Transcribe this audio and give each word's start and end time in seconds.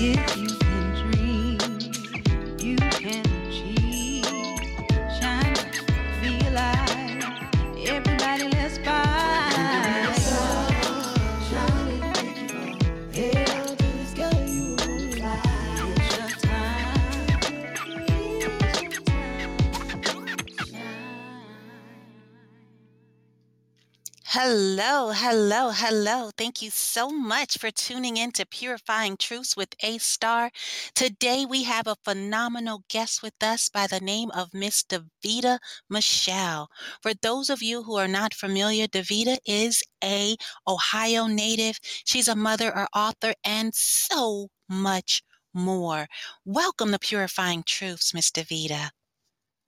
Hello, 0.00 0.39
hello. 25.90 26.30
Thank 26.38 26.62
you 26.62 26.70
so 26.70 27.10
much 27.10 27.58
for 27.58 27.70
tuning 27.70 28.16
in 28.16 28.30
to 28.32 28.46
Purifying 28.46 29.16
Truths 29.16 29.56
with 29.56 29.74
A 29.82 29.98
Star. 29.98 30.50
Today 30.94 31.44
we 31.44 31.64
have 31.64 31.86
a 31.88 31.96
phenomenal 32.04 32.84
guest 32.88 33.22
with 33.22 33.34
us 33.42 33.68
by 33.68 33.86
the 33.88 34.00
name 34.00 34.30
of 34.30 34.54
Miss 34.54 34.84
Davidia 34.84 35.58
Michele. 35.88 36.68
For 37.02 37.12
those 37.14 37.50
of 37.50 37.62
you 37.62 37.82
who 37.82 37.96
are 37.96 38.08
not 38.08 38.34
familiar, 38.34 38.86
Davidia 38.86 39.38
is 39.44 39.82
a 40.02 40.36
Ohio 40.66 41.26
native. 41.26 41.78
She's 42.04 42.28
a 42.28 42.36
mother 42.36 42.74
or 42.76 42.86
author 42.94 43.34
and 43.44 43.74
so 43.74 44.48
much 44.68 45.22
more. 45.52 46.06
Welcome 46.44 46.92
to 46.92 46.98
Purifying 47.00 47.64
Truths, 47.66 48.14
Miss 48.14 48.30
Davidia. 48.30 48.90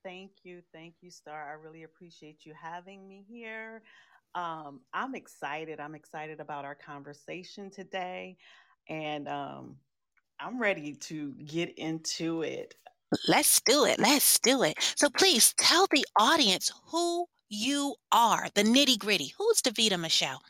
Thank 0.05 0.33
you. 0.45 0.63
Thank 0.73 0.97
you, 1.01 1.11
Star. 1.11 1.49
I 1.49 1.53
really 1.53 1.85
appreciate 1.85 2.45
you 2.45 2.55
having 2.61 3.09
me 3.09 3.25
here. 3.29 3.83
Um, 4.35 4.81
I'm 4.93 5.15
excited. 5.15 5.81
I'm 5.81 5.95
excited 5.95 6.41
about 6.41 6.65
our 6.65 6.75
conversation 6.75 7.71
today. 7.71 8.37
And 8.89 9.29
um, 9.29 9.77
I'm 10.41 10.61
ready 10.61 10.95
to 10.95 11.33
get 11.33 11.79
into 11.79 12.43
it. 12.43 12.75
Let's 13.29 13.61
do 13.61 13.85
it. 13.85 13.99
Let's 13.99 14.39
do 14.41 14.63
it. 14.63 14.75
So 14.97 15.11
please 15.11 15.55
tell 15.59 15.87
the 15.91 16.07
audience 16.17 16.73
who 16.91 17.27
you 17.49 17.95
are, 18.11 18.49
the 18.55 18.63
nitty 18.63 18.99
gritty. 18.99 19.35
Who's 19.37 19.61
Davidia 19.61 20.01
Michele? 20.01 20.41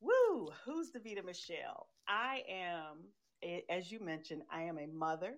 Woo! 0.00 0.50
Who's 0.64 0.92
Davidia 0.92 1.24
Michele? 1.24 1.88
I 2.06 2.42
am, 2.48 3.08
as 3.68 3.90
you 3.90 3.98
mentioned, 3.98 4.42
I 4.52 4.62
am 4.62 4.78
a 4.78 4.86
mother. 4.86 5.34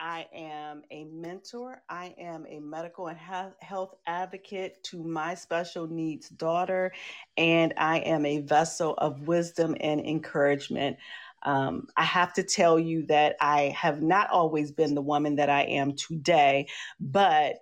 I 0.00 0.26
am 0.34 0.82
a 0.90 1.04
mentor. 1.04 1.82
I 1.88 2.14
am 2.18 2.46
a 2.48 2.60
medical 2.60 3.08
and 3.08 3.18
health 3.60 3.94
advocate 4.06 4.82
to 4.84 5.02
my 5.02 5.34
special 5.34 5.86
needs 5.88 6.28
daughter, 6.28 6.92
and 7.36 7.74
I 7.78 7.98
am 8.00 8.26
a 8.26 8.40
vessel 8.40 8.94
of 8.98 9.28
wisdom 9.28 9.76
and 9.80 10.00
encouragement. 10.00 10.98
Um, 11.44 11.88
I 11.96 12.04
have 12.04 12.34
to 12.34 12.42
tell 12.42 12.78
you 12.78 13.06
that 13.06 13.36
I 13.40 13.74
have 13.76 14.02
not 14.02 14.30
always 14.30 14.72
been 14.72 14.94
the 14.94 15.02
woman 15.02 15.36
that 15.36 15.50
I 15.50 15.62
am 15.62 15.94
today, 15.96 16.68
but 17.00 17.56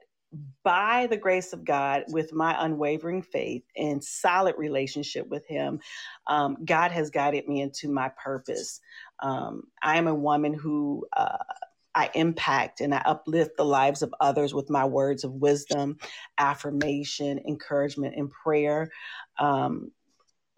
by 0.64 1.06
the 1.08 1.16
grace 1.16 1.52
of 1.52 1.64
God, 1.64 2.04
with 2.08 2.32
my 2.32 2.56
unwavering 2.58 3.22
faith 3.22 3.62
and 3.76 4.02
solid 4.04 4.56
relationship 4.58 5.28
with 5.28 5.46
Him, 5.46 5.80
um, 6.26 6.58
God 6.64 6.90
has 6.92 7.10
guided 7.10 7.48
me 7.48 7.60
into 7.62 7.88
my 7.88 8.10
purpose. 8.22 8.80
Um, 9.20 9.64
I 9.82 9.98
am 9.98 10.08
a 10.08 10.14
woman 10.14 10.54
who 10.54 11.06
uh, 11.16 11.38
I 11.96 12.10
impact 12.14 12.80
and 12.82 12.94
I 12.94 12.98
uplift 12.98 13.56
the 13.56 13.64
lives 13.64 14.02
of 14.02 14.14
others 14.20 14.54
with 14.54 14.68
my 14.68 14.84
words 14.84 15.24
of 15.24 15.32
wisdom, 15.32 15.96
affirmation, 16.38 17.40
encouragement, 17.48 18.14
and 18.16 18.30
prayer. 18.30 18.90
Um, 19.38 19.90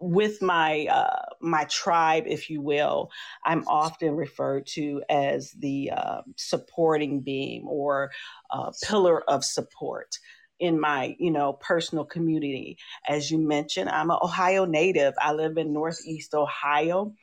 with 0.01 0.41
my 0.41 0.87
uh, 0.89 1.25
my 1.41 1.65
tribe, 1.65 2.23
if 2.25 2.49
you 2.49 2.61
will, 2.61 3.09
I'm 3.45 3.67
often 3.67 4.15
referred 4.15 4.65
to 4.73 5.01
as 5.09 5.51
the 5.51 5.91
uh, 5.95 6.21
supporting 6.37 7.21
beam 7.21 7.67
or 7.67 8.11
uh, 8.49 8.71
pillar 8.83 9.21
of 9.29 9.43
support 9.43 10.17
in 10.59 10.79
my 10.79 11.15
you 11.19 11.31
know 11.31 11.53
personal 11.53 12.05
community. 12.05 12.77
As 13.07 13.29
you 13.31 13.39
mentioned, 13.39 13.89
I'm 13.89 14.11
an 14.11 14.19
Ohio 14.21 14.65
native. 14.65 15.13
I 15.19 15.33
live 15.33 15.57
in 15.57 15.73
Northeast 15.73 16.33
Ohio, 16.33 17.13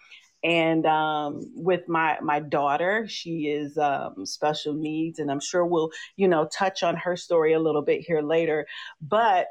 and 0.47 0.87
um, 0.87 1.41
with 1.57 1.89
my 1.89 2.17
my 2.23 2.39
daughter 2.39 3.07
she 3.09 3.49
is 3.49 3.77
um, 3.77 4.25
special 4.25 4.75
needs 4.75 5.19
and 5.19 5.31
i'm 5.31 5.41
sure 5.41 5.67
we'll 5.67 5.91
you 6.15 6.29
know 6.29 6.49
touch 6.57 6.84
on 6.84 6.97
her 6.97 7.17
story 7.17 7.53
a 7.53 7.59
little 7.59 7.83
bit 7.83 8.03
here 8.03 8.23
later. 8.23 8.67
But 9.01 9.49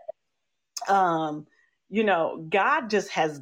um, 0.88 1.48
you 1.90 2.04
know 2.04 2.46
god 2.50 2.90
just 2.90 3.10
has 3.10 3.42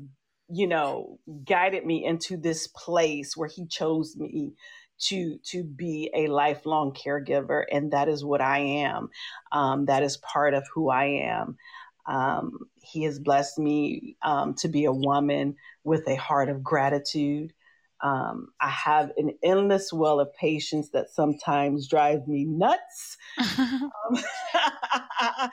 you 0.49 0.67
know 0.67 1.19
guided 1.45 1.85
me 1.85 2.03
into 2.03 2.37
this 2.37 2.67
place 2.67 3.37
where 3.37 3.49
he 3.49 3.67
chose 3.67 4.15
me 4.17 4.53
to 4.99 5.37
to 5.43 5.63
be 5.63 6.09
a 6.15 6.27
lifelong 6.27 6.93
caregiver 6.93 7.65
and 7.71 7.91
that 7.91 8.09
is 8.09 8.25
what 8.25 8.41
i 8.41 8.59
am. 8.59 9.09
Um, 9.51 9.85
that 9.85 10.01
is 10.01 10.17
part 10.17 10.55
of 10.55 10.63
who 10.73 10.89
i 10.89 11.05
am 11.05 11.57
um, 12.05 12.67
he 12.81 13.03
has 13.03 13.19
blessed 13.19 13.59
me 13.59 14.17
um, 14.21 14.53
to 14.55 14.67
be 14.67 14.85
a 14.85 14.91
woman 14.91 15.55
with 15.83 16.07
a 16.07 16.15
heart 16.15 16.49
of 16.49 16.63
gratitude. 16.63 17.53
Um, 18.01 18.49
I 18.59 18.69
have 18.69 19.11
an 19.17 19.31
endless 19.41 19.93
well 19.93 20.19
of 20.19 20.33
patience 20.35 20.89
that 20.89 21.09
sometimes 21.09 21.87
drives 21.87 22.27
me 22.27 22.45
nuts. 22.45 23.17
Um, 24.09 24.17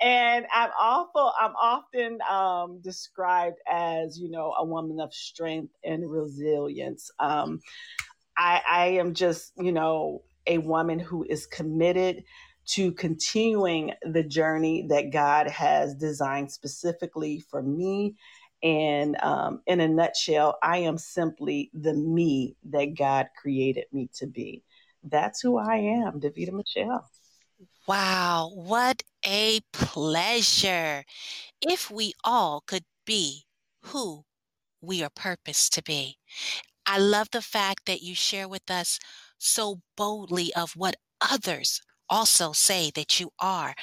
and 0.00 0.46
I'm 0.54 0.70
awful. 0.78 1.32
I'm 1.40 1.54
often 1.56 2.18
um, 2.30 2.80
described 2.80 3.58
as, 3.68 4.18
you 4.18 4.30
know, 4.30 4.54
a 4.56 4.64
woman 4.64 5.00
of 5.00 5.12
strength 5.12 5.74
and 5.82 6.08
resilience. 6.08 7.10
Um, 7.18 7.60
I, 8.36 8.62
I 8.68 8.86
am 8.90 9.14
just, 9.14 9.52
you 9.56 9.72
know, 9.72 10.22
a 10.46 10.58
woman 10.58 10.98
who 10.98 11.24
is 11.28 11.46
committed 11.46 12.24
to 12.68 12.92
continuing 12.92 13.92
the 14.02 14.22
journey 14.22 14.86
that 14.88 15.10
God 15.10 15.48
has 15.48 15.94
designed 15.94 16.50
specifically 16.52 17.40
for 17.50 17.62
me. 17.62 18.16
And 18.62 19.16
um, 19.22 19.62
in 19.66 19.80
a 19.80 19.88
nutshell, 19.88 20.58
I 20.62 20.78
am 20.78 20.98
simply 20.98 21.70
the 21.72 21.94
me 21.94 22.56
that 22.70 22.96
God 22.96 23.28
created 23.40 23.84
me 23.92 24.10
to 24.16 24.26
be. 24.26 24.62
That's 25.04 25.40
who 25.40 25.56
I 25.56 25.76
am, 25.76 26.20
Davidia 26.20 26.52
Michele. 26.52 27.08
Wow, 27.86 28.50
what 28.54 29.02
a 29.24 29.60
pleasure. 29.72 31.04
If 31.62 31.90
we 31.90 32.12
all 32.24 32.62
could 32.66 32.84
be 33.06 33.44
who 33.82 34.24
we 34.80 35.02
are 35.02 35.10
purposed 35.10 35.72
to 35.74 35.82
be. 35.82 36.18
I 36.86 36.98
love 36.98 37.28
the 37.32 37.42
fact 37.42 37.86
that 37.86 38.02
you 38.02 38.14
share 38.14 38.48
with 38.48 38.70
us 38.70 38.98
so 39.38 39.80
boldly 39.96 40.52
of 40.54 40.72
what 40.76 40.96
others 41.20 41.80
also 42.10 42.52
say 42.52 42.90
that 42.94 43.20
you 43.20 43.30
are, 43.38 43.74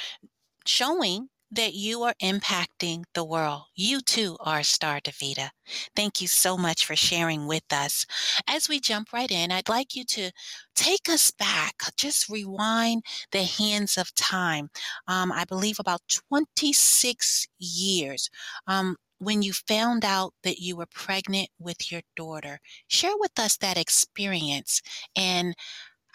showing 0.66 1.30
that 1.52 1.74
you 1.74 2.04
are 2.04 2.16
impacting 2.22 3.04
the 3.14 3.24
world. 3.24 3.64
You 3.76 4.02
too 4.02 4.36
are 4.42 4.60
a 4.60 4.64
star, 4.64 5.00
Davidia. 5.00 5.52
Thank 5.96 6.22
you 6.22 6.28
so 6.28 6.58
much 6.58 6.86
for 6.86 6.96
sharing 6.96 7.48
with 7.48 7.64
us. 7.72 8.06
As 8.48 8.68
we 8.68 8.80
jump 8.80 9.14
right 9.14 9.32
in, 9.32 9.52
I'd 9.52 9.70
like 9.70 9.96
you 9.96 10.04
to 10.06 10.32
take 10.76 11.08
us 11.08 11.32
back, 11.32 11.76
just 11.98 12.28
rewind 12.30 13.04
the 13.32 13.44
hands 13.44 13.98
of 13.98 14.14
time. 14.16 14.70
Um, 15.08 15.32
I 15.32 15.46
believe 15.46 15.80
about 15.80 16.02
26 16.30 17.48
years. 17.60 18.30
Um, 18.68 18.98
when 19.20 19.42
you 19.42 19.54
found 19.54 20.04
out 20.04 20.34
that 20.44 20.60
you 20.60 20.76
were 20.76 20.88
pregnant 20.94 21.50
with 21.58 21.90
your 21.92 22.02
daughter, 22.18 22.60
share 22.88 23.16
with 23.18 23.40
us 23.40 23.56
that 23.58 23.78
experience 23.78 24.82
and 25.16 25.56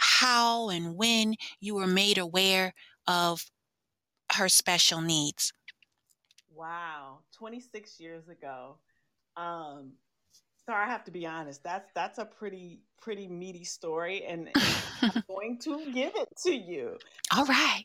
how 0.00 0.70
and 0.70 0.96
when 0.96 1.36
you 1.60 1.74
were 1.74 1.86
made 1.86 2.18
aware 2.18 2.74
of 3.06 3.44
her 4.32 4.48
special 4.48 5.00
needs? 5.00 5.52
Wow, 6.54 7.18
26 7.36 8.00
years 8.00 8.28
ago. 8.28 8.76
Um, 9.36 9.92
so 10.66 10.72
I 10.72 10.86
have 10.86 11.04
to 11.04 11.10
be 11.10 11.26
honest. 11.26 11.62
That's 11.62 11.90
that's 11.94 12.18
a 12.18 12.24
pretty 12.24 12.80
pretty 13.00 13.28
meaty 13.28 13.64
story, 13.64 14.24
and, 14.24 14.48
and 14.48 14.76
I'm 15.02 15.22
going 15.28 15.58
to 15.60 15.90
give 15.92 16.12
it 16.14 16.28
to 16.44 16.52
you. 16.52 16.96
All 17.34 17.44
right. 17.46 17.84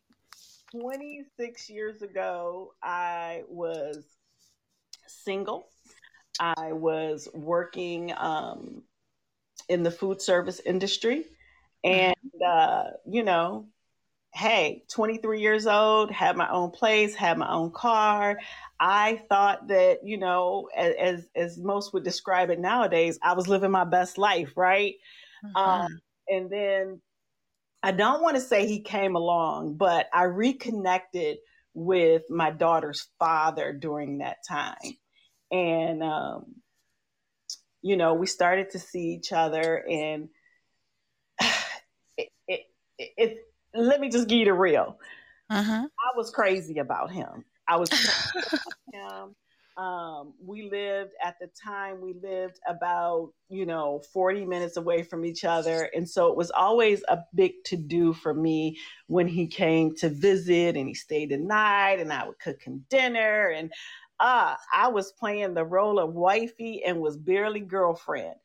26 0.71 1.69
years 1.69 2.01
ago, 2.01 2.73
I 2.83 3.43
was 3.47 4.03
single. 5.07 5.67
I 6.39 6.73
was 6.73 7.29
working 7.33 8.13
um, 8.17 8.83
in 9.69 9.83
the 9.83 9.91
food 9.91 10.21
service 10.21 10.59
industry. 10.65 11.25
And, 11.85 12.15
uh, 12.45 12.83
you 13.07 13.23
know, 13.23 13.67
hey, 14.33 14.83
23 14.91 15.39
years 15.39 15.67
old, 15.67 16.11
had 16.11 16.35
my 16.35 16.49
own 16.49 16.71
place, 16.71 17.15
had 17.15 17.37
my 17.37 17.49
own 17.49 17.71
car. 17.71 18.39
I 18.79 19.21
thought 19.29 19.67
that, 19.69 19.99
you 20.03 20.17
know, 20.17 20.67
as, 20.75 21.25
as 21.35 21.57
most 21.57 21.93
would 21.93 22.03
describe 22.03 22.49
it 22.49 22.59
nowadays, 22.59 23.17
I 23.23 23.33
was 23.33 23.47
living 23.47 23.71
my 23.71 23.85
best 23.85 24.17
life, 24.17 24.51
right? 24.57 24.95
Mm-hmm. 25.45 25.55
Um, 25.55 25.99
and 26.27 26.49
then 26.49 27.01
I 27.83 27.91
don't 27.91 28.23
want 28.23 28.35
to 28.35 28.41
say 28.41 28.67
he 28.67 28.81
came 28.81 29.15
along, 29.15 29.77
but 29.77 30.07
I 30.11 30.23
reconnected 30.23 31.37
with 31.75 32.23
my 32.29 32.49
daughter's 32.49 33.07
father 33.19 33.73
during 33.73 34.17
that 34.17 34.37
time. 34.47 34.97
And, 35.51 36.01
um, 36.01 36.55
you 37.83 37.95
know, 37.95 38.15
we 38.15 38.25
started 38.25 38.71
to 38.71 38.79
see 38.79 39.13
each 39.13 39.31
other 39.31 39.85
and 39.87 40.29
it, 42.97 43.11
it 43.17 43.37
let 43.73 43.99
me 43.99 44.09
just 44.09 44.27
give 44.27 44.39
you 44.39 44.45
the 44.45 44.53
real. 44.53 44.97
Uh-huh. 45.49 45.87
I 45.87 46.17
was 46.17 46.31
crazy 46.31 46.79
about 46.79 47.11
him. 47.11 47.43
I 47.67 47.77
was 47.77 47.89
him. 48.93 49.35
Um, 49.77 50.33
we 50.41 50.69
lived 50.69 51.11
at 51.21 51.35
the 51.41 51.49
time, 51.61 51.99
we 51.99 52.13
lived 52.13 52.59
about, 52.65 53.33
you 53.49 53.65
know, 53.65 54.01
40 54.13 54.45
minutes 54.45 54.77
away 54.77 55.03
from 55.03 55.25
each 55.25 55.43
other. 55.43 55.89
And 55.93 56.09
so 56.09 56.27
it 56.27 56.37
was 56.37 56.49
always 56.49 57.03
a 57.09 57.19
big 57.33 57.51
to 57.65 57.75
do 57.75 58.13
for 58.13 58.33
me 58.33 58.77
when 59.07 59.27
he 59.27 59.47
came 59.47 59.93
to 59.97 60.07
visit 60.07 60.77
and 60.77 60.87
he 60.87 60.93
stayed 60.93 61.31
the 61.31 61.37
night 61.37 61.99
and 61.99 62.13
I 62.13 62.25
would 62.25 62.39
cook 62.39 62.61
him 62.61 62.85
dinner. 62.89 63.49
And 63.49 63.69
uh, 64.21 64.55
I 64.73 64.87
was 64.87 65.11
playing 65.11 65.55
the 65.55 65.65
role 65.65 65.99
of 65.99 66.13
wifey 66.13 66.83
and 66.85 67.01
was 67.01 67.17
barely 67.17 67.59
girlfriend. 67.59 68.35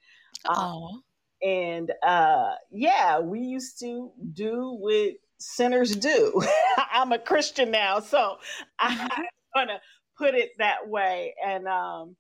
Oh. 0.49 1.00
And 1.42 1.90
uh, 2.02 2.54
yeah, 2.70 3.19
we 3.20 3.40
used 3.40 3.81
to 3.81 4.10
do 4.32 4.76
what 4.78 5.14
sinners 5.38 5.96
do. 5.96 6.42
I'm 6.92 7.12
a 7.12 7.19
Christian 7.19 7.70
now, 7.70 8.00
so 8.00 8.37
I'm 8.78 9.08
gonna 9.54 9.81
put 10.16 10.34
it 10.34 10.50
that 10.58 10.88
way. 10.88 11.34
And 11.44 11.66
um, 11.66 12.16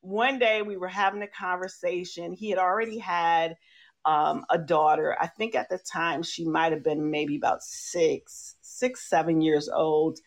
one 0.00 0.38
day 0.38 0.62
we 0.62 0.76
were 0.76 0.88
having 0.88 1.22
a 1.22 1.28
conversation. 1.28 2.32
He 2.32 2.50
had 2.50 2.58
already 2.58 2.98
had 2.98 3.56
um, 4.04 4.44
a 4.50 4.58
daughter. 4.58 5.16
I 5.18 5.26
think 5.26 5.54
at 5.54 5.70
the 5.70 5.78
time 5.78 6.22
she 6.22 6.44
might 6.44 6.72
have 6.72 6.84
been 6.84 7.10
maybe 7.10 7.36
about 7.36 7.62
six, 7.62 8.56
six, 8.60 9.08
seven 9.08 9.40
years 9.40 9.68
old. 9.68 10.18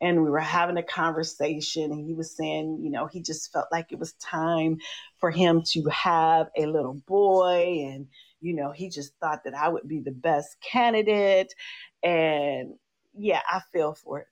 And 0.00 0.22
we 0.22 0.30
were 0.30 0.40
having 0.40 0.76
a 0.76 0.82
conversation, 0.82 1.90
and 1.90 2.04
he 2.04 2.14
was 2.14 2.36
saying, 2.36 2.80
you 2.82 2.90
know, 2.90 3.06
he 3.06 3.22
just 3.22 3.52
felt 3.52 3.68
like 3.72 3.90
it 3.90 3.98
was 3.98 4.12
time 4.14 4.78
for 5.24 5.30
him 5.30 5.62
to 5.64 5.82
have 5.84 6.48
a 6.54 6.66
little 6.66 7.00
boy. 7.08 7.86
And, 7.88 8.06
you 8.42 8.54
know, 8.54 8.72
he 8.72 8.90
just 8.90 9.14
thought 9.22 9.42
that 9.44 9.54
I 9.54 9.70
would 9.70 9.88
be 9.88 10.00
the 10.00 10.12
best 10.12 10.54
candidate. 10.60 11.50
And 12.02 12.74
yeah, 13.14 13.40
I 13.48 13.60
fell 13.72 13.94
for 13.94 14.20
it. 14.20 14.26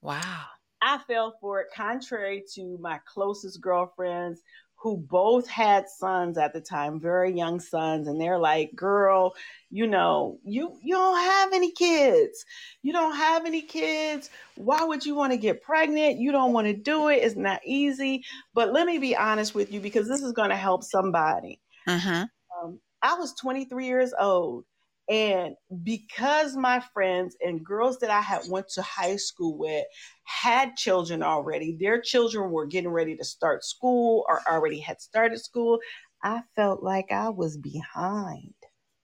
Wow. 0.00 0.44
I 0.80 0.96
fell 1.06 1.36
for 1.38 1.60
it, 1.60 1.66
contrary 1.74 2.44
to 2.54 2.78
my 2.80 2.98
closest 3.06 3.60
girlfriends 3.60 4.40
who 4.86 4.96
both 4.96 5.48
had 5.48 5.88
sons 5.88 6.38
at 6.38 6.52
the 6.52 6.60
time, 6.60 7.00
very 7.00 7.32
young 7.32 7.58
sons, 7.58 8.06
and 8.06 8.20
they're 8.20 8.38
like, 8.38 8.72
"Girl, 8.76 9.34
you 9.68 9.88
know, 9.88 10.38
you 10.44 10.78
you 10.80 10.94
don't 10.94 11.18
have 11.18 11.52
any 11.52 11.72
kids. 11.72 12.44
You 12.82 12.92
don't 12.92 13.16
have 13.16 13.46
any 13.46 13.62
kids. 13.62 14.30
Why 14.54 14.84
would 14.84 15.04
you 15.04 15.16
want 15.16 15.32
to 15.32 15.38
get 15.38 15.60
pregnant? 15.60 16.20
You 16.20 16.30
don't 16.30 16.52
want 16.52 16.68
to 16.68 16.72
do 16.72 17.08
it. 17.08 17.16
It's 17.16 17.34
not 17.34 17.62
easy." 17.64 18.24
But 18.54 18.72
let 18.72 18.86
me 18.86 18.98
be 18.98 19.16
honest 19.16 19.56
with 19.56 19.72
you 19.72 19.80
because 19.80 20.06
this 20.06 20.22
is 20.22 20.32
going 20.32 20.50
to 20.50 20.56
help 20.56 20.84
somebody. 20.84 21.60
Uh-huh. 21.88 22.26
Um, 22.62 22.78
I 23.02 23.14
was 23.14 23.34
23 23.34 23.86
years 23.86 24.14
old 24.16 24.66
and 25.08 25.54
because 25.84 26.56
my 26.56 26.80
friends 26.92 27.36
and 27.40 27.64
girls 27.64 27.98
that 28.00 28.10
I 28.10 28.20
had 28.20 28.42
went 28.48 28.68
to 28.70 28.82
high 28.82 29.16
school 29.16 29.56
with 29.56 29.84
had 30.24 30.76
children 30.76 31.22
already, 31.22 31.76
their 31.78 32.00
children 32.00 32.50
were 32.50 32.66
getting 32.66 32.90
ready 32.90 33.16
to 33.16 33.24
start 33.24 33.64
school 33.64 34.24
or 34.28 34.40
already 34.50 34.80
had 34.80 35.00
started 35.00 35.38
school, 35.38 35.78
I 36.24 36.42
felt 36.56 36.82
like 36.82 37.12
I 37.12 37.28
was 37.28 37.56
behind. 37.56 38.54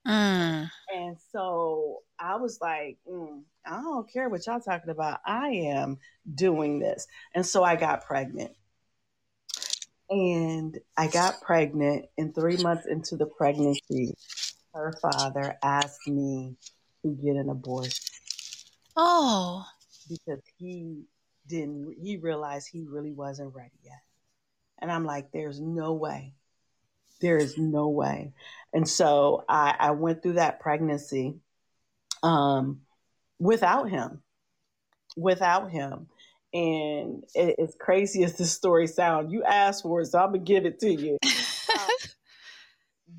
Mm. 0.06 0.68
And 0.92 1.16
so 1.30 1.98
I 2.18 2.36
was 2.36 2.58
like, 2.60 2.98
mm, 3.08 3.42
I 3.64 3.80
don't 3.80 4.12
care 4.12 4.28
what 4.28 4.44
y'all 4.46 4.60
talking 4.60 4.90
about. 4.90 5.20
I 5.24 5.50
am 5.50 5.98
doing 6.34 6.80
this. 6.80 7.06
And 7.34 7.46
so 7.46 7.62
I 7.62 7.76
got 7.76 8.04
pregnant. 8.04 8.50
And 10.10 10.78
I 10.96 11.06
got 11.06 11.40
pregnant, 11.40 12.04
and 12.18 12.34
three 12.34 12.58
months 12.58 12.86
into 12.86 13.16
the 13.16 13.24
pregnancy, 13.24 14.14
her 14.74 14.92
father 15.00 15.56
asked 15.62 16.08
me 16.08 16.56
to 17.02 17.10
get 17.10 17.36
an 17.36 17.48
abortion. 17.48 18.04
Oh. 18.96 19.64
Because 20.08 20.42
he 20.58 21.02
didn't, 21.46 21.96
he 22.00 22.16
realized 22.16 22.68
he 22.70 22.84
really 22.88 23.12
wasn't 23.12 23.54
ready 23.54 23.78
yet. 23.84 24.02
And 24.80 24.90
I'm 24.90 25.04
like, 25.04 25.30
there's 25.32 25.60
no 25.60 25.92
way. 25.92 26.34
There 27.20 27.36
is 27.36 27.56
no 27.56 27.88
way. 27.88 28.32
And 28.72 28.88
so 28.88 29.44
I, 29.48 29.74
I 29.78 29.90
went 29.92 30.22
through 30.22 30.34
that 30.34 30.60
pregnancy 30.60 31.34
um, 32.22 32.80
without 33.38 33.90
him, 33.90 34.22
without 35.16 35.70
him. 35.70 36.08
And 36.54 37.24
it, 37.34 37.56
as 37.58 37.76
crazy 37.78 38.24
as 38.24 38.36
this 38.36 38.52
story 38.52 38.86
sounds, 38.86 39.32
you 39.32 39.42
asked 39.44 39.84
for 39.84 40.00
it, 40.00 40.06
so 40.06 40.18
I'm 40.18 40.32
gonna 40.32 40.38
give 40.40 40.66
it 40.66 40.80
to 40.80 40.92
you. 40.92 41.18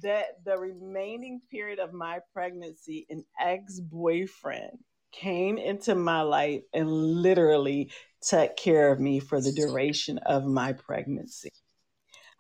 that 0.04 0.44
the 0.46 0.58
remaining 0.58 1.42
period 1.52 1.80
of 1.80 1.94
my 1.94 2.20
pregnancy, 2.34 3.06
an 3.10 3.24
ex 3.40 3.80
boyfriend 3.80 4.78
came 5.12 5.58
into 5.58 5.96
my 5.96 6.22
life 6.22 6.62
and 6.74 6.90
literally 6.92 7.92
took 8.22 8.56
care 8.58 8.92
of 8.92 9.00
me 9.00 9.20
for 9.20 9.42
the 9.42 9.52
duration 9.52 10.18
of 10.20 10.46
my 10.46 10.74
pregnancy. 10.74 11.52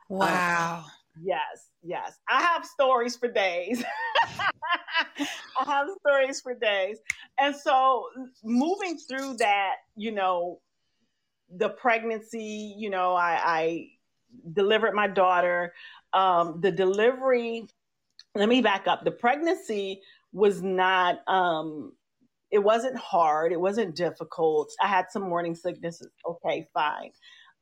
Wow. 0.09 0.79
Um, 0.79 0.91
yes, 1.21 1.69
yes. 1.81 2.17
I 2.29 2.41
have 2.41 2.65
stories 2.65 3.15
for 3.15 3.27
days. 3.27 3.83
I 5.59 5.65
have 5.65 5.87
stories 5.99 6.41
for 6.41 6.55
days. 6.55 6.99
And 7.39 7.55
so 7.55 8.05
moving 8.43 8.97
through 8.97 9.37
that, 9.37 9.75
you 9.95 10.11
know, 10.11 10.59
the 11.55 11.69
pregnancy, 11.69 12.75
you 12.77 12.89
know, 12.89 13.13
I, 13.13 13.39
I 13.43 13.87
delivered 14.53 14.93
my 14.93 15.07
daughter 15.07 15.73
um, 16.13 16.61
the 16.61 16.71
delivery, 16.71 17.67
let 18.35 18.47
me 18.47 18.61
back 18.61 18.87
up. 18.87 19.03
The 19.03 19.11
pregnancy 19.11 20.01
was 20.31 20.61
not, 20.61 21.27
um, 21.27 21.93
it 22.51 22.59
wasn't 22.59 22.97
hard. 22.97 23.51
It 23.51 23.59
wasn't 23.59 23.95
difficult. 23.95 24.71
I 24.81 24.87
had 24.87 25.05
some 25.09 25.23
morning 25.23 25.55
sickness. 25.55 26.01
Okay, 26.25 26.67
fine. 26.73 27.11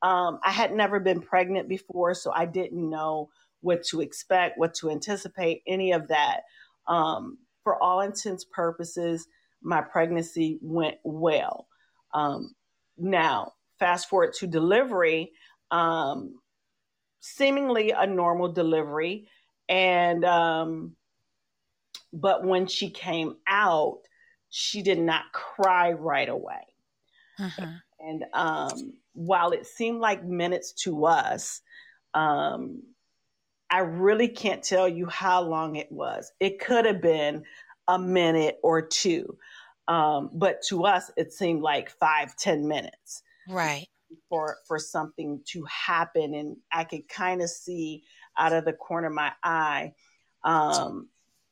Um, 0.01 0.39
I 0.43 0.51
had 0.51 0.73
never 0.73 0.99
been 0.99 1.21
pregnant 1.21 1.69
before, 1.69 2.13
so 2.13 2.31
I 2.33 2.45
didn't 2.45 2.89
know 2.89 3.29
what 3.61 3.83
to 3.85 4.01
expect, 4.01 4.57
what 4.57 4.73
to 4.75 4.89
anticipate, 4.89 5.61
any 5.67 5.91
of 5.93 6.07
that. 6.09 6.41
Um, 6.87 7.37
for 7.63 7.81
all 7.81 8.01
intents 8.01 8.43
purposes, 8.43 9.27
my 9.61 9.81
pregnancy 9.81 10.57
went 10.61 10.97
well. 11.03 11.67
Um, 12.13 12.55
now, 12.97 13.53
fast 13.79 14.09
forward 14.09 14.33
to 14.33 14.47
delivery. 14.47 15.31
Um, 15.69 16.40
seemingly 17.21 17.91
a 17.91 18.05
normal 18.05 18.51
delivery. 18.51 19.29
And, 19.69 20.25
um, 20.25 20.95
but 22.11 22.43
when 22.43 22.67
she 22.67 22.89
came 22.89 23.37
out, 23.47 23.99
she 24.49 24.81
did 24.81 24.99
not 24.99 25.31
cry 25.31 25.93
right 25.93 26.27
away. 26.27 26.67
Uh-huh. 27.39 27.67
And 28.01 28.25
um, 28.33 28.93
while 29.13 29.51
it 29.51 29.65
seemed 29.65 29.99
like 29.99 30.25
minutes 30.25 30.73
to 30.83 31.05
us, 31.05 31.61
um, 32.13 32.83
I 33.69 33.79
really 33.79 34.27
can't 34.27 34.61
tell 34.61 34.89
you 34.89 35.05
how 35.05 35.41
long 35.41 35.77
it 35.77 35.89
was. 35.89 36.33
It 36.41 36.59
could 36.59 36.85
have 36.85 37.01
been 37.01 37.45
a 37.87 37.97
minute 37.97 38.59
or 38.61 38.81
two. 38.81 39.37
Um, 39.87 40.29
but 40.33 40.61
to 40.63 40.85
us, 40.85 41.09
it 41.15 41.31
seemed 41.31 41.61
like 41.61 41.89
five, 41.89 42.35
ten 42.35 42.67
minutes. 42.67 43.23
Right 43.47 43.87
for 44.29 44.57
for 44.67 44.77
something 44.79 45.41
to 45.45 45.63
happen 45.65 46.33
and 46.33 46.57
i 46.71 46.83
could 46.83 47.07
kind 47.09 47.41
of 47.41 47.49
see 47.49 48.03
out 48.37 48.53
of 48.53 48.65
the 48.65 48.73
corner 48.73 49.07
of 49.07 49.13
my 49.13 49.31
eye 49.43 49.93
um, 50.43 51.07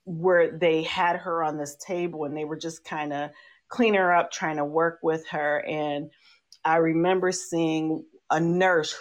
where 0.06 0.58
they 0.58 0.84
had 0.84 1.18
her 1.18 1.44
on 1.44 1.58
this 1.58 1.76
table 1.76 2.26
and 2.26 2.36
they 2.36 2.46
were 2.46 2.58
just 2.58 2.84
kind 2.84 3.14
of 3.14 3.30
cleaning 3.68 4.00
her 4.00 4.14
up 4.14 4.32
trying 4.32 4.58
to 4.58 4.66
work 4.66 5.00
with 5.04 5.28
her. 5.30 5.64
And 5.68 6.10
i 6.66 6.78
remember 6.78 7.32
seeing 7.32 8.04
a 8.32 8.40
nurse 8.40 8.96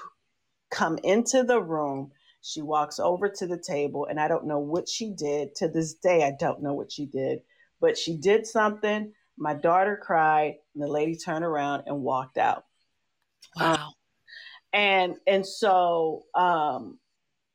come 0.70 0.98
into 1.02 1.42
the 1.42 1.60
room. 1.60 2.10
She 2.42 2.62
walks 2.62 2.98
over 2.98 3.28
to 3.28 3.46
the 3.46 3.62
table 3.66 4.06
and 4.08 4.20
i 4.20 4.28
don't 4.28 4.46
know 4.46 4.58
what 4.58 4.88
she 4.88 5.14
did. 5.16 5.54
To 5.56 5.68
this 5.68 5.94
day 5.94 6.24
i 6.24 6.32
don't 6.38 6.62
know 6.62 6.74
what 6.74 6.92
she 6.92 7.06
did 7.06 7.40
but 7.80 7.96
she 7.96 8.16
did 8.16 8.46
something. 8.46 9.12
My 9.36 9.54
daughter 9.54 9.98
cried 10.02 10.54
and 10.74 10.82
the 10.82 10.88
lady 10.88 11.16
turned 11.16 11.44
around 11.44 11.84
and 11.86 12.02
walked 12.02 12.36
out 12.36 12.64
Wow. 13.56 13.92
And 14.72 15.16
and 15.26 15.46
so 15.46 16.24
um, 16.34 16.98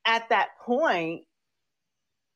at 0.04 0.28
that 0.30 0.58
point, 0.64 1.22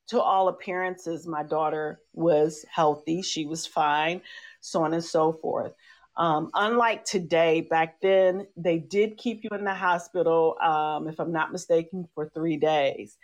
to 0.08 0.20
all 0.20 0.48
appearances, 0.48 1.26
my 1.26 1.42
daughter 1.42 2.00
was 2.14 2.64
healthy. 2.70 3.22
She 3.22 3.44
was 3.44 3.66
fine, 3.66 4.22
so 4.60 4.82
on 4.82 4.94
and 4.94 5.04
so 5.04 5.32
forth. 5.32 5.72
Um, 6.16 6.50
unlike 6.54 7.04
today, 7.04 7.60
back 7.60 8.00
then 8.00 8.46
they 8.56 8.78
did 8.78 9.18
keep 9.18 9.44
you 9.44 9.50
in 9.56 9.64
the 9.64 9.74
hospital, 9.74 10.56
um, 10.60 11.08
if 11.08 11.20
I'm 11.20 11.32
not 11.32 11.52
mistaken, 11.52 12.08
for 12.14 12.28
three 12.34 12.56
days. 12.56 13.16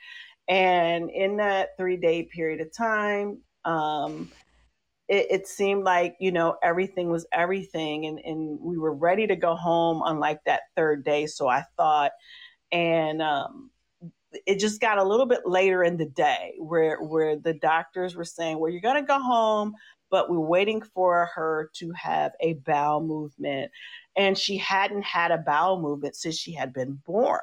And 0.47 1.11
in 1.11 1.39
that 1.39 1.71
three 1.77 1.97
day 1.97 2.25
period 2.25 2.61
of 2.61 2.73
time, 2.73 3.39
um, 3.65 4.31
it, 5.09 5.27
it, 5.31 5.47
seemed 5.47 5.85
like 5.85 6.17
you 6.19 6.33
know 6.33 6.57
everything 6.63 7.11
was 7.11 7.27
everything 7.33 8.07
and, 8.07 8.19
and 8.21 8.59
we 8.61 8.79
were 8.79 8.95
ready 8.95 9.27
to 9.27 9.37
go 9.37 9.55
home 9.55 10.03
on 10.03 10.19
like 10.19 10.43
that 10.45 10.63
third 10.77 11.05
day 11.05 11.27
so 11.27 11.47
i 11.47 11.63
thought 11.77 12.13
and 12.73 13.23
um, 13.23 13.71
it 14.47 14.59
just 14.59 14.81
got 14.81 14.99
a 14.99 15.05
little 15.05 15.27
bit 15.27 15.43
later 15.47 15.85
in 15.85 15.97
the 15.97 16.07
day 16.07 16.55
where 16.59 17.01
where 17.01 17.37
the 17.37 17.55
doctors 17.55 18.17
were 18.17 18.25
saying, 18.25 18.59
"Well, 18.59 18.71
you're 18.71 18.81
going 18.81 19.01
to 19.01 19.07
go 19.07 19.21
home, 19.21 19.75
but 20.11 20.31
we're 20.31 20.41
waiting 20.41 20.83
for 20.83 21.31
her 21.35 21.71
to 21.75 21.93
have 21.93 22.33
a 22.41 22.55
bowel 22.55 23.01
movement." 23.01 23.71
And 24.17 24.37
she 24.37 24.57
hadn't 24.57 25.03
had 25.03 25.31
a 25.31 25.39
bowel 25.39 25.81
movement 25.81 26.17
since 26.17 26.37
she 26.37 26.53
had 26.53 26.73
been 26.73 27.01
born. 27.07 27.41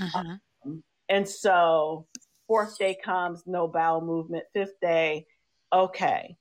Uh-huh. 0.00 0.36
Um, 0.64 0.82
and 1.08 1.28
so, 1.28 2.06
fourth 2.46 2.78
day 2.78 2.96
comes, 3.02 3.44
no 3.46 3.68
bowel 3.68 4.00
movement. 4.00 4.44
Fifth 4.52 4.80
day, 4.80 5.26
okay, 5.72 6.36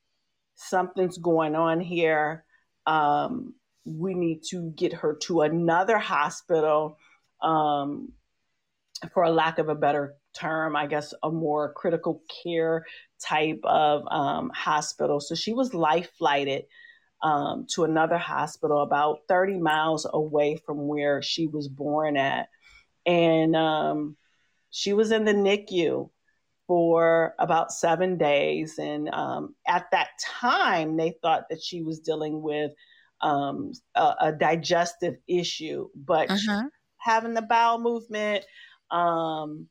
something's 0.57 1.17
going 1.17 1.55
on 1.55 1.79
here. 1.79 2.43
Um, 2.85 3.53
we 3.85 4.13
need 4.13 4.41
to 4.49 4.71
get 4.75 4.91
her 4.91 5.17
to 5.23 5.41
another 5.41 5.97
hospital. 5.97 6.97
Um, 7.41 8.11
for 9.13 9.23
a 9.23 9.29
lack 9.29 9.59
of 9.59 9.69
a 9.69 9.75
better 9.75 10.15
term, 10.33 10.75
I 10.75 10.87
guess 10.87 11.13
a 11.23 11.29
more 11.29 11.71
critical 11.73 12.23
care 12.43 12.85
type 13.23 13.59
of 13.63 14.03
um, 14.09 14.51
hospital. 14.53 15.19
So 15.19 15.35
she 15.35 15.53
was 15.53 15.73
life 15.73 16.09
flighted 16.17 16.65
um, 17.21 17.67
to 17.73 17.83
another 17.83 18.17
hospital 18.17 18.81
about 18.81 19.19
30 19.27 19.59
miles 19.59 20.07
away 20.11 20.57
from 20.65 20.87
where 20.87 21.21
she 21.21 21.47
was 21.47 21.67
born 21.67 22.17
at. 22.17 22.49
And 23.05 23.55
um, 23.55 24.17
she 24.69 24.93
was 24.93 25.11
in 25.11 25.25
the 25.25 25.33
NICU 25.33 26.09
for 26.67 27.33
about 27.39 27.71
seven 27.71 28.17
days. 28.17 28.77
And 28.77 29.09
um, 29.09 29.55
at 29.67 29.89
that 29.91 30.09
time, 30.21 30.97
they 30.97 31.15
thought 31.21 31.49
that 31.49 31.61
she 31.61 31.81
was 31.81 31.99
dealing 31.99 32.41
with 32.41 32.71
um, 33.21 33.71
a, 33.95 34.13
a, 34.21 34.31
digestive 34.31 35.15
issue, 35.27 35.87
but 35.95 36.29
uh-huh. 36.29 36.63
having 36.97 37.33
the 37.33 37.41
bowel 37.41 37.79
movement, 37.79 38.45
um, 38.91 39.67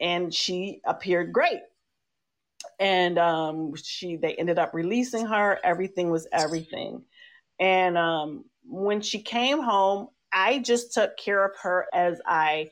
and 0.00 0.34
she 0.34 0.80
appeared 0.84 1.32
great. 1.32 1.60
And 2.78 3.18
um, 3.18 3.72
she, 3.82 4.16
they 4.16 4.34
ended 4.34 4.58
up 4.58 4.74
releasing 4.74 5.26
her. 5.26 5.58
Everything 5.64 6.10
was 6.10 6.26
everything. 6.32 7.02
And 7.58 7.96
um, 7.96 8.44
when 8.64 9.00
she 9.00 9.22
came 9.22 9.62
home, 9.62 10.08
I 10.32 10.58
just 10.58 10.92
took 10.92 11.16
care 11.16 11.44
of 11.44 11.52
her 11.62 11.86
as 11.94 12.20
I 12.26 12.70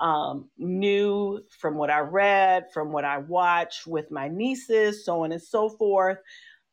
um, 0.00 0.48
knew 0.56 1.42
from 1.50 1.76
what 1.76 1.90
I 1.90 2.00
read, 2.00 2.66
from 2.72 2.92
what 2.92 3.04
I 3.04 3.18
watched 3.18 3.86
with 3.86 4.10
my 4.10 4.28
nieces, 4.28 5.04
so 5.04 5.24
on 5.24 5.32
and 5.32 5.42
so 5.42 5.68
forth. 5.68 6.18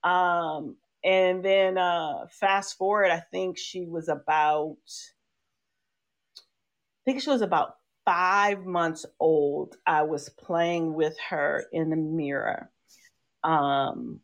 Um, 0.03 0.77
and 1.03 1.43
then 1.43 1.77
uh, 1.77 2.25
fast 2.31 2.77
forward, 2.77 3.11
I 3.11 3.19
think 3.19 3.57
she 3.57 3.85
was 3.85 4.07
about 4.09 4.77
I 6.37 7.11
think 7.11 7.21
she 7.21 7.29
was 7.29 7.41
about 7.41 7.75
five 8.05 8.65
months 8.65 9.05
old. 9.19 9.75
I 9.85 10.03
was 10.03 10.29
playing 10.29 10.93
with 10.93 11.17
her 11.29 11.65
in 11.71 11.89
the 11.89 11.95
mirror. 11.95 12.69
Um, 13.43 14.19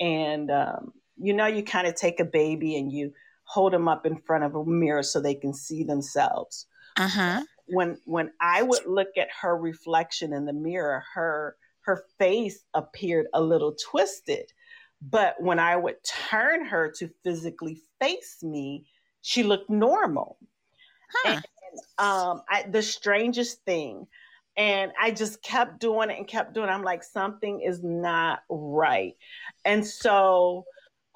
and, 0.00 0.50
um, 0.50 0.92
you 1.16 1.32
know, 1.32 1.46
you 1.46 1.62
kind 1.62 1.86
of 1.86 1.94
take 1.94 2.20
a 2.20 2.24
baby 2.24 2.76
and 2.76 2.92
you 2.92 3.12
hold 3.44 3.72
them 3.72 3.88
up 3.88 4.04
in 4.04 4.16
front 4.16 4.44
of 4.44 4.54
a 4.54 4.64
mirror 4.64 5.02
so 5.02 5.20
they 5.20 5.34
can 5.34 5.54
see 5.54 5.84
themselves. 5.84 6.66
Uh-huh. 6.96 7.42
When 7.68 7.98
when 8.04 8.32
I 8.40 8.62
would 8.62 8.86
look 8.86 9.08
at 9.16 9.28
her 9.42 9.56
reflection 9.56 10.32
in 10.32 10.44
the 10.44 10.52
mirror, 10.52 11.04
her 11.14 11.56
her 11.82 12.04
face 12.18 12.64
appeared 12.74 13.26
a 13.32 13.40
little 13.40 13.76
twisted. 13.90 14.52
But 15.02 15.40
when 15.40 15.58
I 15.58 15.76
would 15.76 15.96
turn 16.04 16.64
her 16.66 16.92
to 16.98 17.10
physically 17.22 17.80
face 18.00 18.42
me, 18.42 18.86
she 19.22 19.42
looked 19.42 19.70
normal. 19.70 20.38
Huh. 21.12 21.34
And 21.34 21.44
um, 21.98 22.42
I, 22.48 22.64
the 22.68 22.82
strangest 22.82 23.64
thing. 23.64 24.06
And 24.56 24.90
I 24.98 25.10
just 25.10 25.42
kept 25.42 25.80
doing 25.80 26.10
it 26.10 26.16
and 26.16 26.26
kept 26.26 26.54
doing 26.54 26.68
it. 26.68 26.72
I'm 26.72 26.82
like, 26.82 27.04
something 27.04 27.60
is 27.60 27.82
not 27.82 28.40
right. 28.48 29.14
And 29.66 29.86
so, 29.86 30.64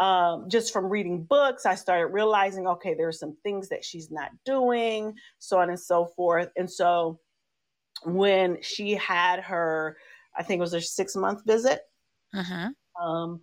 um, 0.01 0.49
just 0.49 0.73
from 0.73 0.87
reading 0.87 1.25
books, 1.25 1.67
I 1.67 1.75
started 1.75 2.07
realizing, 2.07 2.67
okay, 2.67 2.95
there 2.95 3.07
are 3.07 3.13
some 3.13 3.37
things 3.43 3.69
that 3.69 3.85
she's 3.85 4.11
not 4.11 4.31
doing, 4.47 5.15
so 5.39 5.59
on 5.59 5.69
and 5.69 5.79
so 5.79 6.07
forth. 6.17 6.49
And 6.57 6.71
so, 6.71 7.21
when 8.05 8.63
she 8.63 8.95
had 8.95 9.41
her, 9.41 9.99
I 10.35 10.43
think 10.43 10.59
it 10.59 10.63
was 10.63 10.73
her 10.73 10.81
six 10.81 11.15
month 11.15 11.45
visit, 11.45 11.83
uh-huh. 12.35 12.71
um, 13.01 13.43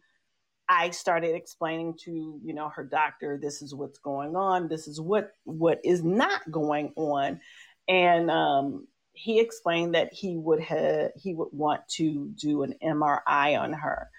I 0.68 0.90
started 0.90 1.36
explaining 1.36 1.96
to, 2.06 2.42
you 2.44 2.54
know, 2.56 2.70
her 2.70 2.84
doctor, 2.84 3.40
this 3.40 3.62
is 3.62 3.76
what's 3.76 4.00
going 4.00 4.36
on. 4.36 4.68
This 4.68 4.88
is 4.88 5.00
what 5.00 5.32
what 5.44 5.80
is 5.84 6.04
not 6.04 6.50
going 6.50 6.92
on. 6.96 7.40
And 7.88 8.32
um, 8.32 8.88
he 9.14 9.40
explained 9.40 9.94
that 9.94 10.12
he 10.12 10.38
would 10.38 10.60
have 10.62 11.12
he 11.16 11.36
would 11.36 11.50
want 11.52 11.88
to 11.98 12.32
do 12.36 12.64
an 12.64 12.74
MRI 12.84 13.60
on 13.60 13.74
her. 13.74 14.10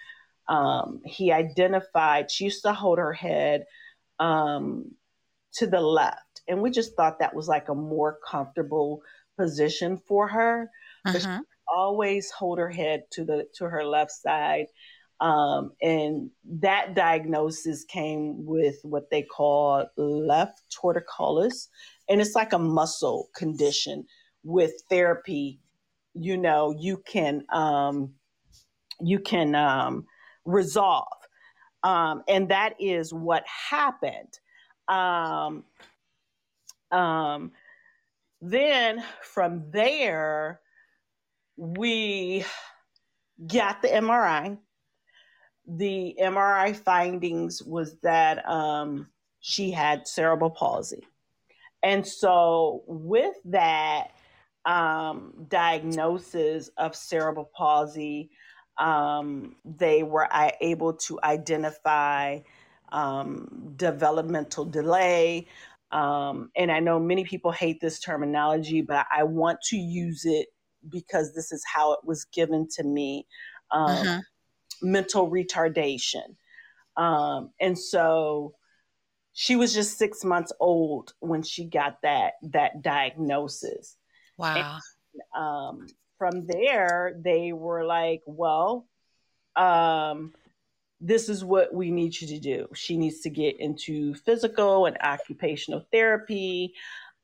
Um, 0.49 1.01
he 1.05 1.31
identified 1.31 2.31
she 2.31 2.45
used 2.45 2.63
to 2.63 2.73
hold 2.73 2.99
her 2.99 3.13
head 3.13 3.65
um, 4.19 4.93
to 5.55 5.67
the 5.67 5.81
left, 5.81 6.43
and 6.49 6.63
we 6.63 6.71
just 6.71 6.97
thought 6.97 7.19
that 7.19 7.35
was 7.35 7.49
like 7.49 7.69
a 7.69 7.75
more 7.75 8.19
comfortable 8.27 9.03
position 9.37 9.99
for 9.99 10.29
her. 10.29 10.71
Uh-huh. 11.05 11.41
always 11.75 12.31
hold 12.31 12.59
her 12.59 12.71
head 12.71 13.05
to 13.13 13.25
the 13.25 13.47
to 13.55 13.65
her 13.65 13.85
left 13.85 14.11
side 14.11 14.67
um, 15.21 15.73
and 15.83 16.31
that 16.61 16.95
diagnosis 16.95 17.85
came 17.85 18.45
with 18.45 18.77
what 18.83 19.11
they 19.11 19.23
call 19.23 19.87
left 19.97 20.63
torticollis. 20.71 21.69
And 22.09 22.21
it's 22.21 22.35
like 22.35 22.53
a 22.53 22.59
muscle 22.59 23.29
condition 23.35 24.07
with 24.45 24.73
therapy. 24.89 25.61
You 26.15 26.37
know, 26.37 26.75
you 26.79 26.99
can 26.99 27.45
um, 27.53 28.13
you 29.01 29.19
can 29.19 29.55
um, 29.55 30.07
resolve. 30.49 31.07
Um, 31.83 32.23
and 32.29 32.49
that 32.49 32.75
is 32.81 33.13
what 33.13 33.45
happened. 33.47 34.39
Um, 34.89 35.65
um, 36.91 37.53
then 38.41 39.05
from 39.23 39.71
there, 39.71 40.61
we 41.57 42.45
got 43.47 43.83
the 43.83 43.89
MRI 43.89 44.59
the 45.69 46.17
MRI 46.19 46.75
findings 46.75 47.63
was 47.63 47.97
that 48.03 48.49
um, 48.49 49.09
she 49.41 49.71
had 49.71 50.09
cerebral 50.09 50.51
palsy. 50.51 51.07
And 51.83 52.07
so, 52.07 52.83
with 52.87 53.37
that 53.45 54.13
um, 54.65 55.47
diagnosis 55.49 56.71
of 56.79 56.97
cerebral 56.97 57.51
palsy, 57.55 58.31
um, 58.79 59.57
they 59.65 60.03
were 60.03 60.29
able 60.61 60.93
to 60.95 61.19
identify 61.23 62.41
um, 62.91 63.73
developmental 63.77 64.65
delay. 64.65 65.47
Um, 65.91 66.51
and 66.57 66.71
I 66.71 66.81
know 66.81 66.99
many 67.01 67.25
people 67.25 67.51
hate 67.51 67.81
this 67.81 67.99
terminology, 67.99 68.83
but 68.83 69.07
I 69.15 69.25
want 69.25 69.61
to 69.69 69.77
use 69.77 70.25
it 70.25 70.49
because 70.89 71.35
this 71.35 71.51
is 71.51 71.65
how 71.73 71.93
it 71.93 72.01
was 72.05 72.25
given 72.27 72.69
to 72.77 72.85
me. 72.85 73.27
Um, 73.71 73.91
uh-huh 73.91 74.21
mental 74.83 75.31
retardation. 75.31 76.37
Um, 76.97 77.51
and 77.61 77.79
so 77.79 78.55
she 79.33 79.57
was 79.57 79.73
just 79.73 79.99
six 79.99 80.25
months 80.25 80.53
old 80.61 81.15
when 81.21 81.43
she 81.43 81.65
got 81.65 82.03
that 82.03 82.35
that 82.43 82.83
diagnosis. 82.83 83.97
Wow. 84.37 84.79
And, 85.15 85.43
um, 85.43 85.87
from 86.19 86.47
there, 86.47 87.19
they 87.23 87.53
were 87.53 87.85
like, 87.85 88.23
"Well, 88.27 88.87
um, 89.57 90.35
this 91.01 91.29
is 91.29 91.45
what 91.45 91.73
we 91.73 91.91
need 91.91 92.21
you 92.21 92.29
to 92.29 92.41
do. 92.41 92.69
She 92.75 92.97
needs 92.97 93.21
to 93.21 93.31
get 93.31 93.61
into 93.61 94.15
physical 94.15 94.87
and 94.87 94.99
occupational 95.01 95.87
therapy." 95.93 96.75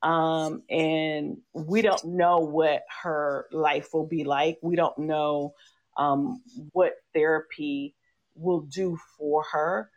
Um, 0.03 0.63
and 0.69 1.39
we 1.55 1.81
don't 1.81 2.05
know 2.05 2.39
what 2.39 2.83
her 3.03 3.47
life 3.51 3.89
will 3.95 4.07
be 4.07 4.25
like. 4.25 4.59
We 4.63 4.77
don't 4.77 4.99
know 4.99 5.55
um, 5.97 6.43
what 6.73 6.93
therapy 7.15 7.95
will 8.35 8.61
do 8.61 8.99
for 9.17 9.45
her. 9.53 9.91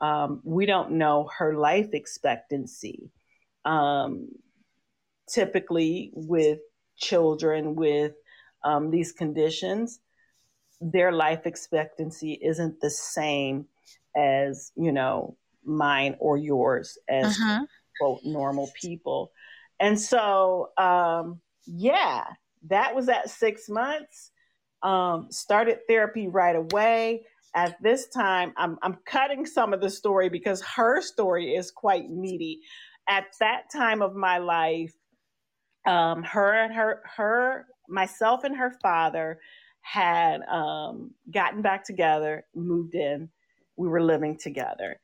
Um, 0.00 0.40
we 0.44 0.66
don't 0.66 0.92
know 0.92 1.30
her 1.38 1.54
life 1.56 1.94
expectancy. 1.94 3.10
Um, 3.64 4.28
typically, 5.28 6.10
with 6.12 6.58
children 6.96 7.74
with 7.74 8.12
um, 8.64 8.90
these 8.90 9.12
conditions, 9.12 10.00
their 10.80 11.12
life 11.12 11.46
expectancy 11.46 12.38
isn't 12.42 12.80
the 12.80 12.90
same 12.90 13.66
as, 14.16 14.72
you 14.76 14.92
know, 14.92 15.36
mine 15.64 16.16
or 16.18 16.36
yours 16.36 16.98
as 17.08 17.26
uh-huh. 17.26 17.64
quote 18.00 18.20
normal 18.24 18.70
people. 18.80 19.32
And 19.80 20.00
so, 20.00 20.70
um, 20.76 21.40
yeah, 21.66 22.24
that 22.68 22.94
was 22.94 23.08
at 23.08 23.30
six 23.30 23.68
months 23.68 24.30
um, 24.84 25.28
started 25.30 25.78
therapy 25.88 26.28
right 26.28 26.54
away. 26.54 27.24
At 27.56 27.80
this 27.82 28.08
time, 28.08 28.52
I'm, 28.56 28.78
I'm 28.82 28.98
cutting 29.06 29.46
some 29.46 29.72
of 29.72 29.80
the 29.80 29.90
story 29.90 30.28
because 30.28 30.60
her 30.62 31.00
story 31.00 31.54
is 31.54 31.70
quite 31.70 32.10
meaty. 32.10 32.60
At 33.08 33.26
that 33.40 33.70
time 33.72 34.02
of 34.02 34.14
my 34.14 34.38
life, 34.38 34.94
um, 35.86 36.22
her 36.22 36.52
and 36.52 36.74
her 36.74 37.02
her 37.16 37.66
myself 37.88 38.44
and 38.44 38.56
her 38.56 38.70
father 38.82 39.40
had 39.80 40.42
um, 40.42 41.12
gotten 41.30 41.62
back 41.62 41.84
together, 41.84 42.44
moved 42.54 42.94
in. 42.94 43.28
We 43.76 43.88
were 43.88 44.02
living 44.02 44.38
together, 44.38 45.00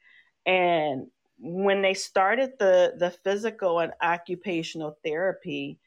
and 0.46 1.08
when 1.38 1.82
they 1.82 1.94
started 1.94 2.52
the 2.58 2.94
the 2.96 3.10
physical 3.10 3.80
and 3.80 3.92
occupational 4.02 4.96
therapy, 5.04 5.78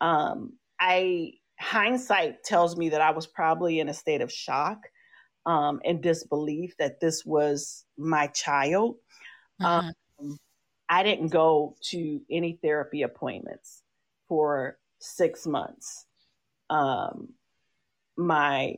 um, 0.00 0.54
I 0.80 1.34
hindsight 1.58 2.42
tells 2.42 2.76
me 2.76 2.90
that 2.90 3.00
I 3.00 3.12
was 3.12 3.26
probably 3.26 3.80
in 3.80 3.88
a 3.88 3.94
state 3.94 4.20
of 4.20 4.32
shock 4.32 4.78
um, 5.46 5.80
and 5.84 6.02
disbelief 6.02 6.76
that 6.78 7.00
this 7.00 7.24
was 7.24 7.84
my 7.96 8.26
child. 8.28 8.96
Mm-hmm. 9.60 9.88
Um, 10.26 10.38
I 10.88 11.02
didn't 11.02 11.28
go 11.28 11.76
to 11.90 12.20
any 12.30 12.58
therapy 12.62 13.02
appointments 13.02 13.82
for 14.28 14.78
six 14.98 15.46
months. 15.46 16.06
Um, 16.70 17.30
my 18.16 18.76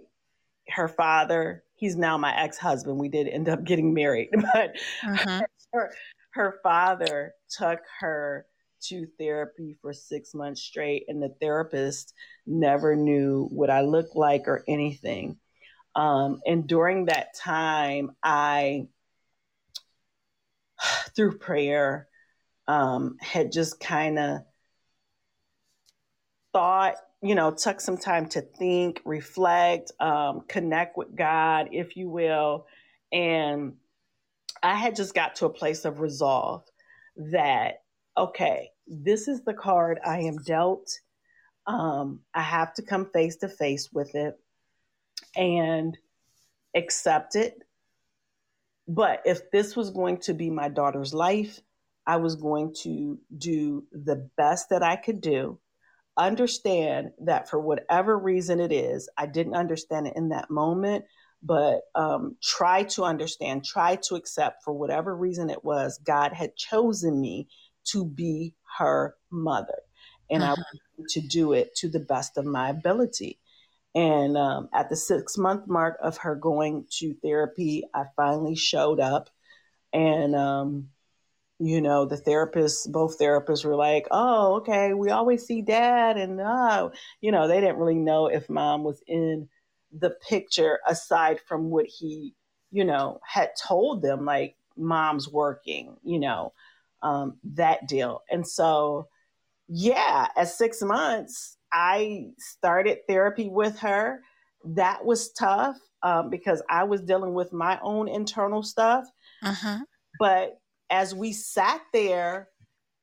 her 0.69 0.89
father, 0.89 1.65
he's 1.75 1.97
now 1.97 2.19
my 2.19 2.37
ex 2.37 2.59
husband. 2.59 2.99
We 2.99 3.09
did 3.09 3.29
end 3.29 3.49
up 3.49 3.65
getting 3.65 3.95
married, 3.95 4.31
but 4.33 4.77
mm-hmm. 5.05 5.41
her, 5.73 5.91
her 6.31 6.59
father 6.63 7.35
took 7.49 7.81
her 8.01 8.47
to 8.89 9.07
therapy 9.19 9.77
for 9.81 9.93
six 9.93 10.35
months 10.35 10.63
straight, 10.63 11.05
and 11.09 11.23
the 11.23 11.35
therapist 11.41 12.15
never 12.47 12.95
knew 12.95 13.49
what 13.51 13.71
I 13.71 13.83
looked 13.83 14.17
like 14.17 14.49
or 14.49 14.65
anything. 14.69 15.39
Um, 15.95 16.41
and 16.47 16.67
during 16.67 17.07
that 17.07 17.35
time, 17.35 18.13
I, 18.23 18.89
through 21.17 21.39
prayer, 21.39 22.09
um, 22.69 23.17
had 23.21 23.53
just 23.53 23.81
kind 23.81 24.19
of 24.19 24.41
thought, 26.53 26.97
you 27.23 27.35
know, 27.35 27.51
took 27.51 27.81
some 27.81 27.97
time 27.97 28.27
to 28.27 28.41
think, 28.41 29.01
reflect, 29.05 29.93
um, 30.01 30.43
connect 30.49 30.97
with 30.97 31.15
God, 31.17 31.69
if 31.73 31.97
you 31.97 32.09
will. 32.09 32.67
And 33.13 33.75
I 34.63 34.75
had 34.75 34.97
just 34.97 35.15
got 35.15 35.37
to 35.37 35.47
a 35.47 35.51
place 35.51 35.85
of 35.85 36.01
resolve 36.01 36.63
that, 37.17 37.83
okay, 38.17 38.71
this 38.87 39.29
is 39.29 39.43
the 39.43 39.55
card 39.55 39.99
I 40.05 40.21
am 40.21 40.37
dealt. 40.39 40.91
Um, 41.67 42.21
I 42.35 42.43
have 42.43 42.75
to 42.75 42.83
come 42.83 43.07
face 43.07 43.37
to 43.37 43.49
face 43.49 43.91
with 43.93 44.15
it 44.15 44.39
and 45.35 45.97
accept 46.75 47.35
it. 47.35 47.59
But 48.87 49.23
if 49.25 49.51
this 49.51 49.75
was 49.75 49.91
going 49.91 50.19
to 50.19 50.35
be 50.35 50.51
my 50.51 50.69
daughter's 50.69 51.13
life, 51.13 51.61
I 52.07 52.19
was 52.19 52.37
going 52.37 52.75
to 52.83 53.19
do 53.37 53.85
the 53.91 54.29
best 54.37 54.69
that 54.71 54.83
I 54.83 54.95
could 54.95 55.21
do. 55.21 55.59
Understand 56.19 57.11
that 57.21 57.49
for 57.49 57.61
whatever 57.61 58.19
reason 58.19 58.61
it 58.61 58.73
is, 58.73 59.09
I 59.19 59.27
didn't 59.27 59.55
understand 59.55 60.07
it 60.07 60.17
in 60.17 60.31
that 60.31 60.51
moment, 60.51 61.05
but 61.43 61.83
um, 61.95 62.37
try 62.43 62.85
to 62.85 63.05
understand, 63.05 63.65
try 63.65 63.97
to 63.97 64.15
accept 64.15 64.65
for 64.65 64.73
whatever 64.73 65.15
reason 65.15 65.51
it 65.51 65.65
was, 65.65 65.99
God 65.99 66.33
had 66.33 66.57
chosen 66.57 67.21
me 67.21 67.49
to 67.93 68.05
be 68.05 68.55
her 68.79 69.15
mother. 69.31 69.79
And 70.31 70.43
uh-huh. 70.43 70.57
I 70.59 70.79
wanted 70.97 71.11
to 71.11 71.21
do 71.21 71.53
it 71.53 71.75
to 71.77 71.89
the 71.89 72.01
best 72.01 72.39
of 72.39 72.45
my 72.45 72.71
ability. 72.71 73.39
And 73.95 74.37
um, 74.37 74.69
at 74.75 74.89
the 74.89 74.97
six 74.97 75.39
month 75.39 75.69
mark 75.69 75.99
of 76.03 76.19
her 76.19 76.35
going 76.35 76.87
to 76.99 77.15
therapy, 77.23 77.85
I 77.95 78.05
finally 78.17 78.57
showed 78.57 79.01
up. 79.01 79.31
And, 79.93 80.35
um, 80.35 80.89
you 81.59 81.81
know, 81.81 82.05
the 82.05 82.17
therapists, 82.17 82.91
both 82.91 83.19
therapists 83.19 83.65
were 83.65 83.77
like, 83.77 84.07
oh, 84.11 84.57
okay, 84.57 84.93
we 84.95 85.11
always 85.11 85.45
see 85.45 85.63
dad. 85.63 86.17
And, 86.17 86.41
oh, 86.41 86.93
you 87.21 87.33
know, 87.33 87.49
they 87.49 87.61
didn't 87.61 87.79
really 87.79 87.95
know 87.95 88.27
if 88.27 88.51
mom 88.51 88.85
was 88.85 89.03
in 89.07 89.49
the 89.97 90.11
picture 90.29 90.81
aside 90.87 91.41
from 91.49 91.71
what 91.71 91.87
he, 91.87 92.35
you 92.71 92.85
know, 92.85 93.21
had 93.25 93.51
told 93.61 94.03
them, 94.03 94.25
like, 94.25 94.57
mom's 94.77 95.31
working, 95.31 95.97
you 96.03 96.19
know 96.19 96.53
um, 97.03 97.39
that 97.55 97.87
deal. 97.87 98.23
And 98.31 98.47
so, 98.47 99.09
yeah, 99.69 100.29
at 100.37 100.49
six 100.49 100.83
months, 100.83 101.57
I 101.73 102.29
started 102.39 102.99
therapy 103.09 103.49
with 103.49 103.79
her. 103.81 104.21
That 104.65 105.05
was 105.05 105.33
tough 105.33 105.77
um, 106.03 106.31
because 106.31 106.63
I 106.69 106.85
was 106.85 107.03
dealing 107.03 107.35
with 107.35 107.53
my 107.53 107.79
own 107.83 108.09
internal 108.09 108.63
stuff. 108.63 109.05
Uh-huh. 109.43 109.79
But 110.19 110.59
as 110.91 111.15
we 111.15 111.33
sat 111.33 111.81
there, 111.93 112.49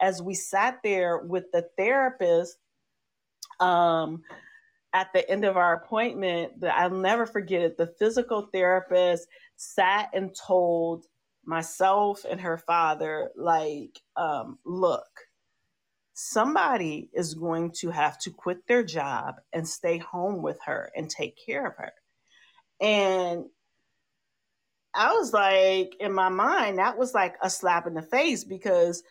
as 0.02 0.22
we 0.22 0.34
sat 0.34 0.80
there 0.84 1.20
with 1.20 1.46
the 1.52 1.68
therapist, 1.78 2.58
um, 3.60 4.22
at 4.94 5.12
the 5.14 5.28
end 5.30 5.44
of 5.44 5.58
our 5.58 5.74
appointment, 5.74 6.60
that 6.60 6.78
I'll 6.78 6.92
never 6.92 7.26
forget 7.26 7.62
it. 7.62 7.78
The 7.78 7.94
physical 7.98 8.50
therapist 8.54 9.28
sat 9.56 10.10
and 10.14 10.36
told 10.36 11.06
myself 11.46 12.26
and 12.30 12.40
her 12.40 12.58
father 12.58 13.32
like 13.36 14.00
um, 14.16 14.60
look 14.66 15.10
somebody 16.14 17.10
is 17.14 17.34
going 17.34 17.72
to 17.72 17.90
have 17.90 18.18
to 18.20 18.30
quit 18.32 18.66
their 18.68 18.84
job 18.84 19.36
and 19.52 19.68
stay 19.68 19.98
home 19.98 20.42
with 20.42 20.60
her 20.66 20.92
and 20.96 21.10
take 21.10 21.38
care 21.44 21.66
of 21.66 21.76
her 21.76 21.92
and 22.80 23.46
i 24.96 25.12
was 25.14 25.34
like 25.34 25.96
in 26.00 26.14
my 26.14 26.30
mind 26.30 26.78
that 26.78 26.98
was 26.98 27.14
like 27.14 27.36
a 27.42 27.50
slap 27.50 27.88
in 27.88 27.94
the 27.94 28.02
face 28.02 28.44
because 28.44 29.04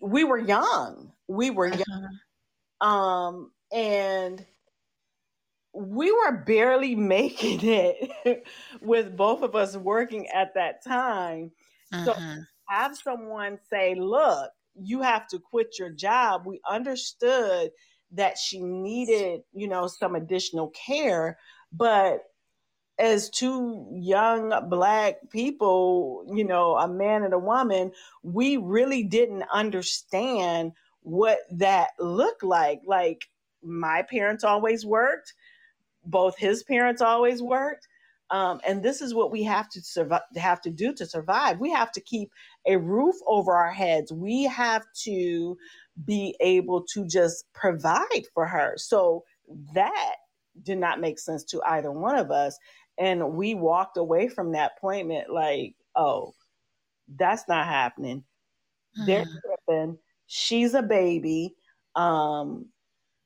we 0.00 0.24
were 0.24 0.38
young 0.38 1.12
we 1.28 1.50
were 1.50 1.68
young 1.68 2.08
uh-huh. 2.80 2.86
um 2.86 3.50
and 3.72 4.44
we 5.74 6.12
were 6.12 6.32
barely 6.32 6.94
making 6.94 7.60
it 7.62 8.46
with 8.80 9.16
both 9.16 9.42
of 9.42 9.54
us 9.54 9.76
working 9.76 10.28
at 10.28 10.54
that 10.54 10.82
time. 10.84 11.50
Uh-huh. 11.92 12.04
So 12.04 12.42
have 12.68 12.96
someone 12.96 13.58
say, 13.68 13.94
look, 13.94 14.50
you 14.74 15.02
have 15.02 15.26
to 15.28 15.38
quit 15.38 15.78
your 15.78 15.90
job. 15.90 16.46
We 16.46 16.60
understood 16.68 17.70
that 18.12 18.38
she 18.38 18.60
needed, 18.60 19.42
you 19.52 19.68
know, 19.68 19.86
some 19.86 20.14
additional 20.14 20.68
care, 20.70 21.38
but 21.72 22.20
as 22.98 23.30
two 23.30 23.88
young 23.92 24.68
black 24.70 25.16
people, 25.30 26.24
you 26.32 26.44
know, 26.44 26.76
a 26.76 26.88
man 26.88 27.24
and 27.24 27.34
a 27.34 27.38
woman, 27.38 27.92
we 28.22 28.56
really 28.56 29.02
didn't 29.04 29.44
understand 29.52 30.72
what 31.02 31.40
that 31.52 31.90
looked 32.00 32.44
like. 32.44 32.80
Like 32.86 33.26
my 33.62 34.02
parents 34.02 34.44
always 34.44 34.86
worked 34.86 35.26
both 36.06 36.38
his 36.38 36.62
parents 36.62 37.02
always 37.02 37.42
worked. 37.42 37.88
Um, 38.30 38.60
and 38.66 38.82
this 38.82 39.02
is 39.02 39.14
what 39.14 39.30
we 39.30 39.44
have 39.44 39.68
to 39.70 39.82
survive, 39.82 40.22
have 40.36 40.60
to 40.62 40.70
do 40.70 40.92
to 40.94 41.06
survive. 41.06 41.60
We 41.60 41.70
have 41.72 41.92
to 41.92 42.00
keep 42.00 42.30
a 42.66 42.76
roof 42.78 43.16
over 43.26 43.54
our 43.54 43.72
heads. 43.72 44.12
We 44.12 44.44
have 44.44 44.84
to 45.04 45.58
be 46.04 46.36
able 46.40 46.84
to 46.94 47.06
just 47.06 47.46
provide 47.52 48.26
for 48.34 48.46
her. 48.46 48.74
So 48.78 49.24
that 49.74 50.16
did 50.62 50.78
not 50.78 51.00
make 51.00 51.18
sense 51.18 51.44
to 51.44 51.62
either 51.66 51.92
one 51.92 52.16
of 52.16 52.30
us. 52.30 52.58
And 52.98 53.34
we 53.34 53.54
walked 53.54 53.96
away 53.96 54.28
from 54.28 54.52
that 54.52 54.72
appointment 54.76 55.30
like, 55.30 55.74
oh, 55.96 56.34
that's 57.16 57.44
not 57.48 57.66
happening. 57.66 58.24
Mm-hmm. 58.98 59.06
They're 59.06 59.24
tripping. 59.66 59.98
She's 60.26 60.74
a 60.74 60.82
baby. 60.82 61.54
Um, 61.96 62.66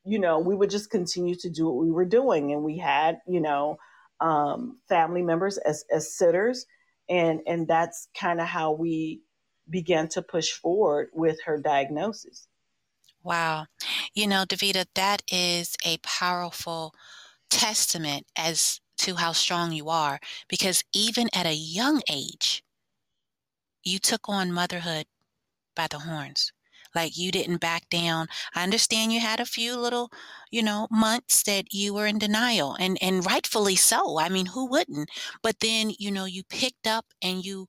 you 0.04 0.18
know, 0.18 0.38
we 0.38 0.54
would 0.54 0.70
just 0.70 0.90
continue 0.90 1.34
to 1.36 1.50
do 1.50 1.66
what 1.66 1.84
we 1.84 1.90
were 1.90 2.06
doing. 2.06 2.52
And 2.52 2.62
we 2.62 2.78
had, 2.78 3.18
you 3.26 3.40
know, 3.40 3.76
um, 4.20 4.78
family 4.88 5.22
members 5.22 5.58
as, 5.58 5.84
as 5.94 6.16
sitters. 6.16 6.64
And, 7.08 7.40
and 7.46 7.68
that's 7.68 8.08
kind 8.18 8.40
of 8.40 8.46
how 8.46 8.72
we 8.72 9.20
began 9.70 10.08
to 10.08 10.22
push 10.22 10.50
forward 10.52 11.08
with 11.12 11.38
her 11.44 11.58
diagnosis. 11.58 12.48
Wow. 13.22 13.66
You 14.14 14.26
know, 14.26 14.44
Davidia, 14.48 14.86
that 14.94 15.22
is 15.30 15.76
a 15.84 15.98
powerful 15.98 16.94
testament 17.50 18.26
as 18.36 18.80
to 18.98 19.16
how 19.16 19.32
strong 19.32 19.72
you 19.72 19.88
are 19.88 20.20
because 20.48 20.84
even 20.92 21.28
at 21.34 21.46
a 21.46 21.54
young 21.54 22.02
age, 22.10 22.62
you 23.82 23.98
took 23.98 24.28
on 24.28 24.52
motherhood 24.52 25.06
by 25.74 25.86
the 25.88 26.00
horns. 26.00 26.52
Like 26.94 27.16
you 27.18 27.30
didn't 27.30 27.58
back 27.58 27.88
down. 27.90 28.28
I 28.54 28.62
understand 28.64 29.12
you 29.12 29.20
had 29.20 29.40
a 29.40 29.46
few 29.46 29.76
little, 29.76 30.10
you 30.50 30.62
know, 30.62 30.88
months 30.90 31.42
that 31.44 31.72
you 31.72 31.94
were 31.94 32.06
in 32.06 32.18
denial 32.18 32.76
and 32.80 32.98
and 33.02 33.24
rightfully 33.24 33.76
so. 33.76 34.18
I 34.18 34.28
mean, 34.28 34.46
who 34.46 34.66
wouldn't? 34.66 35.10
But 35.42 35.60
then, 35.60 35.92
you 35.98 36.10
know, 36.10 36.24
you 36.24 36.42
picked 36.44 36.86
up 36.86 37.06
and 37.22 37.44
you 37.44 37.68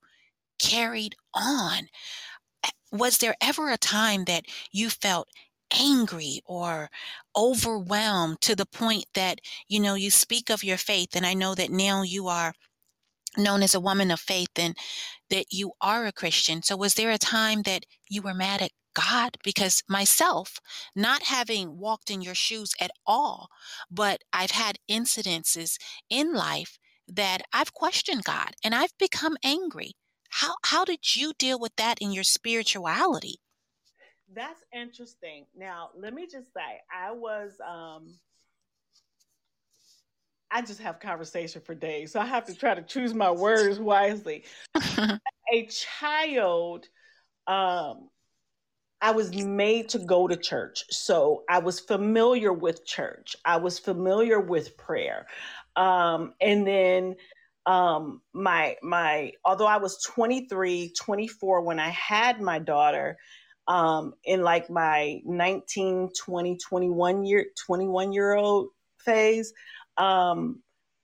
carried 0.59 1.15
on. 1.33 1.89
Was 2.91 3.17
there 3.17 3.35
ever 3.41 3.69
a 3.69 3.77
time 3.77 4.25
that 4.25 4.45
you 4.71 4.89
felt 4.89 5.27
angry 5.77 6.41
or 6.45 6.89
overwhelmed 7.35 8.41
to 8.41 8.55
the 8.55 8.65
point 8.65 9.05
that, 9.13 9.39
you 9.67 9.79
know, 9.79 9.95
you 9.95 10.09
speak 10.09 10.49
of 10.49 10.63
your 10.63 10.77
faith 10.77 11.15
and 11.15 11.25
I 11.25 11.33
know 11.33 11.55
that 11.55 11.71
now 11.71 12.01
you 12.03 12.27
are 12.27 12.53
known 13.37 13.61
as 13.63 13.75
a 13.75 13.79
woman 13.79 14.11
of 14.11 14.19
faith 14.19 14.57
and 14.57 14.75
that 15.29 15.47
you 15.51 15.73
are 15.81 16.05
a 16.05 16.11
Christian. 16.11 16.63
So 16.63 16.75
was 16.75 16.95
there 16.95 17.11
a 17.11 17.17
time 17.17 17.63
that 17.63 17.85
you 18.09 18.21
were 18.21 18.33
mad 18.33 18.61
at 18.61 18.71
God 18.93 19.37
because 19.43 19.83
myself, 19.87 20.59
not 20.95 21.23
having 21.23 21.77
walked 21.77 22.09
in 22.09 22.21
your 22.21 22.35
shoes 22.35 22.73
at 22.79 22.91
all, 23.05 23.49
but 23.89 24.23
I've 24.33 24.51
had 24.51 24.79
incidences 24.89 25.77
in 26.09 26.33
life 26.33 26.79
that 27.07 27.43
I've 27.53 27.73
questioned 27.73 28.23
God 28.23 28.55
and 28.63 28.75
I've 28.75 28.97
become 28.97 29.37
angry. 29.43 29.93
How 30.29 30.55
how 30.63 30.85
did 30.85 31.15
you 31.15 31.33
deal 31.37 31.59
with 31.59 31.75
that 31.77 31.99
in 31.99 32.11
your 32.11 32.23
spirituality? 32.23 33.39
That's 34.33 34.63
interesting. 34.73 35.45
Now, 35.55 35.89
let 35.95 36.13
me 36.13 36.27
just 36.31 36.53
say, 36.53 36.81
I 36.91 37.11
was 37.11 37.53
um 37.67 38.15
I 40.51 40.61
just 40.61 40.81
have 40.81 40.99
conversation 40.99 41.61
for 41.61 41.75
days, 41.75 42.11
so 42.11 42.19
I 42.19 42.25
have 42.25 42.45
to 42.45 42.55
try 42.55 42.73
to 42.73 42.81
choose 42.81 43.13
my 43.13 43.31
words 43.31 43.79
wisely. 43.79 44.45
a 45.53 45.65
child, 45.67 46.87
um, 47.47 48.09
I 49.01 49.11
was 49.11 49.33
made 49.33 49.89
to 49.89 49.99
go 49.99 50.27
to 50.27 50.35
church. 50.35 50.83
So 50.89 51.43
I 51.49 51.59
was 51.59 51.79
familiar 51.79 52.51
with 52.51 52.85
church. 52.85 53.35
I 53.45 53.57
was 53.57 53.79
familiar 53.79 54.39
with 54.39 54.75
prayer. 54.77 55.27
Um, 55.75 56.33
and 56.41 56.67
then 56.67 57.15
um, 57.65 58.21
my 58.33 58.75
my 58.81 59.33
although 59.45 59.67
I 59.67 59.77
was 59.77 60.01
23, 60.03 60.93
24 60.97 61.61
when 61.61 61.79
I 61.79 61.89
had 61.89 62.41
my 62.41 62.59
daughter, 62.59 63.17
um, 63.69 64.15
in 64.25 64.41
like 64.41 64.69
my 64.69 65.21
19, 65.23 66.09
20, 66.19 66.57
21 66.57 67.23
year 67.23 67.45
21 67.65 68.11
year 68.11 68.33
old 68.33 68.69
phase, 68.97 69.53
um, 69.97 70.61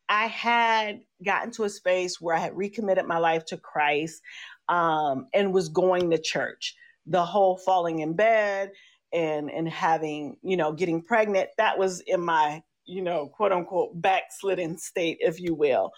I 0.09 0.25
had 0.25 1.01
gotten 1.23 1.51
to 1.51 1.63
a 1.63 1.69
space 1.69 2.19
where 2.19 2.35
I 2.35 2.39
had 2.39 2.57
recommitted 2.57 3.05
my 3.05 3.19
life 3.19 3.45
to 3.45 3.57
Christ 3.57 4.21
um, 4.67 5.27
and 5.33 5.53
was 5.53 5.69
going 5.69 6.09
to 6.09 6.17
church. 6.17 6.75
The 7.05 7.23
whole 7.23 7.57
falling 7.57 7.99
in 7.99 8.13
bed 8.13 8.71
and 9.13 9.51
and 9.51 9.69
having 9.69 10.37
you 10.41 10.57
know 10.57 10.73
getting 10.73 11.03
pregnant 11.03 11.49
that 11.57 11.77
was 11.77 12.01
in 12.01 12.19
my 12.19 12.63
you 12.85 13.03
know 13.03 13.27
quote 13.27 13.51
unquote 13.51 14.01
backslidden 14.01 14.79
state, 14.79 15.17
if 15.21 15.39
you 15.39 15.53
will. 15.53 15.91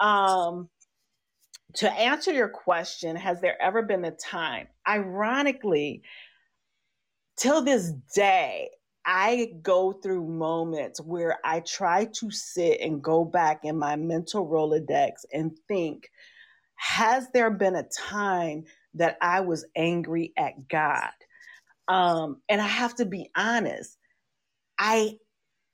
Um, 0.00 0.70
to 1.76 1.90
answer 1.92 2.32
your 2.32 2.48
question, 2.48 3.16
has 3.16 3.40
there 3.40 3.60
ever 3.60 3.82
been 3.82 4.04
a 4.04 4.10
time? 4.10 4.66
Ironically, 4.88 6.02
till 7.36 7.62
this 7.62 7.92
day, 8.14 8.70
I 9.04 9.52
go 9.62 9.92
through 9.92 10.26
moments 10.26 11.00
where 11.00 11.38
I 11.44 11.60
try 11.60 12.06
to 12.20 12.30
sit 12.30 12.80
and 12.80 13.02
go 13.02 13.24
back 13.24 13.60
in 13.64 13.78
my 13.78 13.94
mental 13.96 14.48
Rolodex 14.48 15.24
and 15.32 15.56
think, 15.68 16.10
has 16.74 17.28
there 17.32 17.50
been 17.50 17.76
a 17.76 17.88
time 17.94 18.64
that 18.94 19.16
I 19.20 19.40
was 19.40 19.64
angry 19.76 20.32
at 20.36 20.68
God? 20.68 21.10
Um, 21.88 22.40
and 22.48 22.60
I 22.60 22.66
have 22.66 22.96
to 22.96 23.04
be 23.04 23.30
honest, 23.36 23.96
I 24.78 25.18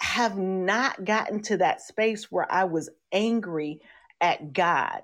have 0.01 0.37
not 0.37 1.05
gotten 1.05 1.41
to 1.43 1.57
that 1.59 1.81
space 1.81 2.31
where 2.31 2.51
I 2.53 2.65
was 2.65 2.91
angry 3.13 3.81
at 4.21 4.53
God. 4.53 5.03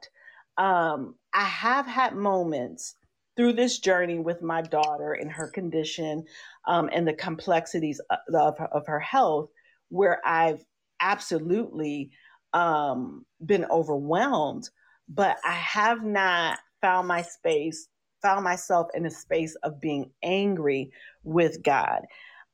Um, 0.58 1.14
I 1.32 1.44
have 1.44 1.86
had 1.86 2.16
moments 2.16 2.94
through 3.36 3.52
this 3.52 3.78
journey 3.78 4.18
with 4.18 4.42
my 4.42 4.60
daughter 4.60 5.12
and 5.12 5.30
her 5.30 5.48
condition 5.48 6.24
um, 6.66 6.90
and 6.92 7.06
the 7.06 7.12
complexities 7.12 8.00
of, 8.34 8.54
of, 8.72 8.86
her 8.86 8.98
health, 8.98 9.48
where 9.90 10.20
I've 10.26 10.64
absolutely 11.00 12.10
um, 12.52 13.24
been 13.46 13.64
overwhelmed, 13.66 14.68
but 15.08 15.36
I 15.44 15.52
have 15.52 16.02
not 16.02 16.58
found 16.82 17.06
my 17.06 17.22
space, 17.22 17.88
found 18.22 18.42
myself 18.42 18.88
in 18.94 19.06
a 19.06 19.10
space 19.10 19.54
of 19.62 19.80
being 19.80 20.10
angry 20.24 20.90
with 21.22 21.62
God. 21.62 22.00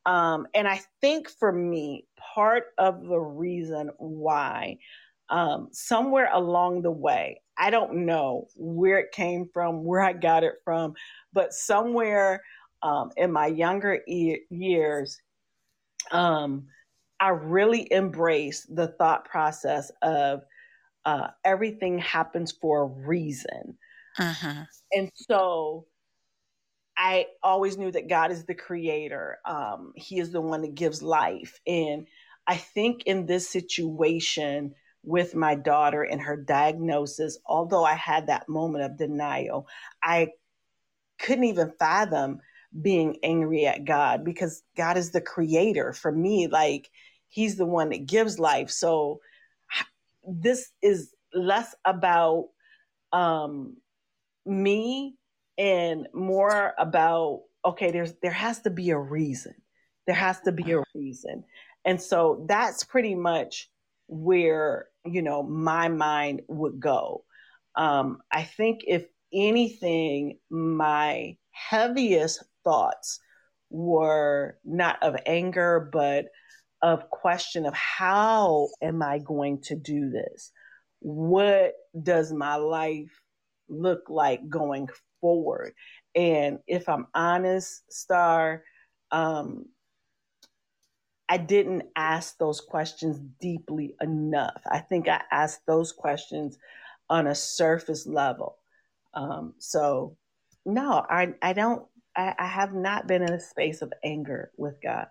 Um, 0.05 0.45
and 0.53 0.67
I 0.67 0.81
think 1.01 1.29
for 1.29 1.51
me, 1.51 2.05
part 2.35 2.65
of 2.77 3.07
the 3.07 3.19
reason 3.19 3.89
why 3.97 4.77
um, 5.29 5.69
somewhere 5.71 6.29
along 6.31 6.83
the 6.83 6.91
way, 6.91 7.41
I 7.57 7.69
don't 7.69 8.05
know 8.05 8.47
where 8.55 8.99
it 8.99 9.11
came 9.11 9.49
from, 9.53 9.83
where 9.83 10.01
I 10.01 10.13
got 10.13 10.43
it 10.43 10.55
from, 10.63 10.93
but 11.33 11.53
somewhere 11.53 12.43
um, 12.81 13.11
in 13.17 13.31
my 13.31 13.47
younger 13.47 14.01
e- 14.07 14.41
years, 14.49 15.19
um, 16.11 16.67
I 17.19 17.29
really 17.29 17.87
embraced 17.91 18.75
the 18.75 18.87
thought 18.87 19.25
process 19.25 19.91
of 20.01 20.41
uh, 21.05 21.27
everything 21.43 21.97
happens 21.99 22.51
for 22.51 22.81
a 22.81 23.07
reason. 23.07 23.77
Uh-huh. 24.17 24.65
And 24.91 25.11
so 25.15 25.85
I 26.97 27.27
always 27.43 27.77
knew 27.77 27.91
that 27.91 28.09
God 28.09 28.31
is 28.31 28.45
the 28.45 28.55
creator. 28.55 29.37
Um, 29.45 29.93
he 29.95 30.19
is 30.19 30.31
the 30.31 30.41
one 30.41 30.61
that 30.61 30.75
gives 30.75 31.01
life. 31.01 31.59
And 31.67 32.07
I 32.47 32.57
think 32.57 33.03
in 33.05 33.25
this 33.25 33.49
situation, 33.49 34.75
with 35.05 35.35
my 35.35 35.55
daughter 35.55 36.03
and 36.03 36.21
her 36.21 36.35
diagnosis, 36.35 37.37
although 37.45 37.83
I 37.83 37.93
had 37.93 38.27
that 38.27 38.49
moment 38.49 38.83
of 38.83 38.97
denial, 38.97 39.67
I 40.03 40.29
couldn't 41.19 41.45
even 41.45 41.73
fathom 41.79 42.39
being 42.81 43.17
angry 43.23 43.65
at 43.65 43.85
God 43.85 44.25
because 44.25 44.63
God 44.75 44.97
is 44.97 45.11
the 45.11 45.21
creator. 45.21 45.93
For 45.93 46.11
me, 46.11 46.47
like, 46.47 46.89
He's 47.27 47.55
the 47.55 47.65
one 47.65 47.89
that 47.89 48.05
gives 48.05 48.39
life. 48.39 48.69
So 48.69 49.19
this 50.27 50.71
is 50.81 51.13
less 51.33 51.75
about 51.85 52.47
um, 53.11 53.77
me 54.45 55.15
and 55.57 56.07
more 56.13 56.73
about 56.77 57.41
okay 57.63 57.91
there's 57.91 58.13
there 58.21 58.31
has 58.31 58.59
to 58.59 58.69
be 58.69 58.89
a 58.89 58.97
reason 58.97 59.53
there 60.05 60.15
has 60.15 60.39
to 60.41 60.51
be 60.51 60.73
a 60.73 60.83
reason 60.93 61.43
and 61.85 62.01
so 62.01 62.45
that's 62.47 62.83
pretty 62.83 63.15
much 63.15 63.69
where 64.07 64.87
you 65.05 65.21
know 65.21 65.43
my 65.43 65.87
mind 65.87 66.41
would 66.47 66.79
go. 66.79 67.23
Um, 67.75 68.19
i 68.31 68.43
think 68.43 68.81
if 68.87 69.05
anything 69.33 70.37
my 70.49 71.35
heaviest 71.51 72.43
thoughts 72.63 73.19
were 73.69 74.57
not 74.63 75.01
of 75.03 75.15
anger 75.25 75.89
but 75.91 76.25
of 76.81 77.09
question 77.09 77.65
of 77.65 77.73
how 77.73 78.69
am 78.81 79.01
i 79.01 79.17
going 79.19 79.61
to 79.61 79.75
do 79.75 80.09
this? 80.09 80.51
What 80.99 81.73
does 82.01 82.31
my 82.31 82.55
life 82.55 83.11
look 83.69 84.09
like 84.09 84.47
going 84.49 84.87
forward? 85.21 85.73
And 86.15 86.59
if 86.67 86.87
i'm 86.87 87.07
honest 87.13 87.91
star 87.91 88.63
um, 89.11 89.65
I 91.27 91.37
didn't 91.37 91.83
ask 91.95 92.37
those 92.37 92.61
questions 92.61 93.19
deeply 93.39 93.95
enough. 94.01 94.61
I 94.69 94.79
think 94.79 95.07
I 95.07 95.21
asked 95.31 95.61
those 95.65 95.91
questions 95.91 96.57
on 97.09 97.27
a 97.27 97.35
surface 97.35 98.05
level. 98.05 98.57
Um, 99.13 99.53
so, 99.59 100.17
no, 100.65 101.05
I, 101.09 101.33
I 101.41 101.53
don't, 101.53 101.85
I, 102.15 102.35
I 102.37 102.47
have 102.47 102.73
not 102.73 103.07
been 103.07 103.23
in 103.23 103.33
a 103.33 103.39
space 103.39 103.81
of 103.81 103.91
anger 104.03 104.51
with 104.57 104.81
God. 104.81 105.07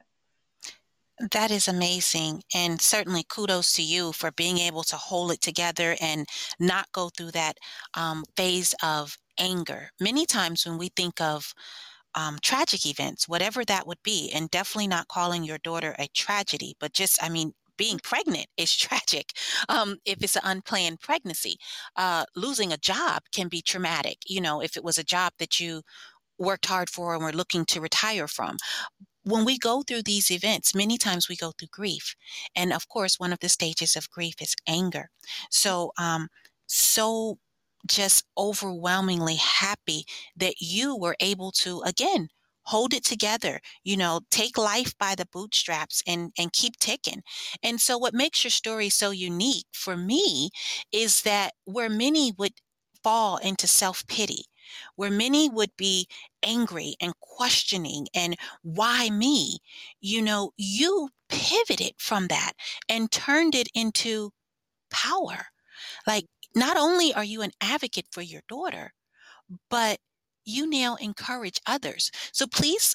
That 1.31 1.51
is 1.51 1.69
amazing. 1.69 2.43
And 2.55 2.81
certainly 2.81 3.25
kudos 3.29 3.73
to 3.75 3.83
you 3.83 4.13
for 4.13 4.33
being 4.33 4.59
able 4.59 4.83
to 4.85 4.97
hold 4.97 5.31
it 5.31 5.41
together 5.41 5.97
and 6.01 6.27
not 6.59 6.91
go 6.93 7.09
through 7.09 7.31
that 7.33 7.57
um, 7.95 8.25
phase 8.37 8.75
of 8.83 9.17
anger. 9.39 9.91
Many 10.01 10.27
times 10.27 10.67
when 10.67 10.77
we 10.77 10.89
think 10.89 11.21
of 11.21 11.55
um, 12.15 12.39
tragic 12.43 12.87
events, 12.87 13.29
whatever 13.29 13.65
that 13.65 13.87
would 13.87 14.03
be, 14.03 14.31
and 14.35 14.51
definitely 14.51 14.89
not 14.89 15.09
calling 15.09 15.45
your 15.45 15.59
daughter 15.59 15.95
a 15.99 16.09
tragedy, 16.09 16.77
but 16.81 16.93
just, 16.93 17.23
I 17.23 17.29
mean, 17.29 17.53
being 17.77 17.99
pregnant 17.99 18.47
is 18.57 18.75
tragic 18.77 19.33
um, 19.69 19.99
if 20.05 20.23
it's 20.23 20.37
an 20.37 20.43
unplanned 20.45 21.01
pregnancy. 21.01 21.57
Uh, 21.97 22.25
losing 22.37 22.73
a 22.73 22.77
job 22.79 23.23
can 23.33 23.49
be 23.49 23.63
traumatic, 23.63 24.19
you 24.27 24.41
know, 24.41 24.61
if 24.61 24.77
it 24.77 24.85
was 24.85 24.99
a 24.99 25.05
job 25.05 25.33
that 25.39 25.61
you 25.61 25.83
worked 26.39 26.67
hard 26.67 26.91
for 26.91 27.15
and 27.15 27.25
were 27.25 27.33
looking 27.33 27.65
to 27.67 27.81
retire 27.81 28.29
from. 28.29 28.57
When 29.25 29.45
we 29.45 29.59
go 29.59 29.83
through 29.83 30.03
these 30.03 30.31
events, 30.31 30.75
many 30.75 30.99
times 30.99 31.29
we 31.29 31.37
go 31.37 31.53
through 31.53 31.69
grief. 31.73 32.15
And 32.55 32.73
of 32.73 32.89
course, 32.89 33.19
one 33.19 33.33
of 33.33 33.41
the 33.41 33.49
stages 33.49 33.97
of 33.97 34.11
grief 34.11 34.37
is 34.41 34.55
anger. 34.67 35.11
So, 35.51 35.93
um, 35.99 36.29
so 36.67 37.39
just 37.87 38.25
overwhelmingly 38.39 39.37
happy 39.37 40.05
that 40.37 40.55
you 40.61 40.97
were 40.97 41.17
able 41.21 41.53
to, 41.53 41.81
again, 41.83 42.29
hold 42.67 42.95
it 42.95 43.05
together 43.05 43.61
you 43.83 43.95
know 43.95 44.21
take 44.31 44.57
life 44.57 44.97
by 44.99 45.15
the 45.15 45.27
bootstraps 45.31 46.03
and 46.07 46.33
and 46.39 46.53
keep 46.55 46.79
ticking. 46.79 47.23
And 47.63 47.81
so 47.81 47.99
what 47.99 48.15
makes 48.15 48.43
your 48.43 48.51
story 48.51 48.89
so 48.89 49.11
unique 49.11 49.67
for 49.73 49.97
me 49.99 50.51
is 50.93 51.23
that 51.23 51.53
where 51.65 51.91
many 51.91 52.33
would 52.39 52.53
fall 53.03 53.37
into 53.37 53.67
self-pity 53.67 54.45
where 54.97 55.11
many 55.11 55.49
would 55.49 55.71
be 55.77 56.07
angry 56.43 56.95
and 57.01 57.13
questioning 57.21 58.07
and 58.15 58.37
why 58.63 59.11
me? 59.11 59.59
You 60.01 60.23
know 60.23 60.53
you 60.57 61.11
pivoted 61.29 61.93
from 61.99 62.29
that 62.29 62.53
and 62.89 63.11
turned 63.11 63.55
it 63.55 63.69
into 63.75 64.31
power. 64.91 65.47
Like 66.07 66.27
not 66.55 66.77
only 66.77 67.13
are 67.15 67.25
you 67.25 67.43
an 67.43 67.53
advocate 67.61 68.07
for 68.13 68.23
your 68.23 68.43
daughter, 68.49 68.93
but 69.71 69.99
you 70.45 70.67
now 70.69 70.97
encourage 70.97 71.61
others. 71.67 72.11
So 72.33 72.47
please 72.47 72.95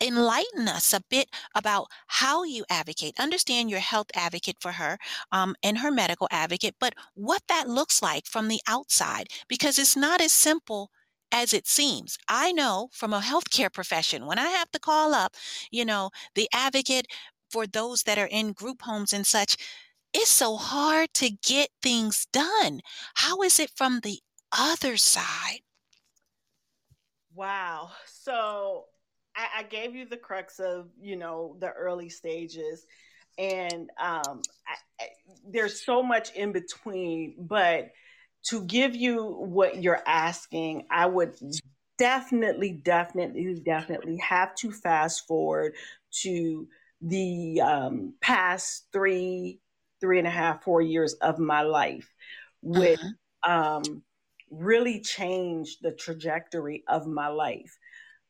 enlighten 0.00 0.68
us 0.68 0.92
a 0.92 1.02
bit 1.10 1.28
about 1.54 1.88
how 2.06 2.44
you 2.44 2.64
advocate. 2.70 3.14
Understand 3.18 3.70
your 3.70 3.80
health 3.80 4.06
advocate 4.14 4.56
for 4.60 4.72
her 4.72 4.98
um, 5.32 5.56
and 5.62 5.78
her 5.78 5.90
medical 5.90 6.28
advocate, 6.30 6.76
but 6.80 6.94
what 7.14 7.42
that 7.48 7.68
looks 7.68 8.00
like 8.02 8.26
from 8.26 8.48
the 8.48 8.60
outside, 8.68 9.28
because 9.48 9.78
it's 9.78 9.96
not 9.96 10.20
as 10.20 10.32
simple 10.32 10.90
as 11.32 11.52
it 11.52 11.66
seems. 11.66 12.16
I 12.28 12.52
know 12.52 12.88
from 12.92 13.12
a 13.12 13.20
healthcare 13.20 13.72
profession, 13.72 14.26
when 14.26 14.38
I 14.38 14.48
have 14.48 14.70
to 14.72 14.78
call 14.78 15.14
up, 15.14 15.34
you 15.70 15.84
know, 15.84 16.10
the 16.34 16.48
advocate 16.52 17.06
for 17.50 17.66
those 17.66 18.04
that 18.04 18.18
are 18.18 18.28
in 18.30 18.52
group 18.52 18.82
homes 18.82 19.12
and 19.12 19.26
such, 19.26 19.56
it's 20.12 20.30
so 20.30 20.56
hard 20.56 21.08
to 21.14 21.30
get 21.30 21.68
things 21.82 22.26
done. 22.32 22.80
How 23.14 23.42
is 23.42 23.60
it 23.60 23.70
from 23.76 24.00
the 24.00 24.18
other 24.56 24.96
side? 24.96 25.60
Wow. 27.34 27.90
So 28.06 28.86
I, 29.36 29.60
I 29.60 29.62
gave 29.64 29.94
you 29.94 30.06
the 30.06 30.16
crux 30.16 30.58
of, 30.58 30.88
you 31.00 31.16
know, 31.16 31.56
the 31.60 31.70
early 31.70 32.08
stages. 32.08 32.84
And 33.38 33.88
um, 34.00 34.42
I, 34.66 34.74
I, 35.00 35.06
there's 35.48 35.84
so 35.84 36.02
much 36.02 36.34
in 36.34 36.50
between, 36.52 37.36
but 37.38 37.90
to 38.46 38.64
give 38.64 38.96
you 38.96 39.24
what 39.24 39.82
you're 39.82 40.02
asking, 40.06 40.86
I 40.90 41.06
would 41.06 41.36
definitely, 41.98 42.72
definitely, 42.72 43.62
definitely 43.64 44.16
have 44.18 44.54
to 44.56 44.72
fast 44.72 45.26
forward 45.26 45.74
to 46.22 46.66
the 47.00 47.60
um, 47.60 48.14
past 48.20 48.86
three, 48.92 49.60
three 50.00 50.18
and 50.18 50.26
a 50.26 50.30
half, 50.30 50.62
four 50.62 50.80
years 50.80 51.14
of 51.14 51.38
my 51.38 51.62
life, 51.62 52.12
which 52.62 53.00
uh-huh. 53.44 53.78
um, 53.78 54.02
really 54.50 55.00
changed 55.00 55.78
the 55.82 55.92
trajectory 55.92 56.84
of 56.88 57.06
my 57.06 57.28
life. 57.28 57.76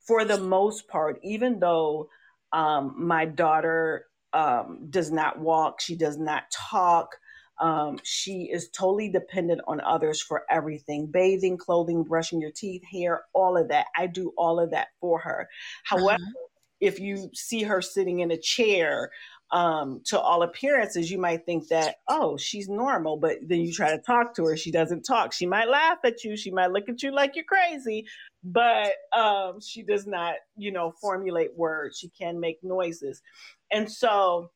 For 0.07 0.25
the 0.25 0.39
most 0.39 0.89
part, 0.89 1.19
even 1.23 1.61
though 1.61 2.09
um, 2.53 2.95
my 2.97 3.27
daughter 3.27 4.07
um, 4.33 4.87
does 4.91 5.11
not 5.11 5.39
walk, 5.39 5.81
she 5.81 5.97
does 5.97 6.19
not 6.19 6.45
talk, 6.51 7.15
um, 7.61 7.99
she 8.05 8.49
is 8.53 8.71
totally 8.71 9.09
dependent 9.09 9.61
on 9.67 9.81
others 9.81 10.23
for 10.23 10.45
everything 10.51 11.07
bathing, 11.07 11.57
clothing, 11.57 12.05
brushing 12.05 12.41
your 12.41 12.53
teeth, 12.53 12.83
hair, 12.91 13.23
all 13.35 13.57
of 13.57 13.69
that. 13.69 13.87
I 13.97 14.07
do 14.07 14.33
all 14.37 14.61
of 14.61 14.71
that 14.71 14.89
for 15.01 15.19
her. 15.19 15.49
However, 15.85 16.15
uh-huh. 16.15 16.47
if 16.81 17.01
you 17.01 17.31
see 17.35 17.65
her 17.65 17.83
sitting 17.83 18.21
in 18.21 18.31
a 18.31 18.39
chair, 18.39 19.11
um, 19.51 20.03
to 20.05 20.21
all 20.21 20.43
appearances, 20.43 21.11
you 21.11 21.19
might 21.19 21.47
think 21.47 21.69
that, 21.69 21.97
oh, 22.09 22.37
she's 22.37 22.69
normal. 22.69 23.17
But 23.17 23.39
then 23.43 23.61
you 23.61 23.73
try 23.73 23.91
to 23.91 24.03
talk 24.03 24.35
to 24.37 24.45
her, 24.45 24.57
she 24.57 24.71
doesn't 24.71 25.03
talk. 25.03 25.33
She 25.33 25.47
might 25.47 25.69
laugh 25.69 25.99
at 26.05 26.25
you, 26.25 26.37
she 26.37 26.51
might 26.51 26.71
look 26.71 26.89
at 26.89 27.03
you 27.03 27.13
like 27.13 27.35
you're 27.35 27.45
crazy, 27.45 28.07
but 28.45 28.93
um, 29.17 29.61
she 29.61 29.83
does 29.83 30.07
not, 30.07 30.35
you 30.57 30.71
know, 30.71 30.93
formulate 31.01 31.57
words. 31.57 31.99
She 31.99 32.09
can 32.11 32.39
make 32.39 32.59
noises. 32.63 33.23
And 33.71 33.91
so, 33.91 34.51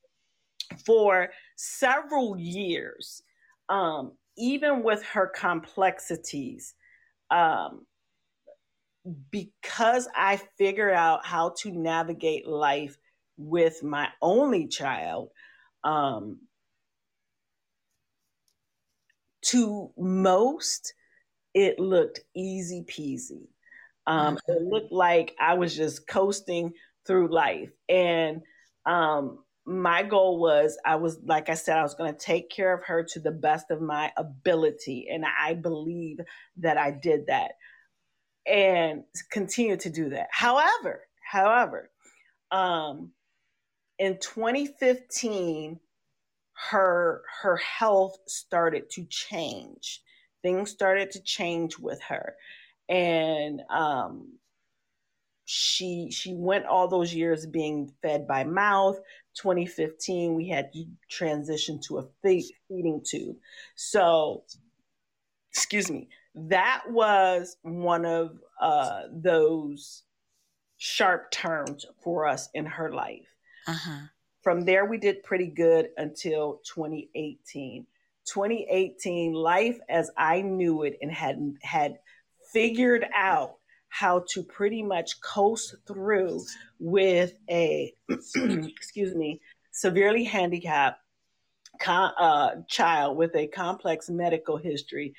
for 0.87 1.31
several 1.57 2.37
years, 2.39 3.23
um, 3.69 4.13
even 4.37 4.83
with 4.83 5.03
her 5.05 5.27
complexities, 5.27 6.75
um, 7.31 7.87
because 9.31 10.09
I 10.15 10.41
figured 10.59 10.95
out 10.95 11.27
how 11.27 11.55
to 11.59 11.73
navigate 11.73 12.47
life 12.47 12.97
with 13.37 13.83
my 13.83 14.09
only 14.21 14.69
child, 14.69 15.31
um, 15.85 16.39
to 19.43 19.91
most, 19.99 20.95
it 21.55 21.79
looked 21.79 22.21
easy 22.35 22.85
peasy. 22.89 23.49
Um, 24.07 24.39
it 24.49 24.53
mm-hmm. 24.53 24.69
looked 24.69 24.93
like 24.93 25.35
I 25.41 25.55
was 25.55 25.77
just 25.77 26.07
coasting 26.07 26.73
through 27.07 27.33
life. 27.33 27.71
And 27.89 28.43
um, 28.87 29.39
my 29.65 30.03
goal 30.03 30.39
was 30.39 30.79
I 30.85 30.97
was, 30.97 31.19
like 31.25 31.49
I 31.49 31.55
said, 31.55 31.77
I 31.77 31.83
was 31.83 31.95
going 31.95 32.13
to 32.13 32.19
take 32.19 32.51
care 32.51 32.73
of 32.73 32.85
her 32.85 33.05
to 33.11 33.21
the 33.21 33.31
best 33.31 33.71
of 33.71 33.81
my 33.81 34.13
ability. 34.17 35.09
And 35.11 35.25
I 35.25 35.55
believe 35.55 36.19
that 36.59 36.79
I 36.79 36.91
did 36.91 37.27
that 37.27 37.53
and 38.47 39.05
continue 39.31 39.77
to 39.77 39.91
do 39.91 40.11
that. 40.11 40.29
However, 40.31 41.03
however, 41.31 41.91
um, 42.51 43.13
in 44.03 44.19
2015, 44.19 45.79
her 46.71 47.23
her 47.41 47.57
health 47.57 48.19
started 48.27 48.91
to 48.91 49.05
change. 49.05 50.03
Things 50.43 50.73
started 50.73 51.13
to 51.13 51.23
change 51.23 51.79
with 51.79 52.03
her, 52.03 52.35
and 52.89 53.63
um, 53.71 54.39
she 55.45 56.11
she 56.11 56.35
went 56.35 56.67
all 56.67 56.89
those 56.89 57.15
years 57.15 57.47
being 57.47 57.93
fed 58.03 58.27
by 58.27 58.43
mouth. 58.43 58.99
2015 59.37 60.35
we 60.35 60.49
had 60.49 60.73
to 60.73 60.85
transition 61.09 61.81
to 61.81 61.99
a 61.99 62.07
feeding 62.23 63.03
tube. 63.09 63.37
So 63.77 64.43
excuse 65.53 65.91
me 65.91 66.09
that 66.35 66.83
was 66.89 67.57
one 67.63 68.05
of 68.05 68.39
uh, 68.61 69.03
those 69.13 70.03
sharp 70.77 71.31
turns 71.31 71.87
for 72.03 72.27
us 72.27 72.49
in 72.53 72.67
her 72.67 72.93
life 72.93 73.32
uh-huh. 73.67 74.07
from 74.43 74.65
there 74.65 74.85
we 74.85 74.99
did 74.99 75.23
pretty 75.23 75.49
good 75.49 75.89
until 75.97 76.61
2018 76.65 77.87
2018 78.25 79.33
life 79.33 79.79
as 79.89 80.11
i 80.17 80.41
knew 80.41 80.83
it 80.83 80.97
and 81.03 81.11
had 81.11 81.39
had 81.63 81.99
figured 82.53 83.07
out 83.15 83.57
how 83.93 84.25
to 84.27 84.43
pretty 84.43 84.83
much 84.83 85.21
coast 85.21 85.75
through 85.87 86.43
with 86.79 87.35
a, 87.51 87.93
excuse 88.09 89.15
me, 89.15 89.39
severely 89.71 90.25
handicapped 90.25 90.99
uh, 91.87 92.53
child 92.69 93.19
with 93.19 93.37
a 93.37 93.47
complex 93.49 94.09
medical 94.09 94.57
history, 94.57 95.15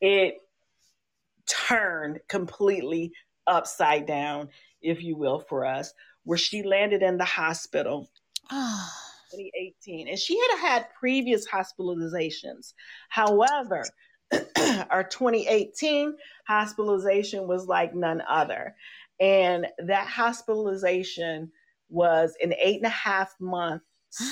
it 0.00 0.38
turned 1.46 2.18
completely 2.28 3.12
upside 3.46 4.06
down, 4.06 4.48
if 4.82 5.04
you 5.04 5.14
will, 5.14 5.38
for 5.38 5.64
us, 5.64 5.94
where 6.26 6.38
she 6.38 6.62
landed 6.62 7.02
in 7.02 7.16
the 7.16 7.24
hospital. 7.24 8.10
Ah. 8.50 8.92
2018 9.32 10.06
and 10.06 10.18
she 10.18 10.38
had 10.38 10.58
had 10.60 10.86
previous 11.00 11.48
hospitalizations 11.48 12.74
however 13.08 13.82
our 14.90 15.04
2018 15.04 16.16
hospitalization 16.46 17.46
was 17.46 17.66
like 17.66 17.94
none 17.94 18.22
other. 18.28 18.74
And 19.20 19.66
that 19.78 20.06
hospitalization 20.06 21.50
was 21.88 22.34
an 22.42 22.52
eight 22.60 22.76
and 22.76 22.86
a 22.86 22.90
half 22.90 23.34
months. 23.40 23.84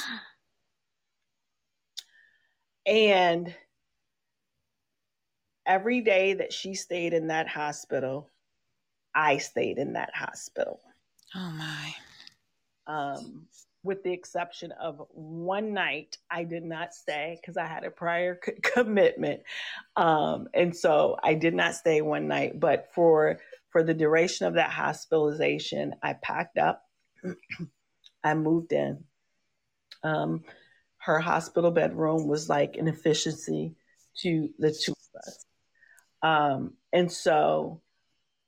and 2.87 3.55
every 5.67 6.01
day 6.01 6.35
that 6.35 6.53
she 6.53 6.75
stayed 6.75 7.15
in 7.15 7.29
that 7.29 7.49
hospital, 7.49 8.31
I 9.15 9.39
stayed 9.39 9.79
in 9.79 9.95
that 9.95 10.11
hospital. 10.15 10.81
Oh 11.35 11.51
my. 11.51 11.95
Um, 12.87 13.47
with 13.83 14.03
the 14.03 14.13
exception 14.13 14.73
of 14.73 15.03
one 15.11 15.75
night 15.75 16.17
I 16.31 16.45
did 16.45 16.65
not 16.65 16.95
stay 16.95 17.39
because 17.41 17.57
I 17.57 17.67
had 17.67 17.85
a 17.85 17.91
prior 17.91 18.39
c- 18.45 18.53
commitment. 18.63 19.43
Um, 19.97 20.49
and 20.55 20.75
so 20.75 21.17
I 21.23 21.35
did 21.35 21.55
not 21.55 21.75
stay 21.75 22.01
one 22.01 22.29
night, 22.29 22.59
but 22.59 22.89
for 22.95 23.39
for 23.71 23.83
the 23.83 23.95
duration 23.95 24.47
of 24.47 24.55
that 24.55 24.71
hospitalization, 24.71 25.97
I 26.03 26.15
packed 26.15 26.59
up. 26.59 26.83
I 28.25 28.35
moved 28.35 28.73
in. 28.73 29.05
Um, 30.03 30.45
her 30.99 31.19
hospital 31.19 31.71
bedroom 31.71 32.29
was 32.29 32.49
like 32.49 32.77
an 32.77 32.89
efficiency 32.89 33.75
to 34.19 34.49
the 34.59 34.71
two 34.71 34.93
of 34.93 35.21
us. 35.27 35.47
Um, 36.23 36.75
and 36.93 37.11
so 37.11 37.83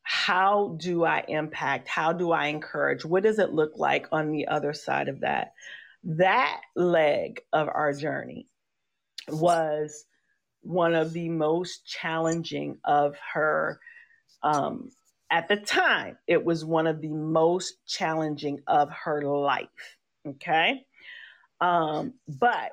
how 0.08 0.76
do 0.78 1.04
I 1.04 1.24
impact? 1.26 1.88
How 1.88 2.12
do 2.12 2.30
I 2.30 2.46
encourage? 2.46 3.04
What 3.04 3.24
does 3.24 3.40
it 3.40 3.52
look 3.52 3.72
like 3.74 4.06
on 4.12 4.30
the 4.30 4.46
other 4.46 4.72
side 4.72 5.08
of 5.08 5.22
that? 5.22 5.52
That 6.04 6.60
leg 6.76 7.40
of 7.52 7.66
our 7.66 7.92
journey 7.92 8.46
was 9.28 10.04
one 10.60 10.94
of 10.94 11.12
the 11.12 11.28
most 11.28 11.84
challenging 11.84 12.78
of 12.84 13.16
her. 13.34 13.80
Um, 14.44 14.92
at 15.28 15.48
the 15.48 15.56
time, 15.56 16.18
it 16.28 16.44
was 16.44 16.64
one 16.64 16.86
of 16.86 17.00
the 17.00 17.08
most 17.08 17.74
challenging 17.84 18.60
of 18.68 18.88
her 18.90 19.22
life. 19.22 19.96
Okay. 20.24 20.86
Um, 21.60 22.14
but, 22.28 22.70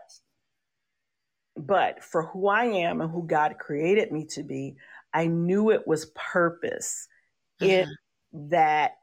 but 1.58 2.04
for 2.04 2.28
who 2.28 2.48
I 2.48 2.66
am 2.66 3.02
and 3.02 3.10
who 3.10 3.26
God 3.26 3.56
created 3.58 4.12
me 4.12 4.26
to 4.34 4.44
be, 4.44 4.76
I 5.12 5.26
knew 5.26 5.72
it 5.72 5.88
was 5.88 6.12
purpose 6.14 7.08
in 7.64 7.86
mm-hmm. 7.86 8.50
that 8.50 8.98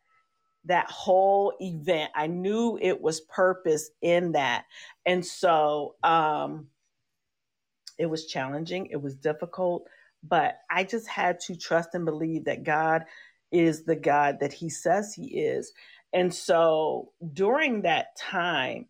that 0.66 0.90
whole 0.90 1.54
event. 1.60 2.10
I 2.14 2.26
knew 2.26 2.78
it 2.80 3.00
was 3.00 3.22
purpose 3.22 3.90
in 4.02 4.32
that. 4.32 4.64
And 5.06 5.24
so 5.24 5.96
um 6.02 6.66
it 7.98 8.06
was 8.06 8.26
challenging, 8.26 8.86
it 8.86 9.00
was 9.00 9.14
difficult, 9.14 9.86
but 10.22 10.58
I 10.70 10.84
just 10.84 11.06
had 11.06 11.38
to 11.40 11.56
trust 11.56 11.90
and 11.94 12.04
believe 12.04 12.44
that 12.46 12.64
God 12.64 13.04
is 13.52 13.84
the 13.84 13.96
God 13.96 14.38
that 14.40 14.52
he 14.52 14.70
says 14.70 15.12
he 15.12 15.38
is. 15.40 15.72
And 16.12 16.32
so 16.32 17.12
during 17.34 17.82
that 17.82 18.16
time, 18.16 18.86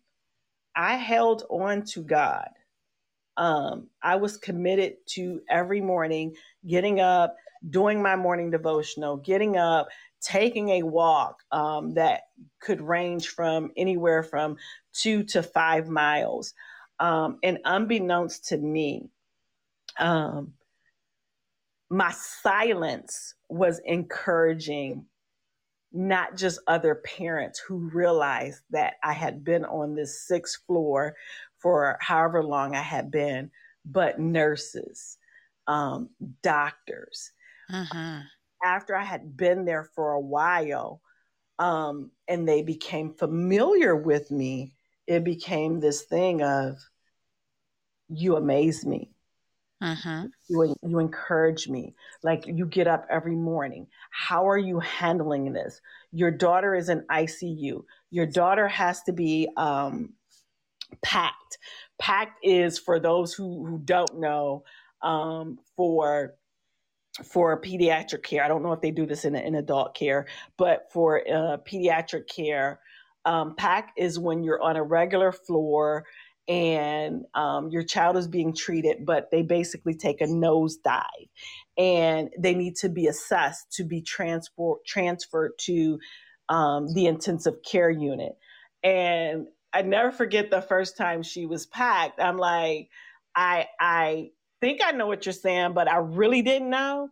I 0.75 0.95
held 0.95 1.43
on 1.49 1.83
to 1.85 2.03
God. 2.03 2.49
Um, 3.37 3.87
I 4.01 4.15
was 4.15 4.37
committed 4.37 4.95
to 5.09 5.41
every 5.49 5.81
morning 5.81 6.35
getting 6.67 6.99
up, 6.99 7.35
doing 7.69 8.01
my 8.01 8.15
morning 8.15 8.51
devotional, 8.51 9.17
getting 9.17 9.57
up, 9.57 9.89
taking 10.21 10.69
a 10.69 10.83
walk 10.83 11.37
um, 11.51 11.93
that 11.93 12.21
could 12.61 12.81
range 12.81 13.29
from 13.29 13.71
anywhere 13.77 14.23
from 14.23 14.57
two 14.93 15.23
to 15.23 15.43
five 15.43 15.87
miles. 15.87 16.53
Um, 16.99 17.37
and 17.43 17.59
unbeknownst 17.65 18.49
to 18.49 18.57
me, 18.57 19.09
um, 19.99 20.53
my 21.89 22.11
silence 22.11 23.35
was 23.49 23.81
encouraging 23.85 25.05
not 25.91 26.37
just 26.37 26.59
other 26.67 26.95
parents 26.95 27.59
who 27.59 27.89
realized 27.93 28.61
that 28.69 28.93
I 29.03 29.13
had 29.13 29.43
been 29.43 29.65
on 29.65 29.93
this 29.93 30.25
sixth 30.25 30.61
floor 30.65 31.15
for 31.59 31.97
however 31.99 32.43
long 32.43 32.75
I 32.75 32.81
had 32.81 33.11
been, 33.11 33.51
but 33.85 34.19
nurses, 34.19 35.17
um, 35.67 36.09
doctors. 36.43 37.31
Uh-huh. 37.71 38.19
After 38.63 38.95
I 38.95 39.03
had 39.03 39.35
been 39.35 39.65
there 39.65 39.89
for 39.95 40.11
a 40.11 40.19
while, 40.19 41.01
um, 41.59 42.11
and 42.27 42.47
they 42.47 42.61
became 42.61 43.13
familiar 43.13 43.95
with 43.95 44.31
me, 44.31 44.73
it 45.07 45.23
became 45.23 45.79
this 45.79 46.03
thing 46.03 46.41
of, 46.41 46.77
you 48.09 48.35
amaze 48.35 48.85
me. 48.85 49.11
Uh-huh. 49.81 50.25
You, 50.47 50.75
you 50.83 50.99
encourage 50.99 51.67
me. 51.67 51.95
Like 52.23 52.45
you 52.45 52.65
get 52.65 52.87
up 52.87 53.05
every 53.09 53.35
morning. 53.35 53.87
How 54.11 54.47
are 54.47 54.57
you 54.57 54.79
handling 54.79 55.53
this? 55.53 55.81
Your 56.11 56.29
daughter 56.29 56.75
is 56.75 56.89
in 56.89 57.01
ICU. 57.09 57.83
Your 58.11 58.25
daughter 58.25 58.67
has 58.67 59.01
to 59.03 59.13
be 59.13 59.49
um, 59.57 60.13
packed. 61.01 61.57
PACT 61.99 62.39
is 62.43 62.77
for 62.77 62.99
those 62.99 63.33
who, 63.33 63.65
who 63.65 63.79
don't 63.79 64.19
know 64.19 64.63
um, 65.01 65.57
for 65.75 66.35
for 67.23 67.59
pediatric 67.61 68.23
care. 68.23 68.43
I 68.43 68.47
don't 68.47 68.63
know 68.63 68.73
if 68.73 68.81
they 68.81 68.91
do 68.91 69.05
this 69.05 69.25
in, 69.25 69.35
in 69.35 69.55
adult 69.55 69.95
care, 69.95 70.27
but 70.57 70.91
for 70.91 71.21
uh, 71.27 71.57
pediatric 71.57 72.27
care, 72.27 72.79
um, 73.25 73.55
PACT 73.55 73.91
is 73.97 74.17
when 74.19 74.43
you're 74.43 74.61
on 74.61 74.75
a 74.75 74.83
regular 74.83 75.31
floor 75.31 76.05
and 76.47 77.23
um, 77.33 77.69
your 77.69 77.83
child 77.83 78.17
is 78.17 78.27
being 78.27 78.53
treated, 78.53 79.05
but 79.05 79.29
they 79.31 79.41
basically 79.41 79.93
take 79.93 80.21
a 80.21 80.25
nosedive 80.25 81.29
and 81.77 82.29
they 82.37 82.55
need 82.55 82.75
to 82.77 82.89
be 82.89 83.07
assessed 83.07 83.71
to 83.73 83.83
be 83.83 84.01
transport 84.01 84.85
transferred 84.85 85.51
to 85.59 85.99
um, 86.49 86.93
the 86.93 87.05
intensive 87.05 87.55
care 87.63 87.89
unit. 87.89 88.33
And 88.83 89.47
I 89.71 89.83
never 89.83 90.11
forget 90.11 90.49
the 90.49 90.61
first 90.61 90.97
time 90.97 91.23
she 91.23 91.45
was 91.45 91.65
packed. 91.65 92.19
I'm 92.19 92.37
like, 92.37 92.89
I 93.35 93.67
I 93.79 94.31
think 94.61 94.81
I 94.83 94.91
know 94.91 95.07
what 95.07 95.25
you're 95.25 95.33
saying, 95.33 95.73
but 95.73 95.89
I 95.89 95.97
really 95.97 96.41
didn't 96.41 96.69
know. 96.69 97.09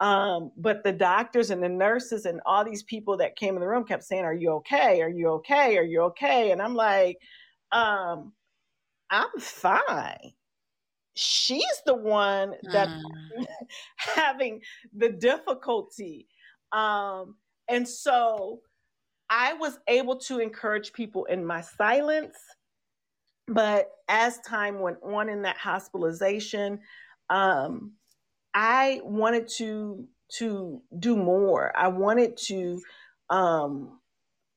Um, 0.00 0.50
but 0.56 0.82
the 0.82 0.92
doctors 0.92 1.50
and 1.50 1.62
the 1.62 1.68
nurses 1.68 2.24
and 2.24 2.40
all 2.46 2.64
these 2.64 2.82
people 2.82 3.16
that 3.18 3.36
came 3.36 3.54
in 3.54 3.60
the 3.60 3.68
room 3.68 3.84
kept 3.84 4.04
saying, 4.04 4.24
"Are 4.24 4.34
you 4.34 4.50
okay? 4.54 5.02
Are 5.02 5.10
you 5.10 5.28
okay? 5.34 5.76
Are 5.78 5.84
you 5.84 6.02
okay?" 6.02 6.50
And 6.50 6.60
I'm 6.60 6.74
like, 6.74 7.18
um, 7.70 8.32
I'm 9.10 9.30
fine. 9.38 10.32
She's 11.14 11.82
the 11.84 11.94
one 11.94 12.54
that's 12.64 12.90
mm. 12.90 13.46
having 13.96 14.60
the 14.96 15.10
difficulty. 15.10 16.26
Um, 16.72 17.36
and 17.68 17.86
so 17.86 18.60
I 19.28 19.52
was 19.54 19.78
able 19.88 20.16
to 20.20 20.40
encourage 20.40 20.92
people 20.92 21.26
in 21.26 21.44
my 21.44 21.60
silence. 21.60 22.36
But 23.48 23.90
as 24.08 24.38
time 24.40 24.80
went 24.80 24.98
on 25.02 25.28
in 25.28 25.42
that 25.42 25.56
hospitalization, 25.58 26.80
um, 27.30 27.92
I 28.54 29.00
wanted 29.04 29.48
to 29.58 30.06
to 30.38 30.82
do 30.98 31.16
more. 31.16 31.72
I 31.76 31.88
wanted 31.88 32.36
to 32.48 32.80
um, 33.30 33.98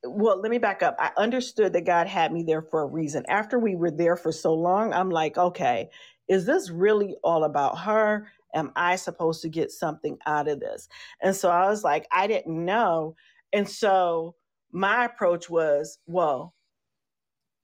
well, 0.06 0.42
let 0.42 0.52
me 0.52 0.60
back 0.60 0.84
up. 0.84 0.98
I 1.00 1.12
understood 1.18 1.74
that 1.74 1.86
God 1.86 2.08
had 2.08 2.34
me 2.34 2.44
there 2.44 2.64
for 2.64 2.84
a 2.84 2.88
reason. 2.88 3.26
After 3.30 3.60
we 3.60 3.76
were 3.76 3.92
there 3.92 4.18
for 4.18 4.34
so 4.34 4.56
long, 4.56 4.94
I'm 4.94 5.12
like, 5.12 5.38
okay, 5.38 5.92
is 6.30 6.48
this 6.48 6.72
really 6.72 7.18
all 7.24 7.46
about 7.46 7.80
her? 7.80 8.28
Am 8.56 8.74
I 8.76 8.98
supposed 8.98 9.44
to 9.44 9.50
get 9.50 9.72
something 9.72 10.18
out 10.28 10.50
of 10.50 10.60
this? 10.60 10.90
And 11.22 11.36
so 11.36 11.52
I 11.52 11.70
was 11.70 11.86
like, 11.86 12.08
I 12.12 12.28
didn't 12.28 12.66
know. 12.66 13.16
And 13.54 13.70
so 13.70 14.36
my 14.74 15.06
approach 15.06 15.50
was, 15.52 16.00
well, 16.08 16.55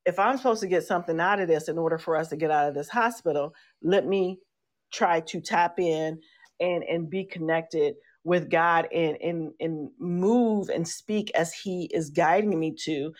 if 0.05 0.19
I'm 0.19 0.37
supposed 0.37 0.61
to 0.61 0.67
get 0.67 0.83
something 0.83 1.19
out 1.19 1.39
of 1.39 1.47
this 1.47 1.69
in 1.69 1.77
order 1.77 1.97
for 1.97 2.15
us 2.15 2.29
to 2.29 2.37
get 2.37 2.51
out 2.51 2.69
of 2.69 2.75
this 2.75 2.89
hospital, 2.89 3.53
let 3.83 4.05
me 4.05 4.39
try 4.91 5.21
to 5.21 5.41
tap 5.41 5.79
in 5.79 6.19
and 6.59 6.83
and 6.83 7.09
be 7.09 7.25
connected 7.25 7.95
with 8.23 8.49
God 8.49 8.87
and 8.93 9.17
and 9.21 9.51
and 9.59 9.89
move 9.99 10.69
and 10.69 10.87
speak 10.87 11.31
as 11.35 11.53
He 11.53 11.89
is 11.93 12.09
guiding 12.09 12.59
me 12.59 12.75
to. 12.85 13.13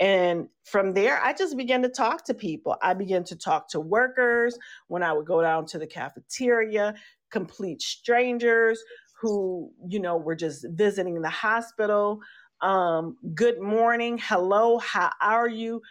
And 0.00 0.48
from 0.64 0.94
there, 0.94 1.20
I 1.22 1.32
just 1.32 1.56
began 1.56 1.82
to 1.82 1.88
talk 1.88 2.24
to 2.26 2.34
people. 2.34 2.76
I 2.82 2.94
began 2.94 3.24
to 3.24 3.36
talk 3.36 3.68
to 3.70 3.80
workers 3.80 4.56
when 4.86 5.02
I 5.02 5.12
would 5.12 5.26
go 5.26 5.42
down 5.42 5.66
to 5.66 5.78
the 5.78 5.86
cafeteria, 5.88 6.94
complete 7.30 7.82
strangers 7.82 8.80
who, 9.20 9.72
you 9.88 10.00
know, 10.00 10.16
were 10.16 10.36
just 10.36 10.64
visiting 10.70 11.20
the 11.20 11.30
hospital. 11.30 12.20
Um, 12.60 13.16
good 13.34 13.60
morning, 13.60 14.18
hello, 14.22 14.78
how 14.78 15.10
are 15.20 15.48
you? 15.48 15.82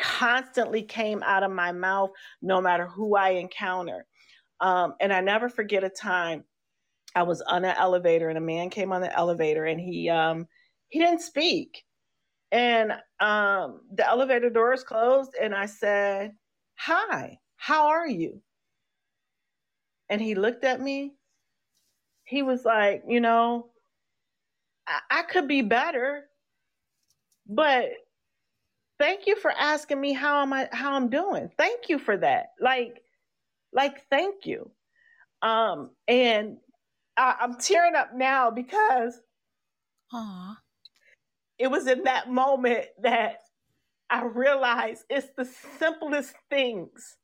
Constantly 0.00 0.82
came 0.82 1.22
out 1.24 1.42
of 1.42 1.50
my 1.50 1.72
mouth, 1.72 2.10
no 2.42 2.60
matter 2.60 2.86
who 2.86 3.16
I 3.16 3.30
encountered. 3.30 4.04
Um, 4.60 4.94
and 5.00 5.12
I 5.12 5.20
never 5.20 5.48
forget 5.48 5.84
a 5.84 5.90
time 5.90 6.44
I 7.14 7.22
was 7.24 7.42
on 7.42 7.64
an 7.64 7.74
elevator 7.76 8.28
and 8.28 8.38
a 8.38 8.42
man 8.42 8.70
came 8.70 8.92
on 8.92 9.00
the 9.02 9.16
elevator 9.16 9.64
and 9.64 9.80
he 9.80 10.08
um 10.10 10.46
he 10.88 11.00
didn't 11.00 11.22
speak. 11.22 11.84
And 12.52 12.92
um 13.20 13.82
the 13.94 14.06
elevator 14.06 14.50
doors 14.50 14.84
closed 14.84 15.32
and 15.40 15.54
I 15.54 15.66
said, 15.66 16.36
"Hi, 16.76 17.38
how 17.56 17.88
are 17.88 18.08
you?" 18.08 18.42
And 20.10 20.20
he 20.20 20.34
looked 20.34 20.64
at 20.64 20.80
me. 20.80 21.14
He 22.24 22.42
was 22.42 22.64
like, 22.64 23.02
"You 23.08 23.20
know, 23.20 23.70
I, 24.86 25.00
I 25.10 25.22
could 25.22 25.48
be 25.48 25.62
better, 25.62 26.28
but 27.46 27.90
thank 28.98 29.26
you 29.26 29.36
for 29.36 29.50
asking 29.52 30.00
me 30.00 30.12
how 30.12 30.42
am 30.42 30.52
I 30.52 30.68
how 30.72 30.94
I'm 30.94 31.08
doing. 31.08 31.50
Thank 31.56 31.88
you 31.88 31.98
for 31.98 32.16
that. 32.16 32.52
Like 32.60 33.02
like 33.72 34.02
thank 34.10 34.46
you." 34.46 34.70
Um 35.42 35.90
and 36.06 36.58
I, 37.16 37.36
I'm 37.40 37.54
tearing 37.54 37.94
up 37.94 38.14
now 38.14 38.50
because 38.50 39.20
Aww. 40.12 40.56
it 41.58 41.68
was 41.68 41.86
in 41.86 42.04
that 42.04 42.30
moment 42.30 42.86
that 43.02 43.42
I 44.10 44.24
realized 44.24 45.04
it's 45.10 45.28
the 45.36 45.44
simplest 45.78 46.34
things. 46.50 47.16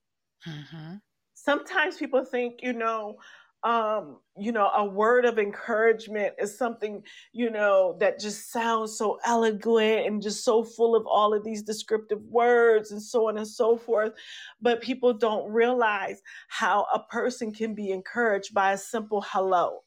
Mm-hmm. 0.46 0.96
Sometimes 1.34 1.96
people 1.96 2.24
think, 2.24 2.60
you 2.62 2.72
know, 2.72 3.16
um, 3.64 4.18
you 4.36 4.52
know, 4.52 4.68
a 4.68 4.84
word 4.84 5.24
of 5.24 5.38
encouragement 5.38 6.34
is 6.38 6.56
something, 6.56 7.02
you 7.32 7.50
know, 7.50 7.96
that 7.98 8.20
just 8.20 8.52
sounds 8.52 8.96
so 8.96 9.18
eloquent 9.24 10.06
and 10.06 10.20
just 10.20 10.44
so 10.44 10.62
full 10.62 10.94
of 10.94 11.06
all 11.06 11.32
of 11.32 11.44
these 11.44 11.62
descriptive 11.62 12.20
words 12.24 12.92
and 12.92 13.02
so 13.02 13.28
on 13.28 13.38
and 13.38 13.48
so 13.48 13.78
forth. 13.78 14.12
But 14.60 14.82
people 14.82 15.14
don't 15.14 15.50
realize 15.50 16.20
how 16.48 16.86
a 16.92 17.00
person 17.04 17.52
can 17.52 17.74
be 17.74 17.90
encouraged 17.90 18.52
by 18.52 18.72
a 18.72 18.78
simple 18.78 19.24
hello. 19.26 19.80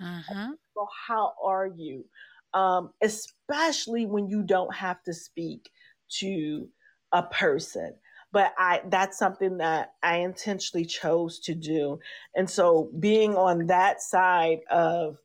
Uh-huh. 0.00 0.52
So, 0.74 0.88
how 1.06 1.34
are 1.42 1.68
you? 1.68 2.04
Um, 2.54 2.90
especially 3.02 4.06
when 4.06 4.28
you 4.28 4.42
don't 4.42 4.74
have 4.74 5.02
to 5.04 5.14
speak 5.14 5.70
to 6.18 6.68
a 7.12 7.22
person 7.22 7.94
but 8.32 8.52
I 8.58 8.82
that's 8.88 9.18
something 9.18 9.58
that 9.58 9.94
I 10.02 10.18
intentionally 10.18 10.84
chose 10.84 11.38
to 11.40 11.54
do. 11.54 11.98
And 12.34 12.48
so 12.48 12.90
being 12.98 13.34
on 13.34 13.66
that 13.68 14.02
side 14.02 14.60
of 14.70 15.18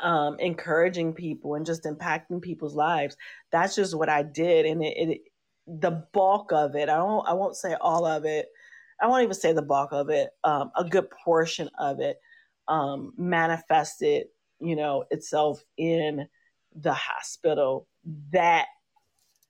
um, 0.00 0.38
encouraging 0.38 1.12
people 1.12 1.54
and 1.54 1.66
just 1.66 1.84
impacting 1.84 2.42
people's 2.42 2.74
lives, 2.74 3.16
that's 3.52 3.74
just 3.74 3.96
what 3.96 4.08
I 4.08 4.22
did. 4.22 4.66
And 4.66 4.82
it, 4.82 4.96
it 4.96 5.20
the 5.66 6.04
bulk 6.12 6.52
of 6.52 6.74
it, 6.74 6.88
I 6.88 7.02
won't 7.02 7.28
I 7.28 7.32
won't 7.32 7.56
say 7.56 7.76
all 7.80 8.04
of 8.04 8.24
it. 8.24 8.48
I 9.00 9.06
won't 9.06 9.22
even 9.22 9.34
say 9.34 9.52
the 9.52 9.62
bulk 9.62 9.92
of 9.92 10.10
it. 10.10 10.30
Um, 10.44 10.72
a 10.76 10.84
good 10.84 11.08
portion 11.10 11.70
of 11.78 12.00
it 12.00 12.18
um, 12.68 13.12
manifested, 13.16 14.26
you 14.60 14.76
know, 14.76 15.04
itself 15.10 15.62
in 15.78 16.28
the 16.74 16.92
hospital 16.92 17.86
that 18.32 18.66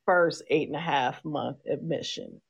first 0.07 0.43
eight 0.51 0.69
and 0.69 0.77
a 0.77 0.81
half 0.81 1.25
month 1.25 1.59
admission. 1.71 2.41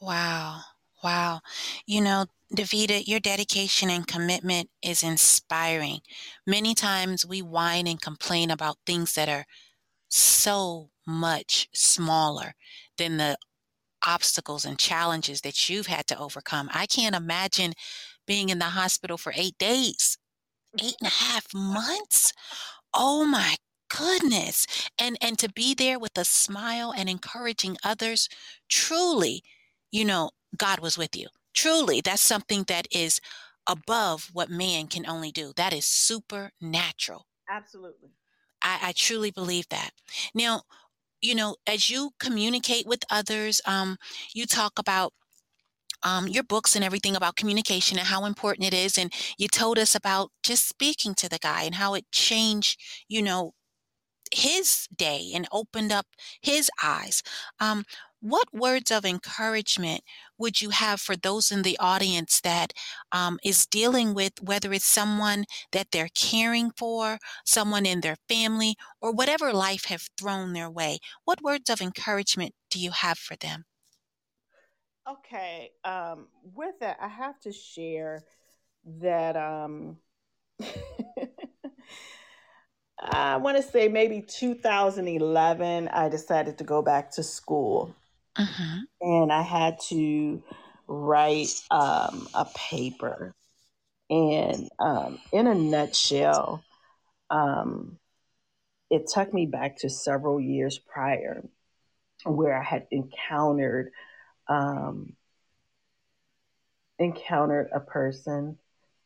Wow. 0.00 0.60
Wow. 1.02 1.40
You 1.86 2.00
know, 2.00 2.26
Davidia, 2.54 3.06
your 3.06 3.20
dedication 3.20 3.90
and 3.90 4.06
commitment 4.06 4.70
is 4.82 5.02
inspiring. 5.02 6.00
Many 6.46 6.74
times 6.74 7.26
we 7.26 7.42
whine 7.42 7.86
and 7.86 8.00
complain 8.00 8.50
about 8.50 8.78
things 8.86 9.14
that 9.14 9.28
are 9.28 9.44
so 10.08 10.90
much 11.06 11.68
smaller 11.74 12.54
than 12.98 13.18
the 13.18 13.38
obstacles 14.06 14.64
and 14.64 14.78
challenges 14.78 15.42
that 15.42 15.68
you've 15.70 15.88
had 15.88 16.06
to 16.08 16.18
overcome. 16.18 16.70
I 16.72 16.86
can't 16.86 17.16
imagine 17.16 17.74
being 18.26 18.50
in 18.50 18.58
the 18.58 18.66
hospital 18.66 19.18
for 19.18 19.32
eight 19.36 19.58
days, 19.58 20.18
eight 20.80 20.96
and 21.00 21.08
a 21.08 21.10
half 21.10 21.52
months. 21.54 22.32
Oh 22.94 23.24
my 23.26 23.56
goodness. 23.90 24.66
And 24.98 25.16
and 25.20 25.38
to 25.38 25.48
be 25.50 25.74
there 25.74 25.98
with 25.98 26.16
a 26.18 26.24
smile 26.24 26.92
and 26.96 27.08
encouraging 27.08 27.76
others, 27.84 28.28
truly, 28.68 29.42
you 29.90 30.04
know, 30.04 30.30
God 30.56 30.80
was 30.80 30.98
with 30.98 31.16
you. 31.16 31.28
Truly, 31.54 32.00
that's 32.00 32.22
something 32.22 32.64
that 32.68 32.86
is 32.90 33.20
above 33.66 34.30
what 34.32 34.50
man 34.50 34.86
can 34.86 35.06
only 35.06 35.30
do. 35.30 35.52
That 35.56 35.72
is 35.72 35.84
supernatural. 35.84 37.26
Absolutely. 37.50 38.10
I, 38.62 38.78
I 38.84 38.92
truly 38.92 39.30
believe 39.30 39.68
that. 39.68 39.90
Now, 40.34 40.62
you 41.20 41.34
know, 41.34 41.56
as 41.66 41.90
you 41.90 42.10
communicate 42.20 42.86
with 42.86 43.04
others, 43.10 43.60
um, 43.66 43.98
you 44.34 44.46
talk 44.46 44.78
about 44.78 45.12
um, 46.02 46.28
your 46.28 46.44
books 46.44 46.76
and 46.76 46.84
everything 46.84 47.16
about 47.16 47.36
communication 47.36 47.98
and 47.98 48.06
how 48.06 48.24
important 48.24 48.66
it 48.66 48.74
is. 48.74 48.98
And 48.98 49.12
you 49.36 49.48
told 49.48 49.78
us 49.78 49.94
about 49.94 50.30
just 50.42 50.68
speaking 50.68 51.14
to 51.16 51.28
the 51.28 51.38
guy 51.38 51.64
and 51.64 51.74
how 51.74 51.94
it 51.94 52.10
changed, 52.12 52.80
you 53.08 53.22
know, 53.22 53.52
his 54.32 54.86
day 54.94 55.30
and 55.34 55.48
opened 55.52 55.92
up 55.92 56.06
his 56.40 56.70
eyes. 56.82 57.22
Um, 57.60 57.84
what 58.20 58.52
words 58.52 58.90
of 58.90 59.04
encouragement 59.04 60.02
would 60.38 60.60
you 60.60 60.70
have 60.70 61.00
for 61.00 61.16
those 61.16 61.50
in 61.50 61.62
the 61.62 61.78
audience 61.78 62.40
that 62.40 62.72
um, 63.12 63.38
is 63.44 63.66
dealing 63.66 64.14
with 64.14 64.42
whether 64.42 64.72
it's 64.72 64.84
someone 64.84 65.44
that 65.72 65.88
they're 65.92 66.10
caring 66.14 66.70
for, 66.76 67.18
someone 67.44 67.86
in 67.86 68.00
their 68.00 68.16
family, 68.28 68.76
or 69.00 69.12
whatever 69.12 69.52
life 69.52 69.84
have 69.86 70.08
thrown 70.18 70.52
their 70.52 70.70
way? 70.70 70.98
What 71.24 71.42
words 71.42 71.70
of 71.70 71.80
encouragement 71.80 72.54
do 72.70 72.80
you 72.80 72.90
have 72.90 73.18
for 73.18 73.36
them? 73.36 73.64
Okay, 75.08 75.70
um, 75.84 76.28
with 76.54 76.78
that, 76.80 76.98
I 77.00 77.08
have 77.08 77.40
to 77.40 77.52
share 77.52 78.24
that 79.00 79.36
um, 79.36 79.96
I 83.00 83.36
want 83.36 83.56
to 83.56 83.62
say 83.62 83.88
maybe 83.88 84.20
2011, 84.22 85.88
I 85.88 86.08
decided 86.08 86.58
to 86.58 86.64
go 86.64 86.82
back 86.82 87.10
to 87.12 87.22
school. 87.22 87.94
Mm-hmm. 88.38 88.78
And 89.00 89.32
I 89.32 89.42
had 89.42 89.80
to 89.88 90.42
write 90.86 91.54
um, 91.70 92.28
a 92.34 92.46
paper. 92.54 93.34
And 94.10 94.68
um, 94.78 95.18
in 95.32 95.46
a 95.46 95.54
nutshell, 95.54 96.64
um, 97.30 97.98
it 98.90 99.06
took 99.06 99.32
me 99.34 99.46
back 99.46 99.78
to 99.78 99.90
several 99.90 100.40
years 100.40 100.78
prior 100.78 101.44
where 102.24 102.58
I 102.58 102.64
had 102.64 102.86
encountered 102.90 103.92
um, 104.48 105.14
encountered 106.98 107.68
a 107.72 107.80
person 107.80 108.58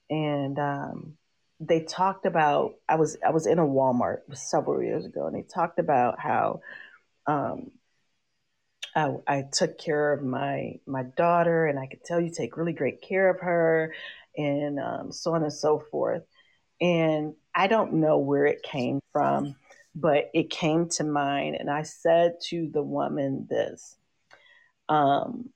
and 0.09 0.59
um, 0.59 1.17
they 1.59 1.81
talked 1.81 2.27
about 2.27 2.75
I 2.89 2.97
was 2.97 3.17
I 3.27 3.31
was 3.31 3.47
in 3.47 3.59
a 3.59 3.67
Walmart 3.67 4.19
several 4.35 4.83
years 4.83 5.07
ago, 5.07 5.27
and 5.27 5.35
they 5.35 5.43
talked 5.43 5.79
about 5.79 6.19
how 6.19 6.61
um, 7.27 7.71
I, 8.95 9.17
I, 9.27 9.45
took 9.51 9.79
care 9.79 10.13
of 10.13 10.23
my 10.23 10.79
my 10.87 11.03
daughter, 11.03 11.67
and 11.67 11.79
I 11.79 11.87
could 11.87 12.05
tell 12.05 12.21
you 12.21 12.31
take 12.31 12.57
really 12.57 12.73
great 12.73 13.01
care 13.01 13.31
of 13.31 13.41
her, 13.41 13.95
and 14.37 14.79
um, 14.79 15.13
so 15.13 15.35
on 15.35 15.43
and 15.43 15.53
so 15.53 15.83
forth. 15.91 16.23
And 16.81 17.35
I 17.55 17.69
don't 17.69 17.95
know 17.95 18.19
where 18.19 18.47
it 18.47 18.63
came 18.63 19.01
from, 19.13 19.57
but 19.95 20.31
it 20.35 20.51
came 20.51 20.89
to 20.91 21.05
mind, 21.05 21.57
and 21.57 21.71
I 21.71 21.83
said 21.83 22.35
to 22.49 22.69
the 22.73 22.83
woman 22.83 23.47
this. 23.49 23.97
Um, 24.89 25.51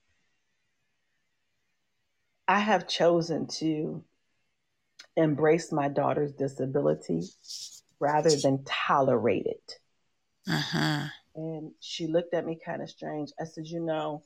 I 2.47 2.59
have 2.59 2.87
chosen 2.87 3.47
to 3.59 4.03
embrace 5.17 5.71
my 5.71 5.89
daughter's 5.89 6.31
disability 6.31 7.23
rather 7.99 8.35
than 8.35 8.63
tolerate 8.63 9.45
it. 9.45 9.79
Uh-huh. 10.47 11.07
And 11.37 11.71
she 11.79 12.07
looked 12.07 12.33
at 12.33 12.45
me 12.45 12.59
kind 12.63 12.81
of 12.81 12.89
strange. 12.89 13.31
I 13.39 13.45
said, 13.45 13.67
You 13.67 13.79
know, 13.79 14.23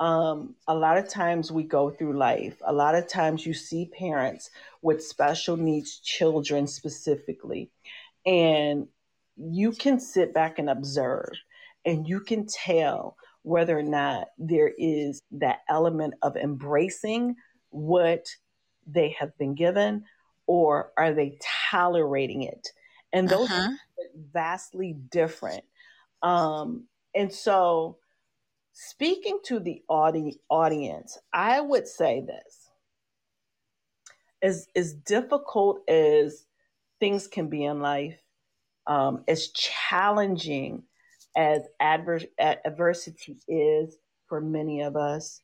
um, 0.00 0.56
a 0.66 0.74
lot 0.74 0.96
of 0.96 1.08
times 1.08 1.52
we 1.52 1.62
go 1.62 1.90
through 1.90 2.18
life. 2.18 2.56
A 2.66 2.72
lot 2.72 2.94
of 2.94 3.06
times 3.06 3.46
you 3.46 3.54
see 3.54 3.90
parents 3.96 4.50
with 4.82 5.04
special 5.04 5.56
needs 5.56 5.98
children 5.98 6.66
specifically, 6.66 7.70
and 8.26 8.88
you 9.36 9.72
can 9.72 10.00
sit 10.00 10.34
back 10.34 10.58
and 10.58 10.70
observe, 10.70 11.32
and 11.84 12.08
you 12.08 12.20
can 12.20 12.46
tell 12.46 13.16
whether 13.42 13.78
or 13.78 13.82
not 13.82 14.28
there 14.38 14.72
is 14.78 15.20
that 15.30 15.60
element 15.68 16.14
of 16.22 16.34
embracing 16.36 17.36
what 17.68 18.26
they 18.86 19.10
have 19.18 19.36
been 19.36 19.54
given 19.54 20.04
or 20.46 20.92
are 20.96 21.12
they 21.12 21.38
tolerating 21.70 22.42
it? 22.42 22.68
And 23.12 23.28
those 23.28 23.50
uh-huh. 23.50 23.70
are 23.70 23.76
vastly 24.32 24.96
different. 25.10 25.64
Um, 26.24 26.84
and 27.14 27.32
so, 27.32 27.98
speaking 28.72 29.40
to 29.44 29.60
the 29.60 29.82
audi- 29.88 30.40
audience, 30.48 31.18
I 31.32 31.60
would 31.60 31.86
say 31.86 32.22
this 32.26 32.70
as, 34.42 34.66
as 34.74 34.94
difficult 34.94 35.88
as 35.88 36.46
things 36.98 37.28
can 37.28 37.48
be 37.48 37.64
in 37.64 37.80
life, 37.80 38.18
um, 38.86 39.22
as 39.28 39.48
challenging 39.48 40.84
as 41.36 41.62
adver- 41.78 42.20
adversity 42.38 43.36
is 43.46 43.96
for 44.26 44.40
many 44.40 44.80
of 44.80 44.96
us, 44.96 45.42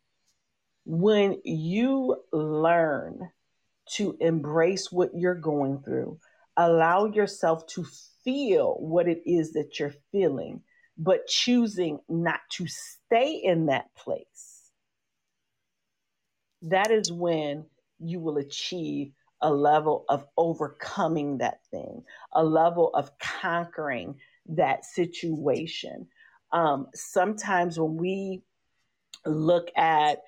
when 0.87 1.41
you 1.45 2.17
learn 2.33 3.31
to 3.97 4.17
embrace 4.21 4.91
what 4.91 5.11
you're 5.15 5.35
going 5.35 5.83
through. 5.83 6.19
Allow 6.57 7.07
yourself 7.07 7.67
to 7.69 7.85
feel 8.25 8.75
what 8.79 9.09
it 9.09 9.23
is 9.27 9.53
that 9.53 9.79
you're 9.79 9.95
feeling, 10.13 10.63
but 11.01 11.27
choosing 11.27 11.99
not 12.11 12.41
to 12.51 12.67
stay 12.67 13.41
in 13.43 13.67
that 13.67 13.87
place. 13.97 14.71
That 16.61 16.91
is 16.91 17.11
when 17.11 17.65
you 17.99 18.21
will 18.21 18.37
achieve 18.37 19.13
a 19.41 19.51
level 19.51 20.05
of 20.11 20.27
overcoming 20.37 21.39
that 21.39 21.65
thing, 21.71 22.05
a 22.33 22.45
level 22.45 22.91
of 22.93 23.11
conquering 23.19 24.17
that 24.51 24.85
situation. 24.85 26.07
Um, 26.53 26.89
sometimes 26.95 27.81
when 27.81 27.97
we 27.97 28.43
look 29.25 29.71
at 29.79 30.19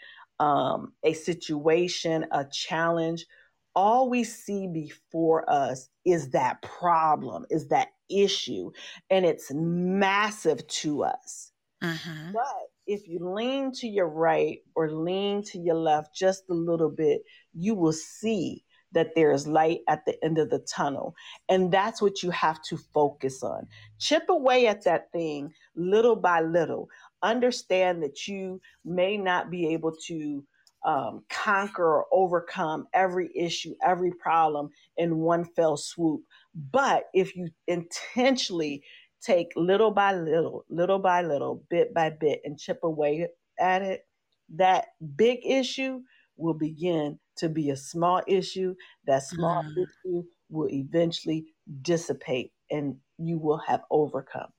um, 0.41 0.95
a 1.05 1.13
situation, 1.13 2.25
a 2.33 2.47
challenge, 2.51 3.27
all 3.75 4.09
we 4.09 4.25
see 4.25 4.67
before 4.69 5.49
us 5.51 5.91
is 6.07 6.31
that 6.31 6.63
problem, 6.63 7.45
is 7.51 7.69
that 7.69 7.89
issue, 8.13 8.71
and 9.11 9.25
it's 9.25 9.51
massive 9.53 10.67
to 10.69 11.05
us. 11.05 11.53
Mm-hmm. 11.83 12.33
But 12.33 12.69
if 12.87 13.09
you 13.09 13.19
lean 13.21 13.73
to 13.73 13.89
your 13.89 14.09
right 14.09 14.59
or 14.75 14.91
lean 14.91 15.43
to 15.45 15.59
your 15.59 15.77
left 15.77 16.15
just 16.15 16.45
a 16.51 16.55
little 16.55 16.91
bit, 16.91 17.23
you 17.55 17.75
will 17.75 17.93
see 17.93 18.65
that 18.93 19.15
there 19.15 19.33
is 19.33 19.47
light 19.47 19.81
at 19.89 20.05
the 20.05 20.23
end 20.23 20.39
of 20.39 20.51
the 20.51 20.59
tunnel. 20.61 21.15
And 21.49 21.73
that's 21.73 22.03
what 22.03 22.23
you 22.23 22.31
have 22.31 22.63
to 22.65 22.77
focus 22.77 23.43
on. 23.43 23.67
Chip 23.99 24.25
away 24.29 24.67
at 24.67 24.85
that 24.85 25.11
thing 25.13 25.53
little 25.75 26.17
by 26.17 26.41
little. 26.41 26.89
Understand 27.23 28.03
that 28.03 28.29
you 28.29 28.61
may 28.85 29.17
not 29.17 29.51
be 29.51 29.73
able 29.73 29.93
to 30.09 30.45
um, 30.85 31.23
conquer 31.31 31.85
or 31.85 32.07
overcome 32.13 32.87
every 32.93 33.31
issue, 33.35 33.75
every 33.83 34.11
problem 34.13 34.71
in 34.97 35.19
one 35.19 35.45
fell 35.45 35.77
swoop. 35.77 36.23
But 36.55 37.05
if 37.15 37.35
you 37.35 37.51
intentionally 37.67 38.83
take 39.23 39.53
little 39.57 39.91
by 39.91 40.15
little, 40.15 40.65
little 40.69 40.99
by 40.99 41.23
little, 41.23 41.65
bit 41.71 41.95
by 41.95 42.11
bit, 42.11 42.41
and 42.45 42.59
chip 42.59 42.81
away 42.83 43.29
at 43.59 43.83
it, 43.83 44.07
that 44.55 44.89
big 45.17 45.41
issue 45.45 46.01
will 46.37 46.55
begin 46.55 47.19
to 47.37 47.49
be 47.49 47.71
a 47.71 47.77
small 47.77 48.21
issue. 48.27 48.75
That 49.07 49.23
small 49.23 49.63
mm. 49.63 49.73
issue 49.77 50.25
will 50.51 50.69
eventually 50.69 51.47
dissipate 51.81 52.53
and 52.71 52.97
you 53.19 53.39
will 53.39 53.59
have 53.59 53.83
overcome. 53.91 54.53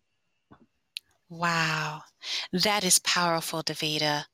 Wow. 1.29 2.01
That 2.51 2.83
is 2.83 2.99
powerful, 2.99 3.63
Davidia. 3.63 4.25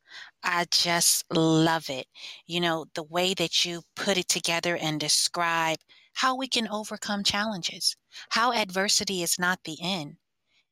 I 0.44 0.66
just 0.70 1.24
love 1.34 1.90
it. 1.90 2.08
You 2.46 2.60
know, 2.60 2.86
the 2.94 3.04
way 3.04 3.34
that 3.34 3.66
you 3.66 3.84
put 3.96 4.18
it 4.18 4.28
together 4.28 4.76
and 4.76 5.00
describe 5.00 5.78
how 6.20 6.36
we 6.36 6.50
can 6.50 6.68
overcome 6.68 7.24
challenges, 7.24 7.96
how 8.32 8.52
adversity 8.52 9.24
is 9.24 9.40
not 9.40 9.58
the 9.64 9.78
end, 9.82 10.18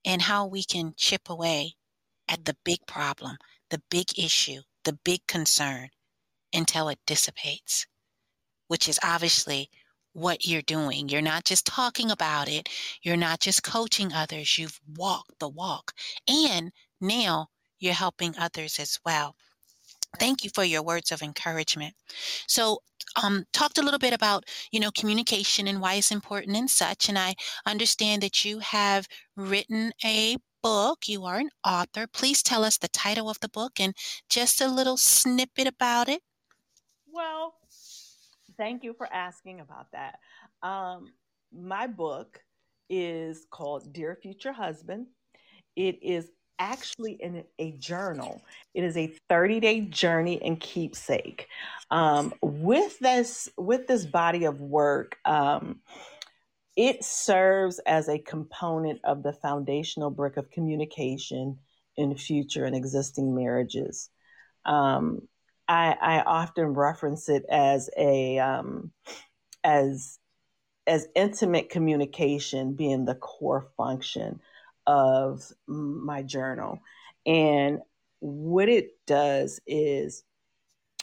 and 0.03 0.23
how 0.23 0.45
we 0.45 0.61
can 0.61 0.93
chip 0.97 1.29
away 1.29 1.73
at 2.27 2.43
the 2.43 2.57
big 2.65 2.79
problem, 2.85 3.37
the 3.69 3.81
big 3.89 4.07
issue, 4.19 4.59
the 4.83 4.91
big 5.05 5.25
concern, 5.25 5.87
until 6.53 6.89
it 6.89 6.99
dissipates, 7.07 7.87
which 8.67 8.89
is 8.89 8.99
obviously 9.01 9.69
what 10.11 10.45
you're 10.45 10.61
doing. 10.61 11.07
You're 11.07 11.21
not 11.21 11.45
just 11.45 11.65
talking 11.65 12.11
about 12.11 12.49
it, 12.49 12.67
you're 13.01 13.15
not 13.15 13.39
just 13.39 13.63
coaching 13.63 14.11
others, 14.11 14.57
you've 14.57 14.81
walked 14.97 15.39
the 15.39 15.47
walk. 15.47 15.93
And 16.27 16.73
now 16.99 17.47
you're 17.79 17.93
helping 17.93 18.35
others 18.37 18.79
as 18.79 18.99
well. 19.05 19.37
Thank 20.20 20.43
you 20.43 20.49
for 20.53 20.63
your 20.63 20.84
words 20.84 21.11
of 21.11 21.22
encouragement. 21.22 21.93
So, 22.47 22.80
um, 23.22 23.45
talked 23.53 23.78
a 23.78 23.82
little 23.82 23.99
bit 23.99 24.13
about 24.13 24.45
you 24.72 24.80
know 24.80 24.91
communication 24.91 25.68
and 25.68 25.82
why 25.82 25.95
it's 25.95 26.11
important 26.11 26.57
and 26.57 26.70
such. 26.70 27.09
And 27.09 27.18
I 27.18 27.36
understand 27.65 28.24
that 28.24 28.43
you 28.45 28.59
have 28.59 29.07
written 29.36 29.91
a 30.03 30.38
book. 30.63 31.07
You 31.07 31.26
are 31.26 31.38
an 31.38 31.49
author. 31.65 32.07
Please 32.07 32.43
tell 32.43 32.63
us 32.63 32.78
the 32.78 32.88
title 32.89 33.30
of 33.30 33.39
the 33.39 33.49
book 33.49 33.80
and 33.80 33.93
just 34.30 34.61
a 34.61 34.68
little 34.68 34.97
snippet 34.97 35.68
about 35.68 36.09
it. 36.09 36.22
Well, 37.11 37.55
thank 38.57 38.84
you 38.84 38.93
for 38.93 39.11
asking 39.11 39.61
about 39.61 39.91
that. 39.91 40.20
Um, 40.61 41.13
my 41.51 41.88
book 41.88 42.39
is 42.89 43.45
called 43.49 43.93
Dear 43.93 44.18
Future 44.22 44.51
Husband. 44.51 45.07
It 45.76 45.99
is 46.01 46.32
actually 46.60 47.14
in 47.14 47.43
a 47.60 47.72
journal. 47.74 48.41
It 48.74 48.84
is 48.84 48.97
a 48.97 49.14
30 49.30 49.60
day 49.60 49.82
journey 49.82 50.41
and 50.41 50.60
keepsake. 50.60 51.47
Um, 51.91 52.34
with 52.41 52.99
this 52.99 53.49
with 53.58 53.88
this 53.88 54.05
body 54.05 54.45
of 54.45 54.60
work, 54.60 55.18
um, 55.26 55.80
it 56.76 57.03
serves 57.03 57.80
as 57.80 58.08
a 58.08 58.20
component 58.20 58.99
of 59.03 59.24
the 59.24 59.34
foundational 59.34 60.12
brick 60.12 60.38
of 60.38 60.51
communication 60.51 61.58
in 61.95 62.16
future 62.16 62.66
and 62.66 62.76
existing 62.76 63.34
marriages. 63.34 64.10
Um, 64.66 65.28
I, 65.68 65.95
I, 65.99 66.22
often 66.22 66.68
reference 66.68 67.30
it 67.30 67.45
as 67.49 67.89
a 67.97 68.38
um, 68.39 68.91
as 69.64 70.20
as 70.86 71.08
intimate 71.16 71.70
communication 71.70 72.74
being 72.74 73.05
the 73.05 73.16
core 73.16 73.68
function 73.76 74.39
of 74.88 75.43
my 75.67 76.23
journal. 76.23 76.79
And 77.25 77.81
what 78.19 78.69
it 78.69 78.91
does 79.05 79.59
is 79.67 80.23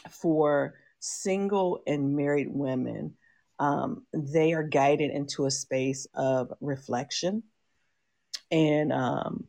for 0.09 0.73
single 0.99 1.81
and 1.87 2.15
married 2.15 2.49
women, 2.49 3.15
um, 3.59 4.05
they 4.11 4.53
are 4.53 4.63
guided 4.63 5.11
into 5.11 5.45
a 5.45 5.51
space 5.51 6.07
of 6.13 6.51
reflection 6.59 7.43
and 8.51 8.91
um, 8.91 9.45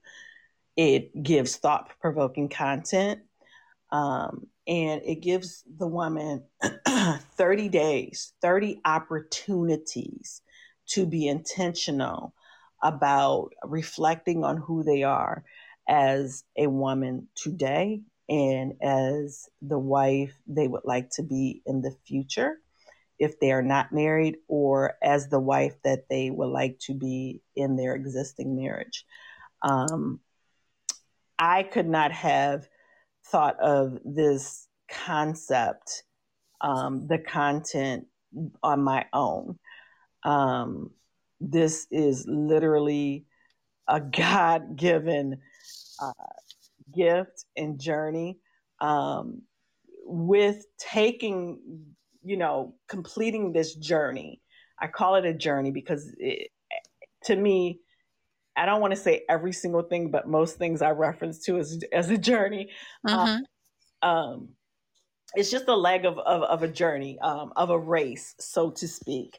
it 0.76 1.22
gives 1.22 1.56
thought 1.56 1.90
provoking 2.00 2.48
content. 2.48 3.20
Um, 3.90 4.46
and 4.66 5.00
it 5.04 5.16
gives 5.16 5.62
the 5.78 5.86
woman 5.86 6.42
30 7.36 7.68
days, 7.68 8.32
30 8.42 8.80
opportunities 8.84 10.42
to 10.88 11.06
be 11.06 11.28
intentional 11.28 12.34
about 12.82 13.50
reflecting 13.64 14.44
on 14.44 14.56
who 14.56 14.82
they 14.82 15.02
are 15.02 15.44
as 15.88 16.44
a 16.56 16.66
woman 16.66 17.28
today 17.34 18.00
and 18.28 18.74
as 18.82 19.48
the 19.62 19.78
wife 19.78 20.34
they 20.46 20.66
would 20.66 20.84
like 20.84 21.08
to 21.10 21.22
be 21.22 21.62
in 21.64 21.80
the 21.80 21.94
future 22.06 22.58
if 23.18 23.38
they 23.40 23.52
are 23.52 23.62
not 23.62 23.92
married 23.92 24.36
or 24.48 24.94
as 25.02 25.28
the 25.28 25.40
wife 25.40 25.74
that 25.84 26.08
they 26.10 26.30
would 26.30 26.48
like 26.48 26.78
to 26.80 26.92
be 26.92 27.40
in 27.54 27.76
their 27.76 27.94
existing 27.94 28.56
marriage. 28.56 29.06
Um, 29.62 30.20
I 31.38 31.62
could 31.62 31.88
not 31.88 32.12
have 32.12 32.68
thought 33.26 33.58
of 33.60 33.98
this 34.04 34.68
concept, 34.90 36.04
um, 36.60 37.06
the 37.06 37.18
content 37.18 38.06
on 38.62 38.82
my 38.82 39.06
own. 39.12 39.58
Um, 40.22 40.90
this 41.40 41.86
is 41.90 42.24
literally 42.28 43.24
a 43.88 44.00
God 44.00 44.76
given 44.76 45.38
uh, 46.02 46.12
gift 46.94 47.44
and 47.56 47.78
journey 47.78 48.38
um, 48.80 49.42
with 50.04 50.64
taking, 50.78 51.84
you 52.24 52.36
know, 52.36 52.74
completing 52.88 53.52
this 53.52 53.74
journey. 53.74 54.40
I 54.78 54.88
call 54.88 55.16
it 55.16 55.24
a 55.24 55.34
journey 55.34 55.70
because 55.70 56.12
it, 56.18 56.48
to 57.24 57.36
me, 57.36 57.80
I 58.56 58.66
don't 58.66 58.80
want 58.80 58.94
to 58.94 59.00
say 59.00 59.24
every 59.28 59.52
single 59.52 59.82
thing, 59.82 60.10
but 60.10 60.28
most 60.28 60.56
things 60.56 60.80
I 60.82 60.90
reference 60.90 61.40
to 61.44 61.58
as, 61.58 61.78
as 61.92 62.10
a 62.10 62.18
journey. 62.18 62.70
Mm-hmm. 63.06 63.18
Um, 63.18 64.10
um, 64.10 64.48
it's 65.34 65.50
just 65.50 65.68
a 65.68 65.74
leg 65.74 66.06
of, 66.06 66.18
of, 66.18 66.42
of 66.42 66.62
a 66.62 66.68
journey, 66.68 67.18
um, 67.20 67.52
of 67.56 67.70
a 67.70 67.78
race, 67.78 68.34
so 68.38 68.70
to 68.70 68.88
speak 68.88 69.36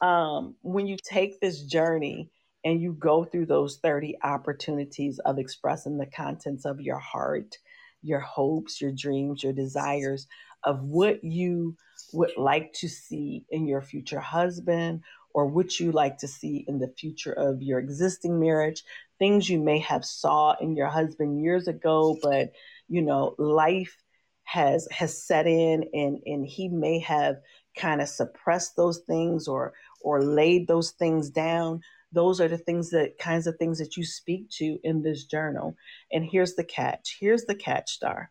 um, 0.00 0.54
when 0.62 0.86
you 0.86 0.96
take 1.02 1.40
this 1.40 1.62
journey 1.62 2.30
and 2.64 2.80
you 2.80 2.92
go 2.92 3.24
through 3.24 3.46
those 3.46 3.78
30 3.82 4.18
opportunities 4.22 5.18
of 5.20 5.38
expressing 5.38 5.98
the 5.98 6.06
contents 6.06 6.64
of 6.64 6.80
your 6.80 6.98
heart, 6.98 7.56
your 8.02 8.20
hopes, 8.20 8.80
your 8.80 8.92
dreams, 8.92 9.42
your 9.42 9.52
desires 9.52 10.26
of 10.64 10.82
what 10.82 11.22
you 11.22 11.76
would 12.12 12.32
like 12.36 12.72
to 12.72 12.88
see 12.88 13.44
in 13.50 13.66
your 13.66 13.82
future 13.82 14.20
husband 14.20 15.02
or 15.34 15.46
what 15.46 15.78
you 15.78 15.92
like 15.92 16.18
to 16.18 16.28
see 16.28 16.64
in 16.66 16.78
the 16.78 16.92
future 16.98 17.32
of 17.32 17.62
your 17.62 17.78
existing 17.78 18.40
marriage 18.40 18.82
things 19.18 19.48
you 19.48 19.58
may 19.58 19.78
have 19.78 20.04
saw 20.04 20.54
in 20.60 20.74
your 20.74 20.88
husband 20.88 21.42
years 21.42 21.68
ago 21.68 22.16
but 22.22 22.50
you 22.88 23.02
know 23.02 23.34
life 23.38 23.96
has 24.44 24.88
has 24.90 25.22
set 25.22 25.46
in 25.46 25.84
and 25.92 26.18
and 26.24 26.46
he 26.46 26.68
may 26.68 26.98
have 26.98 27.36
kind 27.76 28.00
of 28.00 28.08
suppressed 28.08 28.74
those 28.76 28.98
things 29.06 29.46
or 29.46 29.74
or 30.00 30.22
laid 30.22 30.68
those 30.68 30.92
things 30.92 31.30
down. 31.30 31.80
Those 32.12 32.40
are 32.40 32.48
the 32.48 32.58
things 32.58 32.90
that 32.90 33.18
kinds 33.18 33.46
of 33.46 33.56
things 33.56 33.78
that 33.78 33.96
you 33.96 34.04
speak 34.04 34.48
to 34.52 34.78
in 34.82 35.02
this 35.02 35.24
journal. 35.24 35.76
And 36.12 36.24
here's 36.24 36.54
the 36.54 36.64
catch. 36.64 37.18
Here's 37.20 37.44
the 37.44 37.54
catch 37.54 37.90
star. 37.90 38.30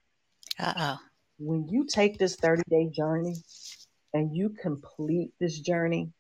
Uh-oh. 0.60 0.98
When 1.40 1.68
you 1.68 1.86
take 1.86 2.18
this 2.18 2.36
30 2.36 2.64
day 2.70 2.90
journey 2.90 3.36
and 4.14 4.36
you 4.36 4.50
complete 4.50 5.32
this 5.40 5.60
journey 5.60 6.12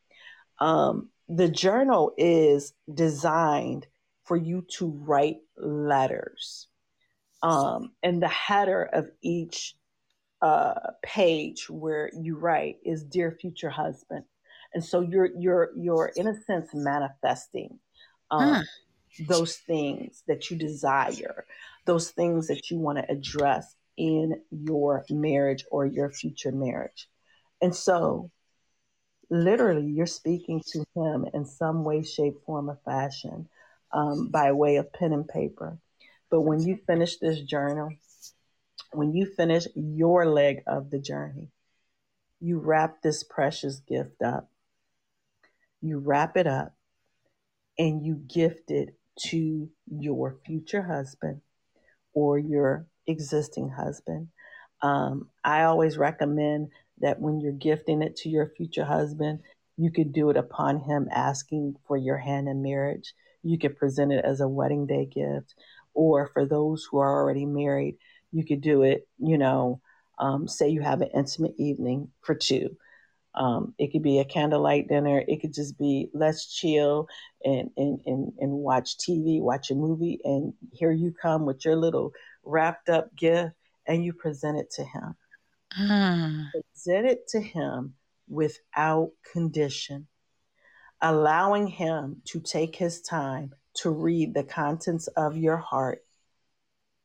um, 0.59 1.09
the 1.29 1.49
journal 1.49 2.13
is 2.17 2.73
designed 2.91 3.85
for 4.23 4.37
you 4.37 4.65
to 4.77 4.87
write 4.87 5.37
letters. 5.57 6.67
Um, 7.43 7.91
and 8.01 8.21
the 8.21 8.27
header 8.27 8.83
of 8.83 9.09
each 9.21 9.75
uh, 10.41 10.91
page 11.03 11.69
where 11.69 12.09
you 12.13 12.37
write 12.37 12.77
is 12.83 13.03
dear 13.03 13.31
future 13.31 13.69
husband 13.69 14.23
and 14.74 14.84
so 14.84 15.01
you're 15.01 15.30
you're 15.38 15.72
you're 15.76 16.11
in 16.15 16.28
a 16.28 16.41
sense 16.43 16.70
manifesting 16.74 17.80
um, 18.32 18.55
huh. 18.55 18.63
those 19.28 19.55
things 19.57 20.24
that 20.28 20.49
you 20.49 20.57
desire 20.57 21.45
those 21.88 22.11
things 22.11 22.47
that 22.47 22.70
you 22.70 22.78
want 22.78 22.99
to 22.99 23.11
address 23.11 23.76
in 23.97 24.39
your 24.51 25.03
marriage 25.09 25.65
or 25.72 25.88
your 25.88 26.11
future 26.11 26.51
marriage. 26.51 27.09
And 27.61 27.76
so 27.76 28.30
literally 29.32 29.88
you're 29.88 30.05
speaking 30.05 30.61
to 30.74 30.86
him 30.95 31.26
in 31.34 31.45
some 31.45 31.84
way 31.84 32.03
shape 32.03 32.36
form 32.45 32.70
or 32.70 32.78
fashion 32.86 33.49
um, 33.91 34.28
by 34.28 34.51
way 34.51 34.76
of 34.76 34.93
pen 34.93 35.13
and 35.13 35.28
paper. 35.28 35.80
But 36.30 36.41
when 36.41 36.61
you 36.61 36.78
finish 36.86 37.18
this 37.18 37.41
journal 37.41 37.89
when 38.91 39.13
you 39.13 39.26
finish 39.26 39.68
your 39.76 40.26
leg 40.26 40.61
of 40.65 40.91
the 40.91 40.99
journey 40.99 41.49
you 42.39 42.57
wrap 42.57 43.01
this 43.01 43.24
precious 43.24 43.82
gift 43.82 44.22
up 44.22 44.49
you 45.88 45.99
wrap 45.99 46.38
it 46.38 46.47
up, 46.47 46.73
and 47.77 48.05
you 48.05 48.15
gift 48.15 48.71
it 48.71 48.95
to 49.19 49.69
your 49.88 50.38
future 50.45 50.81
husband 50.81 51.41
or 52.13 52.38
your 52.38 52.88
existing 53.07 53.69
husband. 53.69 54.27
Um, 54.81 55.29
I 55.43 55.63
always 55.63 55.97
recommend 55.97 56.69
that 56.99 57.19
when 57.19 57.39
you're 57.39 57.51
gifting 57.51 58.01
it 58.01 58.15
to 58.17 58.29
your 58.29 58.51
future 58.57 58.85
husband, 58.85 59.39
you 59.77 59.91
could 59.91 60.11
do 60.11 60.29
it 60.29 60.38
upon 60.38 60.79
him 60.79 61.07
asking 61.11 61.75
for 61.88 61.97
your 61.97 62.17
hand 62.17 62.47
in 62.47 62.63
marriage. 62.63 63.13
You 63.43 63.59
could 63.59 63.77
present 63.77 64.11
it 64.11 64.25
as 64.25 64.41
a 64.41 64.47
wedding 64.47 64.88
day 64.88 65.05
gift. 65.05 65.53
Or 65.93 66.27
for 66.33 66.45
those 66.45 66.88
who 66.89 66.97
are 66.99 67.21
already 67.21 67.45
married, 67.45 67.97
you 68.31 68.45
could 68.45 68.61
do 68.61 68.83
it, 68.83 69.07
you 69.19 69.38
know, 69.38 69.81
um, 70.19 70.47
say 70.47 70.69
you 70.69 70.81
have 70.81 71.01
an 71.01 71.09
intimate 71.13 71.55
evening 71.57 72.09
for 72.21 72.35
two. 72.35 72.77
Um, 73.38 73.75
it 73.77 73.91
could 73.91 74.01
be 74.01 74.17
a 74.19 74.25
candlelight 74.25 74.88
dinner. 74.88 75.23
It 75.27 75.41
could 75.41 75.53
just 75.53 75.77
be 75.77 76.09
let's 76.13 76.51
chill 76.53 77.07
and, 77.45 77.69
and, 77.77 77.99
and, 78.05 78.33
and 78.39 78.51
watch 78.51 78.97
TV, 78.97 79.39
watch 79.39 79.69
a 79.69 79.75
movie, 79.75 80.19
and 80.23 80.53
here 80.73 80.91
you 80.91 81.13
come 81.21 81.45
with 81.45 81.63
your 81.63 81.75
little 81.75 82.13
wrapped 82.43 82.89
up 82.89 83.15
gift 83.15 83.53
and 83.85 84.03
you 84.03 84.13
present 84.13 84.57
it 84.57 84.71
to 84.71 84.83
him. 84.83 85.15
Mm. 85.79 86.45
Present 86.73 87.05
it 87.05 87.27
to 87.29 87.39
him 87.39 87.93
without 88.27 89.11
condition, 89.31 90.07
allowing 90.99 91.67
him 91.67 92.21
to 92.25 92.39
take 92.39 92.75
his 92.75 93.01
time 93.01 93.53
to 93.75 93.91
read 93.91 94.33
the 94.33 94.43
contents 94.43 95.05
of 95.07 95.38
your 95.38 95.57
heart 95.57 96.03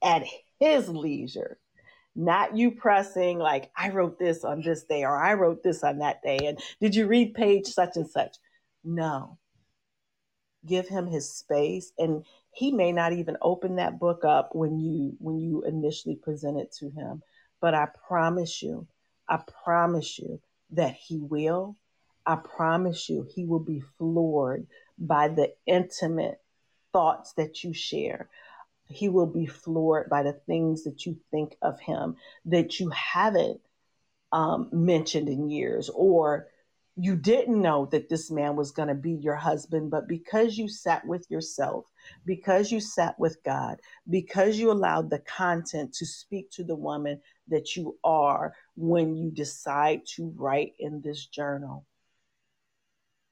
at 0.03 0.25
his 0.59 0.89
leisure 0.89 1.59
not 2.15 2.57
you 2.57 2.71
pressing 2.71 3.39
like 3.39 3.71
I 3.77 3.91
wrote 3.91 4.19
this 4.19 4.45
on 4.45 4.63
this 4.63 4.85
day 4.85 5.05
or 5.05 5.17
I 5.17 5.35
wrote 5.35 5.63
this 5.63 5.83
on 5.83 5.99
that 5.99 6.23
day 6.23 6.39
and 6.47 6.59
did 6.81 6.95
you 6.95 7.07
read 7.07 7.35
page 7.35 7.67
such 7.67 7.97
and 7.97 8.09
such? 8.09 8.37
No. 8.85 9.39
Give 10.67 10.87
him 10.87 11.07
his 11.07 11.33
space 11.33 11.93
and 11.99 12.25
he 12.53 12.71
may 12.71 12.93
not 12.93 13.15
even 13.15 13.37
open 13.41 13.77
that 13.77 13.99
book 13.99 14.25
up 14.25 14.55
when 14.55 14.79
you 14.79 15.17
when 15.19 15.39
you 15.39 15.63
initially 15.63 16.17
present 16.17 16.59
it 16.61 16.73
to 16.79 16.91
him, 16.91 17.23
but 17.61 17.75
I 17.75 17.89
promise 18.07 18.63
you, 18.63 18.87
I 19.29 19.41
promise 19.65 20.19
you 20.19 20.41
that 20.73 20.95
he 20.95 21.19
will. 21.19 21.77
I 22.27 22.37
promise 22.37 23.09
you 23.09 23.27
he 23.35 23.47
will 23.47 23.59
be 23.59 23.83
floored 23.99 24.67
by 24.99 25.29
the 25.29 25.55
intimate 25.67 26.41
thoughts 26.93 27.33
that 27.33 27.65
you 27.65 27.73
share 27.73 28.29
he 28.93 29.09
will 29.09 29.27
be 29.27 29.47
floored 29.47 30.09
by 30.09 30.23
the 30.23 30.33
things 30.33 30.85
that 30.85 31.07
you 31.07 31.17
think 31.31 31.57
of 31.63 31.81
him 31.81 32.17
that 32.45 32.79
you 32.79 32.91
haven't 32.91 33.61
um, 34.33 34.69
mentioned 34.73 35.29
in 35.29 35.51
years, 35.51 35.91
or 35.95 36.49
you 36.97 37.17
didn't 37.17 37.61
know 37.61 37.87
that 37.87 38.09
this 38.09 38.31
man 38.31 38.55
was 38.55 38.71
going 38.71 38.89
to 38.89 38.95
be 38.95 39.13
your 39.13 39.35
husband, 39.35 39.91
but 39.91 40.07
because 40.07 40.59
you 40.59 40.69
sat 40.69 41.07
with 41.07 41.31
yourself, 41.31 41.87
because 42.27 42.71
you 42.71 42.81
sat 42.81 43.19
with 43.19 43.43
God, 43.45 43.79
because 44.11 44.59
you 44.59 44.71
allowed 44.71 45.09
the 45.09 45.21
content 45.21 45.95
to 45.95 46.07
speak 46.07 46.51
to 46.51 46.65
the 46.65 46.77
woman 46.77 47.21
that 47.49 47.77
you 47.77 47.99
are 48.05 48.55
when 48.77 49.17
you 49.17 49.31
decide 49.31 50.03
to 50.17 50.33
write 50.37 50.75
in 50.79 51.01
this 51.01 51.27
journal, 51.27 51.87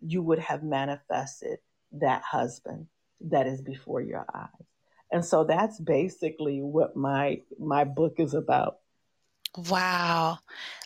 you 0.01 0.23
would 0.23 0.39
have 0.39 0.63
manifested 0.63 1.59
that 1.93 2.23
husband 2.23 2.87
that 3.21 3.47
is 3.47 3.61
before 3.61 4.01
your 4.01 4.25
eyes. 4.35 4.67
And 5.13 5.25
so 5.25 5.45
that's 5.45 5.81
basically 5.81 6.61
what 6.61 6.97
my 6.97 7.43
my 7.59 7.85
book 7.85 8.15
is 8.19 8.35
about. 8.35 8.77
Wow. 9.57 10.39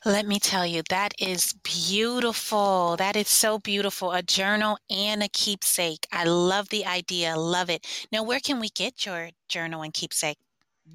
Let 0.07 0.27
me 0.27 0.39
tell 0.39 0.67
you, 0.67 0.83
that 0.89 1.13
is 1.19 1.53
beautiful. 1.63 2.97
That 2.97 3.15
is 3.15 3.29
so 3.29 3.59
beautiful. 3.59 4.13
A 4.13 4.23
journal 4.23 4.79
and 4.89 5.23
a 5.23 5.29
keepsake. 5.29 6.07
I 6.11 6.25
love 6.25 6.71
the 6.71 6.87
idea. 6.87 7.37
Love 7.37 7.69
it. 7.69 7.87
Now, 8.11 8.23
where 8.23 8.41
can 8.41 8.61
we 8.61 8.71
get 8.71 9.05
your 9.05 9.29
journal 9.49 9.83
and 9.83 9.93
keepsake? 9.93 10.39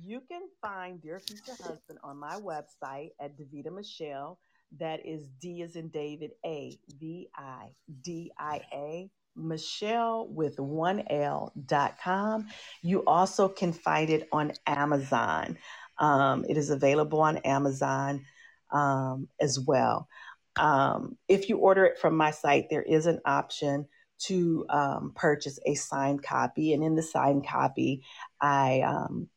You 0.03 0.21
can 0.27 0.41
find 0.61 0.99
Dear 1.01 1.19
Future 1.19 1.57
Husband 1.63 1.99
on 2.03 2.17
my 2.17 2.39
website 2.39 3.11
at 3.19 3.37
Davidia 3.37 3.71
Michele. 3.71 4.39
That 4.79 5.05
is 5.05 5.27
D 5.41 5.61
as 5.61 5.75
in 5.75 5.89
David, 5.89 6.31
A 6.45 6.77
V 6.99 7.27
I 7.35 7.69
D 8.01 8.31
I 8.37 8.61
A 8.73 9.09
Michele 9.39 10.27
with 10.27 10.59
one 10.59 11.03
L 11.09 11.51
dot 11.65 11.97
com. 12.03 12.47
You 12.81 13.03
also 13.05 13.47
can 13.47 13.73
find 13.73 14.09
it 14.09 14.27
on 14.31 14.53
Amazon. 14.67 15.57
Um, 15.97 16.45
it 16.47 16.57
is 16.57 16.69
available 16.69 17.21
on 17.21 17.37
Amazon 17.37 18.25
um, 18.71 19.27
as 19.39 19.59
well. 19.59 20.07
Um, 20.55 21.17
if 21.27 21.49
you 21.49 21.57
order 21.57 21.85
it 21.85 21.99
from 21.99 22.15
my 22.15 22.31
site, 22.31 22.69
there 22.69 22.83
is 22.83 23.05
an 23.05 23.19
option 23.25 23.87
to 24.19 24.65
um, 24.69 25.13
purchase 25.15 25.59
a 25.65 25.75
signed 25.75 26.21
copy. 26.21 26.73
And 26.73 26.83
in 26.83 26.95
the 26.95 27.03
signed 27.03 27.47
copy, 27.47 28.03
I 28.41 28.81
um, 28.81 29.29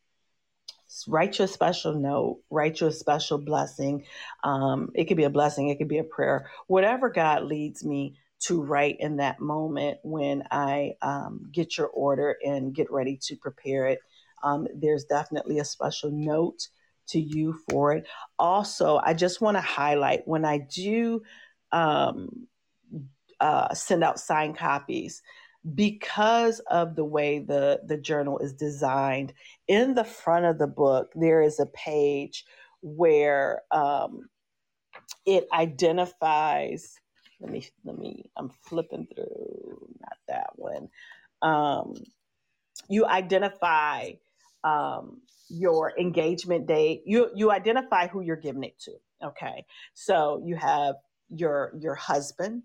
write 1.06 1.38
you 1.38 1.44
a 1.44 1.48
special 1.48 1.94
note, 1.94 2.40
write 2.50 2.80
you 2.80 2.88
a 2.88 2.92
special 2.92 3.38
blessing. 3.38 4.04
Um, 4.42 4.90
it 4.94 5.04
could 5.04 5.16
be 5.16 5.24
a 5.24 5.30
blessing, 5.30 5.68
it 5.68 5.78
could 5.78 5.88
be 5.88 5.98
a 5.98 6.04
prayer, 6.04 6.50
whatever 6.66 7.10
God 7.10 7.44
leads 7.44 7.84
me 7.84 8.18
to 8.46 8.62
write 8.62 8.96
in 9.00 9.16
that 9.16 9.40
moment 9.40 9.98
when 10.02 10.42
I 10.50 10.94
um, 11.02 11.48
get 11.52 11.78
your 11.78 11.88
order 11.88 12.36
and 12.44 12.74
get 12.74 12.90
ready 12.90 13.18
to 13.22 13.36
prepare 13.36 13.86
it. 13.86 14.00
Um, 14.42 14.66
there's 14.74 15.04
definitely 15.04 15.60
a 15.60 15.64
special 15.64 16.10
note 16.10 16.66
to 17.08 17.20
you 17.20 17.58
for 17.68 17.92
it. 17.92 18.06
Also, 18.38 19.00
I 19.04 19.14
just 19.14 19.40
want 19.40 19.56
to 19.56 19.60
highlight 19.60 20.26
when 20.26 20.44
I 20.44 20.58
do 20.58 21.22
um, 21.70 22.46
uh, 23.40 23.72
send 23.74 24.04
out 24.04 24.20
signed 24.20 24.56
copies, 24.56 25.22
because 25.74 26.58
of 26.70 26.96
the 26.96 27.04
way 27.04 27.38
the, 27.38 27.80
the 27.86 27.96
journal 27.96 28.38
is 28.40 28.52
designed, 28.52 29.32
in 29.68 29.94
the 29.94 30.04
front 30.04 30.44
of 30.44 30.58
the 30.58 30.66
book, 30.66 31.12
there 31.14 31.40
is 31.40 31.60
a 31.60 31.66
page 31.66 32.44
where 32.80 33.62
um, 33.70 34.28
it 35.24 35.46
identifies 35.52 36.98
let 37.42 37.50
me 37.50 37.66
let 37.84 37.98
me 37.98 38.30
i'm 38.36 38.50
flipping 38.62 39.06
through 39.14 39.88
not 40.00 40.18
that 40.28 40.50
one. 40.56 40.88
Um, 41.42 41.94
you 42.88 43.06
identify 43.06 44.12
um, 44.64 45.22
your 45.48 45.92
engagement 45.98 46.66
date. 46.66 47.02
You 47.06 47.30
you 47.34 47.50
identify 47.50 48.08
who 48.08 48.20
you're 48.20 48.36
giving 48.36 48.64
it 48.64 48.78
to 48.80 48.92
okay? 49.24 49.64
So 49.94 50.42
you 50.44 50.56
have 50.56 50.96
your 51.30 51.72
your 51.78 51.94
husband 51.94 52.62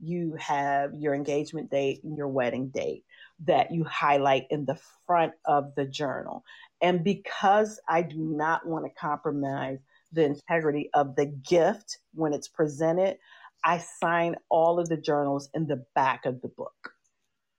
you 0.00 0.34
have 0.38 0.94
your 0.94 1.14
engagement 1.14 1.70
date 1.70 2.02
and 2.04 2.16
your 2.16 2.28
wedding 2.28 2.68
date 2.68 3.04
that 3.44 3.70
you 3.70 3.84
highlight 3.84 4.46
in 4.50 4.64
the 4.64 4.78
front 5.06 5.32
of 5.44 5.74
the 5.76 5.84
journal. 5.84 6.44
And 6.82 7.04
because 7.04 7.80
i 7.88 8.02
do 8.02 8.18
not 8.18 8.66
want 8.66 8.86
to 8.86 9.00
compromise 9.00 9.78
the 10.12 10.24
integrity 10.24 10.90
of 10.94 11.14
the 11.16 11.26
gift 11.26 11.98
when 12.14 12.32
it's 12.32 12.48
presented 12.48 13.18
I 13.64 13.78
sign 13.78 14.36
all 14.48 14.78
of 14.78 14.88
the 14.88 14.96
journals 14.96 15.48
in 15.54 15.66
the 15.66 15.84
back 15.94 16.26
of 16.26 16.40
the 16.40 16.48
book. 16.48 16.94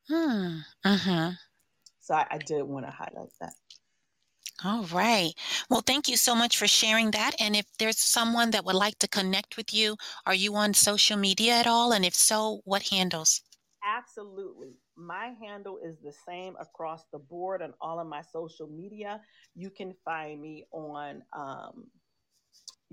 Hmm. 0.08 0.60
Uh-huh. 0.84 1.32
So 2.00 2.16
I, 2.16 2.28
I 2.32 2.38
did 2.38 2.64
want 2.64 2.86
to 2.86 2.92
highlight 2.92 3.32
that. 3.40 3.54
All 4.64 4.84
right. 4.86 5.34
Well, 5.70 5.82
thank 5.82 6.08
you 6.08 6.18
so 6.18 6.36
much 6.36 6.58
for 6.58 6.68
sharing 6.68 7.12
that. 7.12 7.32
And 7.40 7.56
if 7.56 7.66
there's 7.80 8.00
someone 8.00 8.52
that 8.52 8.66
would 8.66 8.76
like 8.76 8.98
to 9.00 9.08
connect 9.08 9.58
with 9.58 9.74
you, 9.74 9.98
are 10.26 10.36
you 10.36 10.56
on 10.56 10.74
social 10.74 11.18
media 11.18 11.54
at 11.54 11.68
all? 11.68 11.92
And 11.92 12.06
if 12.06 12.14
so, 12.16 12.62
what 12.66 12.90
handles? 12.90 13.42
Absolutely. 13.84 14.76
My 14.96 15.34
handle 15.42 15.80
is 15.84 15.98
the 16.04 16.14
same 16.14 16.56
across 16.60 17.04
the 17.12 17.20
board 17.20 17.62
on 17.62 17.74
all 17.82 18.00
of 18.00 18.08
my 18.08 18.22
social 18.22 18.68
media. 18.68 19.22
You 19.56 19.72
can 19.72 19.96
find 20.06 20.40
me 20.42 20.66
on 20.72 21.24
um, 21.34 21.88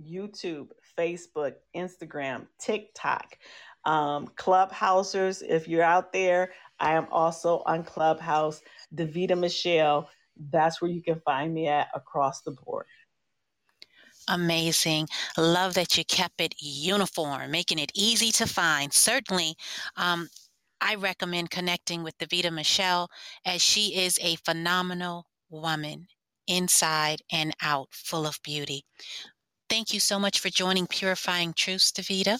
YouTube, 0.00 0.68
Facebook, 0.96 1.54
Instagram, 1.76 2.46
TikTok, 2.58 3.38
um, 3.84 4.28
Clubhousers. 4.36 5.42
If 5.46 5.68
you're 5.68 5.82
out 5.82 6.12
there, 6.12 6.52
I 6.78 6.94
am 6.94 7.06
also 7.10 7.62
on 7.66 7.84
Clubhouse. 7.84 8.60
Davidia 8.94 9.38
Michele, 9.38 10.08
that's 10.50 10.80
where 10.80 10.90
you 10.90 11.02
can 11.02 11.20
find 11.24 11.52
me 11.52 11.68
at 11.68 11.88
across 11.94 12.42
the 12.42 12.52
board. 12.52 12.86
Amazing. 14.28 15.08
Love 15.38 15.74
that 15.74 15.96
you 15.96 16.04
kept 16.04 16.40
it 16.40 16.54
uniform, 16.60 17.50
making 17.50 17.78
it 17.78 17.90
easy 17.94 18.30
to 18.32 18.46
find. 18.46 18.92
Certainly, 18.92 19.54
um, 19.96 20.28
I 20.80 20.94
recommend 20.96 21.50
connecting 21.50 22.02
with 22.02 22.18
Davidia 22.18 22.52
Michele 22.52 23.08
as 23.44 23.62
she 23.62 23.96
is 23.96 24.18
a 24.22 24.36
phenomenal 24.36 25.26
woman 25.50 26.06
inside 26.46 27.22
and 27.32 27.54
out, 27.62 27.88
full 27.90 28.26
of 28.26 28.38
beauty. 28.42 28.84
Thank 29.68 29.92
you 29.92 30.00
so 30.00 30.18
much 30.18 30.40
for 30.40 30.48
joining 30.48 30.86
Purifying 30.86 31.52
Truths, 31.52 31.92
Davidia. 31.92 32.38